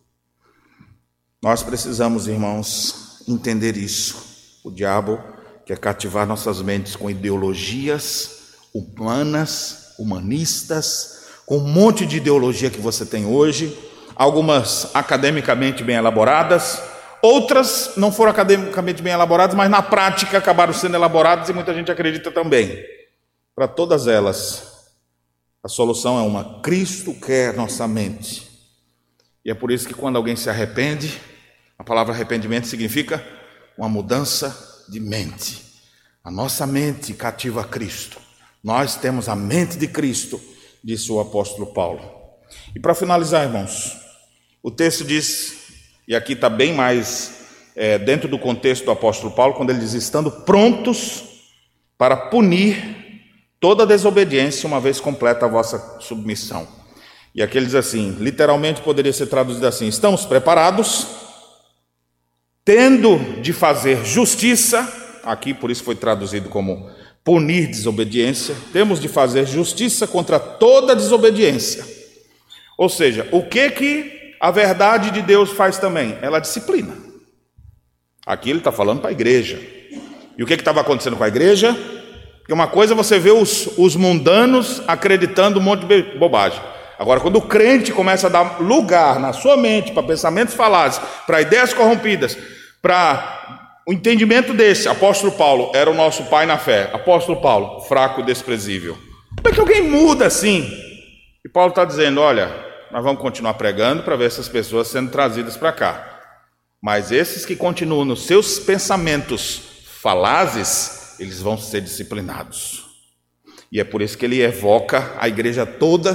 Nós 1.43 1.63
precisamos, 1.63 2.27
irmãos, 2.27 3.23
entender 3.29 3.77
isso. 3.77 4.36
O 4.67 4.71
diabo 4.73 5.23
quer 5.65 5.79
cativar 5.79 6.27
nossas 6.27 6.61
mentes 6.61 6.97
com 6.97 7.09
ideologias 7.09 8.57
humanas, 8.75 9.95
humanistas, 9.97 11.29
com 11.47 11.59
um 11.59 11.69
monte 11.69 12.05
de 12.05 12.17
ideologia 12.17 12.69
que 12.69 12.81
você 12.81 13.07
tem 13.07 13.27
hoje, 13.27 13.79
algumas 14.17 14.91
academicamente 14.93 15.85
bem 15.85 15.95
elaboradas, 15.95 16.83
outras 17.23 17.93
não 17.97 18.11
foram 18.11 18.33
academicamente 18.33 19.01
bem 19.05 19.13
elaboradas, 19.13 19.55
mas 19.55 19.71
na 19.71 19.83
prática 19.83 20.37
acabaram 20.37 20.73
sendo 20.73 20.97
elaboradas 20.97 21.49
e 21.49 21.53
muita 21.53 21.73
gente 21.73 21.93
acredita 21.93 22.33
também. 22.33 22.85
Para 23.55 23.69
todas 23.69 24.09
elas, 24.09 24.91
a 25.63 25.69
solução 25.69 26.19
é 26.19 26.23
uma: 26.23 26.61
Cristo 26.61 27.15
quer 27.15 27.55
nossa 27.55 27.87
mente. 27.87 28.51
E 29.45 29.51
é 29.53 29.55
por 29.55 29.71
isso 29.71 29.87
que 29.87 29.95
quando 29.95 30.17
alguém 30.17 30.35
se 30.35 30.51
arrepende, 30.51 31.21
a 31.79 31.85
palavra 31.85 32.13
arrependimento 32.13 32.67
significa 32.67 33.23
uma 33.77 33.89
mudança 33.89 34.85
de 34.89 35.01
mente. 35.01 35.63
A 36.25 36.31
nossa 36.31 36.67
mente 36.67 37.13
cativa 37.13 37.61
a 37.61 37.65
Cristo. 37.65 38.19
Nós 38.63 38.97
temos 38.97 39.29
a 39.29 39.37
mente 39.37 39.77
de 39.77 39.87
Cristo, 39.87 40.41
disse 40.83 41.11
o 41.13 41.21
apóstolo 41.21 41.67
Paulo. 41.73 42.01
E 42.75 42.81
para 42.81 42.95
finalizar, 42.95 43.45
irmãos, 43.45 43.97
o 44.63 44.71
texto 44.71 45.05
diz, 45.05 45.57
e 46.09 46.15
aqui 46.15 46.33
está 46.33 46.49
bem 46.49 46.73
mais 46.73 47.37
é, 47.77 47.99
dentro 47.99 48.29
do 48.29 48.39
contexto 48.39 48.85
do 48.87 48.91
apóstolo 48.91 49.33
Paulo, 49.33 49.55
quando 49.55 49.71
ele 49.71 49.79
diz: 49.79 49.93
estando 49.93 50.31
prontos 50.31 51.25
para 51.99 52.17
punir 52.17 53.23
toda 53.61 53.87
desobediência, 53.87 54.67
uma 54.67 54.81
vez 54.81 54.99
completa 54.99 55.47
a 55.47 55.49
vossa 55.49 56.01
submissão. 56.01 56.67
E 57.35 57.43
aqui 57.43 57.59
ele 57.59 57.67
diz 57.67 57.75
assim: 57.75 58.13
literalmente 58.19 58.81
poderia 58.81 59.13
ser 59.13 59.27
traduzido 59.27 59.67
assim: 59.67 59.87
estamos 59.87 60.25
preparados 60.25 61.26
tendo 62.67 63.41
de 63.41 63.53
fazer 63.53 64.05
justiça, 64.05 64.93
aqui 65.23 65.55
por 65.55 65.71
isso 65.71 65.85
foi 65.85 65.95
traduzido 65.95 66.49
como 66.49 66.91
punir 67.25 67.69
desobediência, 67.69 68.57
temos 68.73 69.01
de 69.01 69.07
fazer 69.07 69.47
justiça 69.47 70.05
contra 70.05 70.41
toda 70.41 70.97
desobediência. 70.97 71.87
Ou 72.77 72.89
seja, 72.89 73.29
o 73.31 73.45
que 73.45 73.71
que 73.71 74.35
a 74.41 74.51
verdade 74.51 75.13
de 75.13 75.23
Deus 75.23 75.51
faz 75.53 75.79
também? 75.79 76.19
Ela 76.21 76.41
disciplina. 76.41 76.93
Aqui 78.27 78.51
ele 78.51 78.59
está 78.59 78.73
falando 78.73 79.01
para 79.01 79.11
a 79.11 79.13
igreja. 79.13 79.61
E 80.37 80.43
o 80.43 80.47
que 80.47 80.55
estava 80.55 80.81
acontecendo 80.81 81.17
com 81.17 81.23
a 81.23 81.29
igreja? 81.29 81.73
Porque 82.39 82.53
uma 82.53 82.67
coisa 82.67 82.95
é 82.95 82.97
você 82.97 83.17
vê 83.17 83.31
os, 83.31 83.79
os 83.79 83.95
mundanos 83.95 84.83
acreditando 84.89 85.61
um 85.61 85.63
monte 85.63 85.87
de 85.87 86.03
bobagem. 86.19 86.61
Agora, 86.99 87.21
quando 87.21 87.37
o 87.37 87.43
crente 87.43 87.93
começa 87.93 88.27
a 88.27 88.31
dar 88.31 88.61
lugar 88.61 89.21
na 89.21 89.33
sua 89.33 89.57
mente 89.57 89.93
para 89.93 90.03
pensamentos 90.03 90.55
falazes, 90.55 91.01
para 91.27 91.43
ideias 91.43 91.73
corrompidas, 91.73 92.37
para 92.83 93.81
o 93.87 93.93
entendimento 93.93 94.53
desse, 94.53 94.89
apóstolo 94.89 95.33
Paulo 95.33 95.71
era 95.75 95.91
o 95.91 95.95
nosso 95.95 96.25
pai 96.25 96.45
na 96.45 96.59
fé. 96.59 96.91
Apóstolo 96.93 97.41
Paulo, 97.41 97.81
fraco 97.83 98.23
desprezível. 98.23 98.99
Como 99.37 99.49
é 99.49 99.53
que 99.53 99.61
alguém 99.61 99.83
muda 99.83 100.27
assim? 100.27 100.69
E 101.45 101.49
Paulo 101.49 101.71
está 101.71 101.85
dizendo: 101.85 102.21
olha, 102.21 102.51
nós 102.91 103.05
vamos 103.05 103.21
continuar 103.21 103.55
pregando 103.55 104.03
para 104.03 104.17
ver 104.17 104.27
essas 104.27 104.49
pessoas 104.49 104.89
sendo 104.89 105.11
trazidas 105.11 105.57
para 105.57 105.73
cá. 105.73 106.21
Mas 106.83 107.13
esses 107.13 107.47
que 107.47 107.55
continuam 107.55 108.05
nos 108.05 108.27
seus 108.27 108.59
pensamentos 108.59 109.63
falazes, 110.01 111.17
eles 111.21 111.41
vão 111.41 111.57
ser 111.57 111.81
disciplinados. 111.81 112.85
E 113.71 113.81
é 113.81 113.85
por 113.85 114.03
isso 114.03 114.19
que 114.19 114.25
ele 114.25 114.43
evoca 114.43 115.13
a 115.19 115.29
igreja 115.29 115.65
toda 115.67 116.15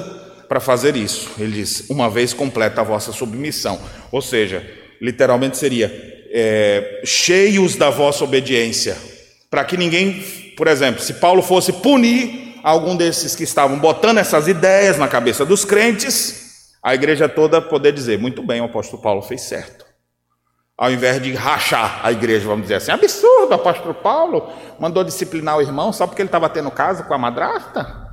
para 0.50 0.60
fazer 0.60 0.98
isso. 0.98 1.30
Ele 1.38 1.54
diz: 1.54 1.90
uma 1.90 2.10
vez 2.10 2.34
completa 2.34 2.82
a 2.82 2.84
vossa 2.84 3.14
submissão. 3.14 3.82
Ou 4.12 4.22
seja, 4.22 4.70
literalmente 5.02 5.58
seria: 5.58 6.11
é, 6.34 7.02
cheios 7.04 7.76
da 7.76 7.90
vossa 7.90 8.24
obediência. 8.24 8.98
Para 9.50 9.66
que 9.66 9.78
ninguém, 9.78 10.24
por 10.56 10.68
exemplo, 10.68 11.02
se 11.02 11.16
Paulo 11.16 11.42
fosse 11.42 11.74
punir 11.74 12.60
algum 12.64 12.96
desses 12.96 13.36
que 13.36 13.44
estavam 13.44 13.80
botando 13.80 14.18
essas 14.18 14.48
ideias 14.48 14.98
na 14.98 15.08
cabeça 15.08 15.46
dos 15.46 15.66
crentes, 15.66 16.72
a 16.84 16.96
igreja 16.96 17.28
toda 17.28 17.62
poder 17.62 17.92
dizer: 17.92 18.18
muito 18.18 18.42
bem, 18.42 18.62
o 18.62 18.66
apóstolo 18.66 19.02
Paulo 19.02 19.22
fez 19.22 19.42
certo 19.42 19.92
ao 20.82 20.92
invés 20.92 21.22
de 21.22 21.32
rachar 21.36 22.00
a 22.04 22.12
igreja, 22.12 22.48
vamos 22.48 22.64
dizer 22.64 22.74
assim. 22.74 22.90
Absurdo, 22.90 23.52
o 23.52 23.54
apóstolo 23.54 23.94
Paulo 23.94 24.52
mandou 24.80 25.04
disciplinar 25.04 25.56
o 25.56 25.62
irmão 25.62 25.94
só 25.94 26.08
porque 26.08 26.24
ele 26.24 26.28
estava 26.28 26.50
tendo 26.50 26.72
caso 26.72 27.04
com 27.04 27.14
a 27.14 27.20
madrasta. 27.20 28.10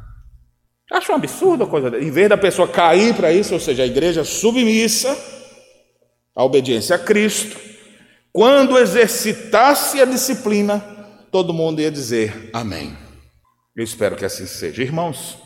Acho 0.92 1.12
um 1.12 1.14
absurdo 1.14 1.64
a 1.64 1.66
coisa 1.66 1.90
dele. 1.90 2.04
Em 2.06 2.10
vez 2.10 2.28
da 2.28 2.36
pessoa 2.36 2.68
cair 2.68 3.14
para 3.14 3.32
isso, 3.32 3.54
ou 3.54 3.60
seja, 3.60 3.84
a 3.84 3.86
igreja 3.86 4.22
submissa 4.22 5.16
à 6.36 6.44
obediência 6.44 6.96
a 6.96 6.98
Cristo, 6.98 7.58
quando 8.38 8.78
exercitasse 8.78 10.00
a 10.00 10.04
disciplina, 10.04 10.78
todo 11.28 11.52
mundo 11.52 11.80
ia 11.80 11.90
dizer 11.90 12.50
amém. 12.52 12.96
Eu 13.74 13.82
espero 13.82 14.14
que 14.14 14.24
assim 14.24 14.46
seja. 14.46 14.80
Irmãos, 14.80 15.36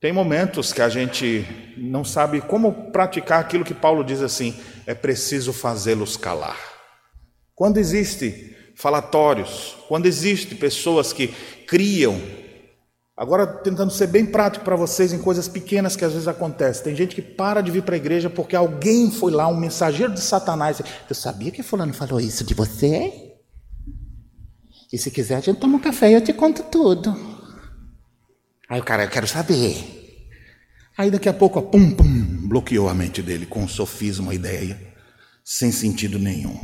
tem 0.00 0.12
momentos 0.12 0.72
que 0.72 0.80
a 0.80 0.88
gente 0.88 1.44
não 1.76 2.04
sabe 2.04 2.40
como 2.40 2.92
praticar 2.92 3.40
aquilo 3.40 3.64
que 3.64 3.74
Paulo 3.74 4.04
diz 4.04 4.22
assim: 4.22 4.54
é 4.86 4.94
preciso 4.94 5.52
fazê-los 5.52 6.16
calar. 6.16 6.56
Quando 7.52 7.78
existe 7.78 8.56
falatórios, 8.76 9.74
quando 9.88 10.06
existe 10.06 10.54
pessoas 10.54 11.12
que 11.12 11.26
criam, 11.66 12.22
agora 13.18 13.44
tentando 13.48 13.92
ser 13.92 14.06
bem 14.06 14.24
prático 14.24 14.64
para 14.64 14.76
vocês 14.76 15.12
em 15.12 15.18
coisas 15.18 15.48
pequenas 15.48 15.96
que 15.96 16.04
às 16.04 16.12
vezes 16.12 16.28
acontecem. 16.28 16.84
Tem 16.84 16.94
gente 16.94 17.16
que 17.16 17.20
para 17.20 17.60
de 17.60 17.70
vir 17.72 17.82
para 17.82 17.96
a 17.96 17.98
igreja 17.98 18.30
porque 18.30 18.54
alguém 18.54 19.10
foi 19.10 19.32
lá, 19.32 19.48
um 19.48 19.56
mensageiro 19.58 20.14
de 20.14 20.20
Satanás. 20.20 20.80
Eu 21.08 21.14
sabia 21.16 21.50
que 21.50 21.64
fulano 21.64 21.92
falou 21.92 22.20
isso 22.20 22.44
de 22.44 22.54
você? 22.54 23.34
E 24.92 24.96
se 24.96 25.10
quiser 25.10 25.34
a 25.34 25.40
gente 25.40 25.58
toma 25.58 25.76
um 25.76 25.80
café 25.80 26.10
e 26.10 26.14
eu 26.14 26.20
te 26.20 26.32
conto 26.32 26.62
tudo. 26.62 27.14
Aí 28.70 28.80
o 28.80 28.84
cara, 28.84 29.04
eu 29.04 29.10
quero 29.10 29.26
saber. 29.26 29.98
Aí 30.96 31.10
daqui 31.10 31.28
a 31.28 31.34
pouco, 31.34 31.60
pum, 31.60 31.90
pum, 31.90 32.48
bloqueou 32.48 32.88
a 32.88 32.94
mente 32.94 33.20
dele 33.20 33.46
com 33.46 33.62
um 33.62 33.68
sofismo, 33.68 34.26
uma 34.26 34.34
ideia, 34.34 34.80
sem 35.44 35.72
sentido 35.72 36.18
nenhum. 36.18 36.56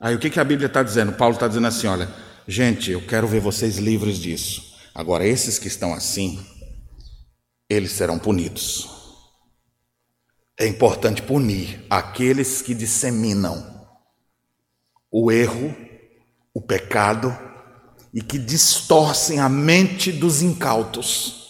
Aí 0.00 0.14
o 0.14 0.18
que, 0.18 0.30
que 0.30 0.40
a 0.40 0.44
Bíblia 0.44 0.68
está 0.68 0.82
dizendo? 0.82 1.12
Paulo 1.12 1.34
está 1.34 1.48
dizendo 1.48 1.66
assim: 1.66 1.86
olha, 1.86 2.08
gente, 2.48 2.90
eu 2.90 3.00
quero 3.06 3.26
ver 3.26 3.40
vocês 3.40 3.76
livres 3.76 4.18
disso. 4.18 4.71
Agora, 4.94 5.26
esses 5.26 5.58
que 5.58 5.68
estão 5.68 5.94
assim, 5.94 6.44
eles 7.68 7.92
serão 7.92 8.18
punidos. 8.18 8.90
É 10.58 10.66
importante 10.66 11.22
punir 11.22 11.84
aqueles 11.88 12.60
que 12.60 12.74
disseminam 12.74 13.88
o 15.10 15.32
erro, 15.32 15.74
o 16.54 16.60
pecado 16.60 17.36
e 18.12 18.20
que 18.20 18.38
distorcem 18.38 19.40
a 19.40 19.48
mente 19.48 20.12
dos 20.12 20.42
incautos, 20.42 21.42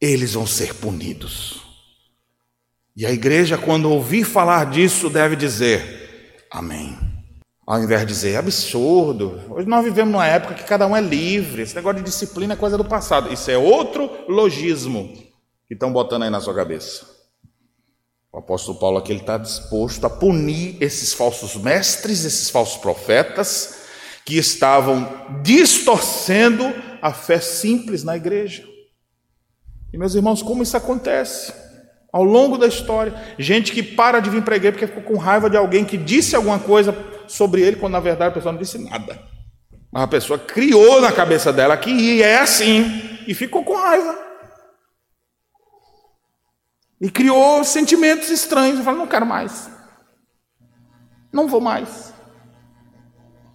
eles 0.00 0.34
vão 0.34 0.46
ser 0.46 0.74
punidos. 0.74 1.62
E 2.94 3.06
a 3.06 3.10
igreja, 3.10 3.56
quando 3.56 3.90
ouvir 3.90 4.24
falar 4.24 4.70
disso, 4.70 5.08
deve 5.08 5.36
dizer 5.36 6.46
amém. 6.50 7.09
Ao 7.66 7.80
invés 7.82 8.00
de 8.00 8.06
dizer 8.06 8.36
absurdo, 8.36 9.40
hoje 9.50 9.68
nós 9.68 9.84
vivemos 9.84 10.12
numa 10.12 10.26
época 10.26 10.54
que 10.54 10.64
cada 10.64 10.86
um 10.86 10.96
é 10.96 11.00
livre, 11.00 11.62
esse 11.62 11.74
negócio 11.74 11.98
de 11.98 12.04
disciplina 12.04 12.54
é 12.54 12.56
coisa 12.56 12.76
do 12.76 12.84
passado. 12.84 13.32
Isso 13.32 13.50
é 13.50 13.56
outro 13.56 14.10
logismo 14.28 15.12
que 15.68 15.74
estão 15.74 15.92
botando 15.92 16.24
aí 16.24 16.30
na 16.30 16.40
sua 16.40 16.54
cabeça. 16.54 17.06
O 18.32 18.38
apóstolo 18.38 18.78
Paulo 18.78 18.98
aqui 18.98 19.12
está 19.12 19.38
disposto 19.38 20.04
a 20.04 20.10
punir 20.10 20.76
esses 20.80 21.12
falsos 21.12 21.56
mestres, 21.56 22.24
esses 22.24 22.48
falsos 22.48 22.76
profetas, 22.76 23.80
que 24.24 24.36
estavam 24.36 25.08
distorcendo 25.42 26.64
a 27.02 27.12
fé 27.12 27.40
simples 27.40 28.04
na 28.04 28.16
igreja. 28.16 28.64
E 29.92 29.98
meus 29.98 30.14
irmãos, 30.14 30.42
como 30.42 30.62
isso 30.62 30.76
acontece? 30.76 31.52
Ao 32.12 32.24
longo 32.24 32.58
da 32.58 32.66
história, 32.66 33.14
gente 33.38 33.72
que 33.72 33.82
para 33.82 34.20
de 34.20 34.30
vir 34.30 34.42
para 34.42 34.54
a 34.54 34.56
igreja 34.56 34.72
porque 34.72 34.86
ficou 34.86 35.02
com 35.02 35.16
raiva 35.16 35.48
de 35.48 35.56
alguém 35.56 35.84
que 35.84 35.96
disse 35.96 36.34
alguma 36.34 36.58
coisa 36.58 36.96
sobre 37.28 37.62
ele, 37.62 37.76
quando 37.76 37.92
na 37.92 38.00
verdade 38.00 38.30
a 38.30 38.34
pessoa 38.34 38.52
não 38.52 38.60
disse 38.60 38.78
nada. 38.78 39.22
Mas 39.92 40.02
a 40.02 40.08
pessoa 40.08 40.38
criou 40.38 41.00
na 41.00 41.12
cabeça 41.12 41.52
dela 41.52 41.76
que 41.76 42.22
é 42.22 42.38
assim 42.38 42.84
e 43.26 43.34
ficou 43.34 43.64
com 43.64 43.74
raiva. 43.74 44.18
E 47.00 47.10
criou 47.10 47.64
sentimentos 47.64 48.28
estranhos. 48.28 48.78
Eu 48.78 48.84
falo, 48.84 48.98
não 48.98 49.06
quero 49.06 49.24
mais. 49.24 49.70
Não 51.32 51.48
vou 51.48 51.60
mais. 51.60 52.12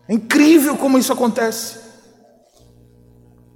É 0.07 0.13
incrível 0.13 0.77
como 0.77 0.97
isso 0.97 1.13
acontece. 1.13 1.79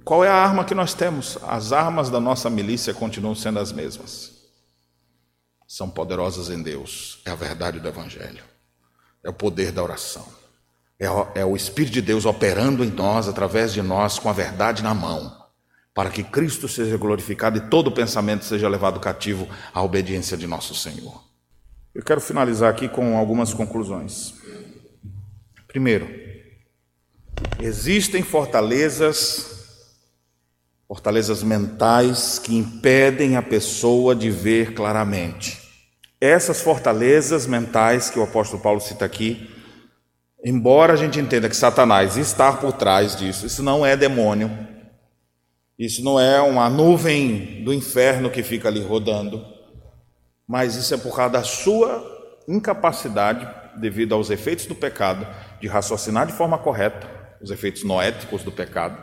Qual 0.04 0.24
é 0.24 0.28
a 0.28 0.34
arma 0.34 0.64
que 0.64 0.74
nós 0.74 0.94
temos? 0.94 1.38
As 1.46 1.72
armas 1.72 2.10
da 2.10 2.20
nossa 2.20 2.48
milícia 2.48 2.94
continuam 2.94 3.34
sendo 3.34 3.58
as 3.58 3.72
mesmas. 3.72 4.39
São 5.70 5.88
poderosas 5.88 6.50
em 6.50 6.60
Deus. 6.60 7.20
É 7.24 7.30
a 7.30 7.36
verdade 7.36 7.78
do 7.78 7.86
Evangelho. 7.86 8.42
É 9.22 9.30
o 9.30 9.32
poder 9.32 9.70
da 9.70 9.82
oração. 9.82 10.26
É 10.98 11.08
o, 11.08 11.28
é 11.34 11.44
o 11.44 11.54
Espírito 11.54 11.92
de 11.92 12.02
Deus 12.02 12.24
operando 12.26 12.84
em 12.84 12.90
nós, 12.90 13.28
através 13.28 13.72
de 13.72 13.80
nós, 13.80 14.18
com 14.18 14.28
a 14.28 14.32
verdade 14.32 14.82
na 14.82 14.92
mão, 14.92 15.46
para 15.94 16.10
que 16.10 16.24
Cristo 16.24 16.66
seja 16.66 16.96
glorificado 16.96 17.58
e 17.58 17.68
todo 17.70 17.92
pensamento 17.92 18.44
seja 18.44 18.68
levado 18.68 18.98
cativo 18.98 19.48
à 19.72 19.80
obediência 19.80 20.36
de 20.36 20.46
nosso 20.48 20.74
Senhor. 20.74 21.22
Eu 21.94 22.02
quero 22.02 22.20
finalizar 22.20 22.70
aqui 22.70 22.88
com 22.88 23.16
algumas 23.16 23.54
conclusões. 23.54 24.34
Primeiro, 25.68 26.08
Existem 27.62 28.22
fortalezas, 28.22 29.66
fortalezas 30.88 31.42
mentais 31.42 32.38
que 32.38 32.56
impedem 32.56 33.36
a 33.36 33.42
pessoa 33.42 34.14
de 34.14 34.30
ver 34.30 34.74
claramente. 34.74 35.59
Essas 36.20 36.60
fortalezas 36.60 37.46
mentais 37.46 38.10
que 38.10 38.18
o 38.18 38.22
apóstolo 38.22 38.62
Paulo 38.62 38.78
cita 38.78 39.06
aqui, 39.06 39.48
embora 40.44 40.92
a 40.92 40.96
gente 40.96 41.18
entenda 41.18 41.48
que 41.48 41.56
Satanás 41.56 42.18
está 42.18 42.52
por 42.52 42.72
trás 42.74 43.16
disso, 43.16 43.46
isso 43.46 43.62
não 43.62 43.86
é 43.86 43.96
demônio, 43.96 44.50
isso 45.78 46.04
não 46.04 46.20
é 46.20 46.38
uma 46.42 46.68
nuvem 46.68 47.64
do 47.64 47.72
inferno 47.72 48.28
que 48.28 48.42
fica 48.42 48.68
ali 48.68 48.82
rodando, 48.82 49.42
mas 50.46 50.74
isso 50.74 50.92
é 50.92 50.98
por 50.98 51.16
causa 51.16 51.32
da 51.32 51.42
sua 51.42 52.04
incapacidade, 52.46 53.48
devido 53.80 54.14
aos 54.14 54.28
efeitos 54.28 54.66
do 54.66 54.74
pecado, 54.74 55.26
de 55.58 55.68
raciocinar 55.68 56.26
de 56.26 56.34
forma 56.34 56.58
correta 56.58 57.08
os 57.40 57.50
efeitos 57.50 57.82
noéticos 57.82 58.42
do 58.42 58.52
pecado, 58.52 58.98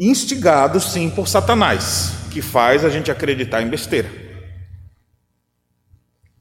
instigados 0.00 0.92
sim 0.92 1.08
por 1.08 1.28
Satanás, 1.28 2.14
que 2.32 2.42
faz 2.42 2.84
a 2.84 2.88
gente 2.88 3.12
acreditar 3.12 3.62
em 3.62 3.68
besteira. 3.68 4.23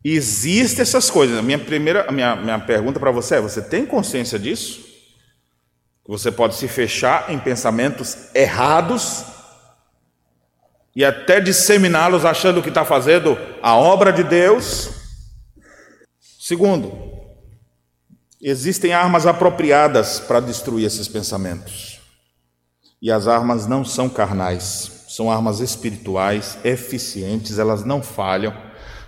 Existem 0.04 0.82
essas 0.82 1.10
coisas. 1.10 1.38
A 1.38 1.42
minha 1.42 1.60
primeira, 1.60 2.10
a 2.10 2.12
minha, 2.12 2.36
minha 2.36 2.60
pergunta 2.60 3.00
para 3.00 3.12
você 3.12 3.36
é: 3.36 3.42
você 3.42 3.62
tem 3.62 3.86
consciência 3.86 4.38
disso? 4.38 4.82
Você 6.06 6.32
pode 6.32 6.56
se 6.56 6.68
fechar 6.68 7.32
em 7.32 7.40
pensamentos 7.40 8.30
errados 8.36 9.24
e 10.96 11.06
até 11.06 11.40
disseminá-los 11.40 12.26
achando 12.26 12.62
que 12.62 12.70
está 12.70 12.84
fazendo 12.84 13.38
a 13.62 13.76
obra 13.76 14.12
de 14.12 14.24
Deus. 14.24 14.90
Segundo, 16.40 17.14
Existem 18.46 18.92
armas 18.92 19.26
apropriadas 19.26 20.20
para 20.20 20.42
destruir 20.42 20.86
esses 20.86 21.08
pensamentos. 21.08 22.02
E 23.02 23.10
as 23.10 23.26
armas 23.26 23.68
não 23.68 23.86
são 23.86 24.10
carnais, 24.10 25.06
são 25.08 25.32
armas 25.32 25.62
espirituais, 25.62 26.58
eficientes, 26.62 27.58
elas 27.58 27.86
não 27.86 28.04
falham. 28.04 28.54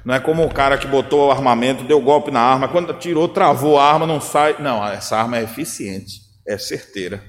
Não 0.06 0.14
é 0.14 0.20
como 0.20 0.45
o 0.45 0.53
cara 0.53 0.78
que 0.78 0.86
botou 0.86 1.28
o 1.28 1.32
armamento, 1.32 1.84
deu 1.84 1.99
golpe 1.99 2.30
na 2.30 2.39
arma, 2.39 2.68
quando 2.68 2.93
tirou, 2.93 3.28
travou 3.28 3.80
a 3.80 3.91
arma, 3.91 4.06
não 4.06 4.22
sai. 4.22 4.56
Não, 4.60 4.86
essa 4.88 5.18
arma 5.18 5.39
é 5.39 5.43
eficiente, 5.43 6.22
é 6.47 6.60
certeira. 6.60 7.24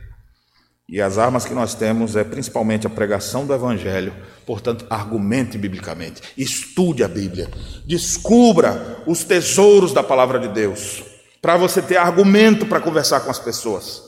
E 0.87 1.01
as 1.01 1.17
armas 1.17 1.47
que 1.47 1.55
nós 1.55 1.75
temos 1.75 2.15
é 2.15 2.23
principalmente 2.23 2.87
a 2.87 2.91
pregação 2.91 3.47
do 3.47 3.55
Evangelho, 3.55 4.15
portanto, 4.45 4.87
argumente 4.91 5.57
biblicamente, 5.57 6.23
estude 6.37 7.03
a 7.03 7.09
Bíblia, 7.09 7.51
descubra 7.85 9.03
os 9.07 9.25
tesouros 9.25 9.93
da 9.93 10.03
palavra 10.03 10.39
de 10.39 10.47
Deus, 10.47 11.03
para 11.41 11.57
você 11.57 11.81
ter 11.81 11.97
argumento 11.97 12.67
para 12.67 12.79
conversar 12.79 13.21
com 13.21 13.31
as 13.31 13.39
pessoas. 13.39 14.03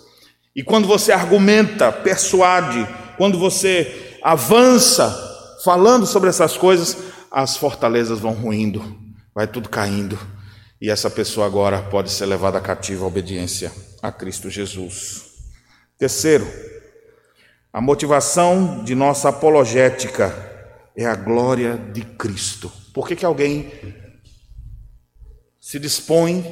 E 0.54 0.62
quando 0.62 0.86
você 0.86 1.10
argumenta, 1.10 1.90
persuade, 1.90 2.86
quando 3.16 3.38
você 3.38 4.18
avança 4.22 5.24
falando 5.64 6.06
sobre 6.06 6.28
essas 6.28 6.56
coisas, 6.56 6.96
as 7.30 7.56
fortalezas 7.56 8.18
vão 8.18 8.32
ruindo, 8.32 8.82
vai 9.34 9.46
tudo 9.46 9.68
caindo, 9.68 10.18
e 10.80 10.90
essa 10.90 11.10
pessoa 11.10 11.46
agora 11.46 11.82
pode 11.82 12.10
ser 12.10 12.26
levada 12.26 12.60
cativa 12.60 13.04
à 13.04 13.08
obediência 13.08 13.72
a 14.02 14.12
Cristo 14.12 14.48
Jesus. 14.48 15.24
Terceiro, 15.98 16.46
a 17.72 17.80
motivação 17.80 18.84
de 18.84 18.94
nossa 18.94 19.28
apologética 19.28 20.34
é 20.96 21.04
a 21.04 21.14
glória 21.14 21.76
de 21.76 22.02
Cristo. 22.02 22.72
Por 22.94 23.06
que, 23.06 23.16
que 23.16 23.24
alguém 23.24 23.70
se 25.60 25.78
dispõe 25.78 26.44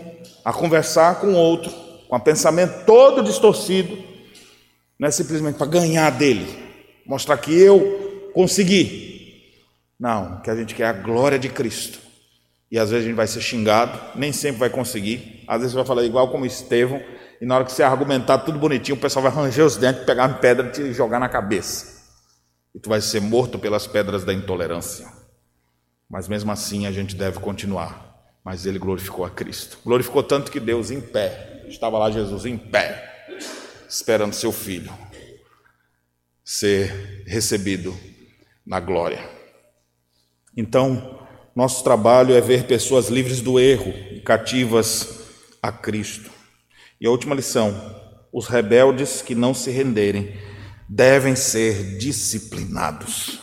a 0.44 0.52
conversar 0.52 1.20
com 1.20 1.32
outro, 1.32 1.70
com 2.06 2.16
um 2.16 2.20
pensamento 2.20 2.84
todo 2.84 3.22
distorcido, 3.22 3.96
não 4.98 5.08
é 5.08 5.10
simplesmente 5.10 5.56
para 5.56 5.66
ganhar 5.66 6.10
dele, 6.10 6.46
mostrar 7.06 7.38
que 7.38 7.52
eu 7.58 8.30
consegui. 8.34 9.15
Não, 9.98 10.40
que 10.40 10.50
a 10.50 10.54
gente 10.56 10.74
quer 10.74 10.86
a 10.86 10.92
glória 10.92 11.38
de 11.38 11.48
Cristo. 11.48 11.98
E 12.70 12.78
às 12.78 12.90
vezes 12.90 13.04
a 13.04 13.08
gente 13.08 13.16
vai 13.16 13.26
ser 13.26 13.40
xingado, 13.40 13.98
nem 14.18 14.32
sempre 14.32 14.58
vai 14.58 14.70
conseguir. 14.70 15.44
Às 15.46 15.58
vezes 15.58 15.72
você 15.72 15.78
vai 15.78 15.86
falar 15.86 16.04
igual 16.04 16.30
como 16.30 16.44
Estevão, 16.44 17.02
e 17.40 17.46
na 17.46 17.54
hora 17.54 17.64
que 17.64 17.72
você 17.72 17.82
argumentar 17.82 18.38
tudo 18.38 18.58
bonitinho, 18.58 18.96
o 18.96 19.00
pessoal 19.00 19.22
vai 19.22 19.32
ranger 19.32 19.64
os 19.64 19.76
dentes, 19.76 20.04
pegar 20.04 20.26
uma 20.26 20.38
pedra 20.38 20.68
e 20.68 20.72
te 20.72 20.92
jogar 20.92 21.20
na 21.20 21.28
cabeça. 21.28 22.04
E 22.74 22.80
tu 22.80 22.88
vai 22.88 23.00
ser 23.00 23.20
morto 23.20 23.58
pelas 23.58 23.86
pedras 23.86 24.24
da 24.24 24.32
intolerância. 24.32 25.06
Mas 26.08 26.28
mesmo 26.28 26.50
assim 26.50 26.86
a 26.86 26.92
gente 26.92 27.14
deve 27.14 27.38
continuar. 27.38 28.14
Mas 28.44 28.64
ele 28.64 28.78
glorificou 28.78 29.24
a 29.24 29.30
Cristo. 29.30 29.78
Glorificou 29.84 30.22
tanto 30.22 30.50
que 30.50 30.60
Deus 30.60 30.90
em 30.90 31.00
pé, 31.00 31.64
estava 31.68 31.98
lá 31.98 32.10
Jesus 32.10 32.46
em 32.46 32.56
pé, 32.56 33.26
esperando 33.88 34.32
seu 34.32 34.52
filho 34.52 34.92
ser 36.44 37.24
recebido 37.26 37.92
na 38.64 38.78
glória. 38.78 39.35
Então, 40.56 41.20
nosso 41.54 41.84
trabalho 41.84 42.34
é 42.34 42.40
ver 42.40 42.64
pessoas 42.64 43.08
livres 43.08 43.40
do 43.40 43.60
erro 43.60 43.92
e 44.12 44.20
cativas 44.20 45.20
a 45.62 45.70
Cristo. 45.70 46.30
E 47.00 47.06
a 47.06 47.10
última 47.10 47.34
lição: 47.34 47.74
os 48.32 48.46
rebeldes 48.46 49.20
que 49.20 49.34
não 49.34 49.52
se 49.52 49.70
renderem 49.70 50.34
devem 50.88 51.36
ser 51.36 51.98
disciplinados. 51.98 53.40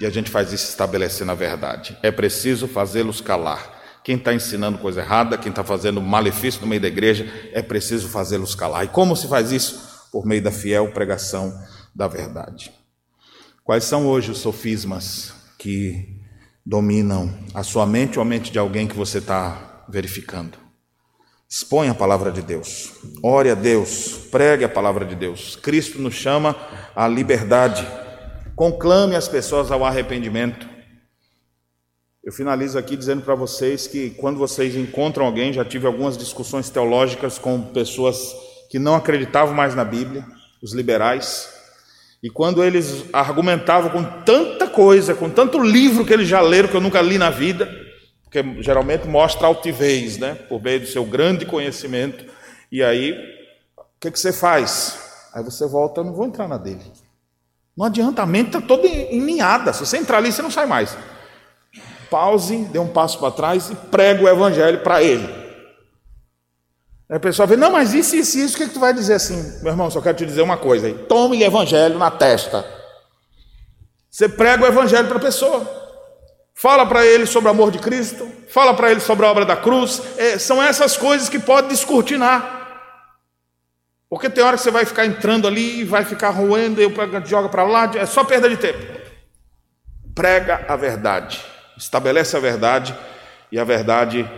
E 0.00 0.06
a 0.06 0.10
gente 0.10 0.30
faz 0.30 0.52
isso 0.52 0.68
estabelecendo 0.68 1.30
a 1.30 1.34
verdade. 1.34 1.96
É 2.02 2.10
preciso 2.10 2.66
fazê-los 2.66 3.20
calar. 3.20 3.80
Quem 4.02 4.16
está 4.16 4.34
ensinando 4.34 4.78
coisa 4.78 5.00
errada, 5.00 5.38
quem 5.38 5.50
está 5.50 5.62
fazendo 5.62 6.00
malefício 6.00 6.60
no 6.60 6.66
meio 6.66 6.80
da 6.80 6.88
igreja, 6.88 7.24
é 7.52 7.62
preciso 7.62 8.08
fazê-los 8.08 8.54
calar. 8.54 8.84
E 8.84 8.88
como 8.88 9.14
se 9.14 9.28
faz 9.28 9.52
isso? 9.52 10.08
Por 10.10 10.26
meio 10.26 10.42
da 10.42 10.50
fiel 10.50 10.90
pregação 10.92 11.56
da 11.94 12.08
verdade. 12.08 12.72
Quais 13.62 13.84
são 13.84 14.08
hoje 14.08 14.32
os 14.32 14.38
sofismas 14.38 15.32
que 15.56 16.11
dominam 16.64 17.32
a 17.54 17.62
sua 17.62 17.86
mente 17.86 18.18
ou 18.18 18.22
a 18.22 18.24
mente 18.24 18.52
de 18.52 18.58
alguém 18.58 18.86
que 18.86 18.96
você 18.96 19.18
está 19.18 19.84
verificando? 19.88 20.58
Expõe 21.48 21.88
a 21.88 21.94
palavra 21.94 22.32
de 22.32 22.40
Deus, 22.40 22.92
ore 23.22 23.50
a 23.50 23.54
Deus, 23.54 24.16
pregue 24.30 24.64
a 24.64 24.68
palavra 24.68 25.04
de 25.04 25.14
Deus. 25.14 25.54
Cristo 25.56 26.00
nos 26.00 26.14
chama 26.14 26.56
à 26.96 27.06
liberdade, 27.06 27.86
conclame 28.56 29.16
as 29.16 29.28
pessoas 29.28 29.70
ao 29.70 29.84
arrependimento. 29.84 30.66
Eu 32.24 32.32
finalizo 32.32 32.78
aqui 32.78 32.96
dizendo 32.96 33.22
para 33.22 33.34
vocês 33.34 33.86
que 33.86 34.10
quando 34.10 34.38
vocês 34.38 34.76
encontram 34.76 35.26
alguém, 35.26 35.52
já 35.52 35.64
tive 35.64 35.86
algumas 35.86 36.16
discussões 36.16 36.70
teológicas 36.70 37.36
com 37.36 37.60
pessoas 37.60 38.34
que 38.70 38.78
não 38.78 38.94
acreditavam 38.94 39.54
mais 39.54 39.74
na 39.74 39.84
Bíblia, 39.84 40.24
os 40.62 40.72
liberais, 40.72 41.52
e 42.22 42.30
quando 42.30 42.62
eles 42.62 43.04
argumentavam 43.12 43.90
com 43.90 44.04
tanta 44.22 44.61
coisa, 44.72 45.14
com 45.14 45.30
tanto 45.30 45.58
livro 45.58 46.04
que 46.04 46.12
eles 46.12 46.26
já 46.26 46.40
leram 46.40 46.68
que 46.68 46.74
eu 46.74 46.80
nunca 46.80 47.00
li 47.00 47.18
na 47.18 47.30
vida, 47.30 47.70
porque 48.24 48.42
geralmente 48.62 49.06
mostra 49.06 49.46
altivez, 49.46 50.18
né? 50.18 50.34
Por 50.48 50.60
meio 50.60 50.80
do 50.80 50.86
seu 50.86 51.04
grande 51.04 51.46
conhecimento. 51.46 52.24
E 52.70 52.82
aí, 52.82 53.12
o 53.76 54.00
que, 54.00 54.10
que 54.10 54.18
você 54.18 54.32
faz? 54.32 54.98
Aí 55.34 55.44
você 55.44 55.66
volta, 55.66 56.00
eu 56.00 56.04
não 56.04 56.14
vou 56.14 56.26
entrar 56.26 56.48
na 56.48 56.56
dele. 56.56 56.82
Não 57.76 57.86
adianta, 57.86 58.22
a 58.22 58.26
mente 58.26 58.48
está 58.48 58.60
toda 58.60 58.86
enlinhada. 58.86 59.72
Se 59.72 59.84
você 59.84 59.98
entrar 59.98 60.18
ali, 60.18 60.32
você 60.32 60.42
não 60.42 60.50
sai 60.50 60.66
mais. 60.66 60.96
Pause, 62.10 62.64
dê 62.70 62.78
um 62.78 62.88
passo 62.88 63.18
para 63.18 63.30
trás 63.30 63.70
e 63.70 63.74
prega 63.74 64.24
o 64.24 64.28
evangelho 64.28 64.80
para 64.80 65.02
ele. 65.02 65.26
Aí 67.08 67.18
o 67.18 67.20
pessoal 67.20 67.46
vê, 67.46 67.56
não, 67.56 67.70
mas 67.70 67.92
isso, 67.92 68.16
isso, 68.16 68.38
isso, 68.38 68.54
o 68.54 68.58
que, 68.58 68.68
que 68.68 68.74
tu 68.74 68.80
vai 68.80 68.94
dizer 68.94 69.14
assim? 69.14 69.60
Meu 69.62 69.72
irmão, 69.72 69.90
só 69.90 70.00
quero 70.00 70.16
te 70.16 70.24
dizer 70.24 70.40
uma 70.40 70.56
coisa 70.56 70.86
aí. 70.86 70.94
Tome 70.94 71.36
o 71.36 71.42
evangelho 71.42 71.98
na 71.98 72.10
testa. 72.10 72.81
Você 74.12 74.28
prega 74.28 74.62
o 74.62 74.66
evangelho 74.66 75.08
para 75.08 75.16
a 75.16 75.20
pessoa. 75.20 75.66
Fala 76.54 76.84
para 76.84 77.06
ele 77.06 77.24
sobre 77.24 77.48
o 77.48 77.50
amor 77.50 77.70
de 77.70 77.78
Cristo, 77.78 78.30
fala 78.50 78.74
para 78.74 78.90
ele 78.90 79.00
sobre 79.00 79.24
a 79.24 79.30
obra 79.30 79.46
da 79.46 79.56
cruz. 79.56 80.02
É, 80.18 80.38
são 80.38 80.62
essas 80.62 80.98
coisas 80.98 81.30
que 81.30 81.38
pode 81.38 81.68
descortinar. 81.68 82.60
Porque 84.10 84.28
tem 84.28 84.44
hora 84.44 84.58
que 84.58 84.62
você 84.62 84.70
vai 84.70 84.84
ficar 84.84 85.06
entrando 85.06 85.48
ali 85.48 85.82
vai 85.84 86.04
ficar 86.04 86.28
roendo, 86.28 86.82
e 86.82 87.26
joga 87.26 87.48
para 87.48 87.62
lá, 87.62 87.90
é 87.94 88.04
só 88.04 88.22
perda 88.22 88.50
de 88.50 88.58
tempo. 88.58 89.00
Prega 90.14 90.66
a 90.68 90.76
verdade, 90.76 91.42
estabelece 91.78 92.36
a 92.36 92.40
verdade, 92.40 92.94
e 93.50 93.58
a 93.58 93.64
verdade 93.64 94.30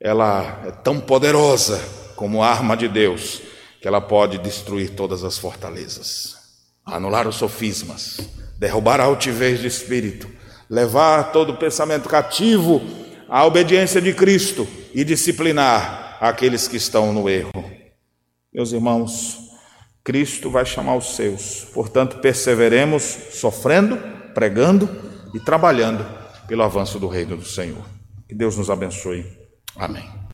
ela 0.00 0.62
é 0.66 0.72
tão 0.72 0.98
poderosa 0.98 1.80
como 2.16 2.42
arma 2.42 2.76
de 2.76 2.88
Deus, 2.88 3.40
que 3.80 3.86
ela 3.86 4.00
pode 4.00 4.38
destruir 4.38 4.90
todas 4.90 5.22
as 5.22 5.38
fortalezas, 5.38 6.36
anular 6.84 7.28
os 7.28 7.36
sofismas, 7.36 8.18
derrubar 8.58 9.00
a 9.00 9.04
altivez 9.04 9.60
de 9.60 9.66
espírito 9.66 10.38
levar 10.68 11.32
todo 11.32 11.56
pensamento 11.56 12.08
cativo 12.08 12.82
à 13.28 13.44
obediência 13.44 14.00
de 14.00 14.12
Cristo 14.12 14.68
e 14.94 15.04
disciplinar 15.04 16.18
aqueles 16.20 16.68
que 16.68 16.76
estão 16.76 17.12
no 17.12 17.28
erro. 17.28 17.52
Meus 18.52 18.72
irmãos, 18.72 19.38
Cristo 20.04 20.50
vai 20.50 20.64
chamar 20.64 20.96
os 20.96 21.16
seus, 21.16 21.66
portanto, 21.72 22.18
perseveremos 22.18 23.02
sofrendo, 23.32 23.98
pregando 24.34 24.88
e 25.34 25.40
trabalhando 25.40 26.04
pelo 26.46 26.62
avanço 26.62 26.98
do 26.98 27.08
reino 27.08 27.36
do 27.36 27.44
Senhor. 27.44 27.84
Que 28.26 28.34
Deus 28.34 28.56
nos 28.56 28.70
abençoe. 28.70 29.26
Amém. 29.76 30.18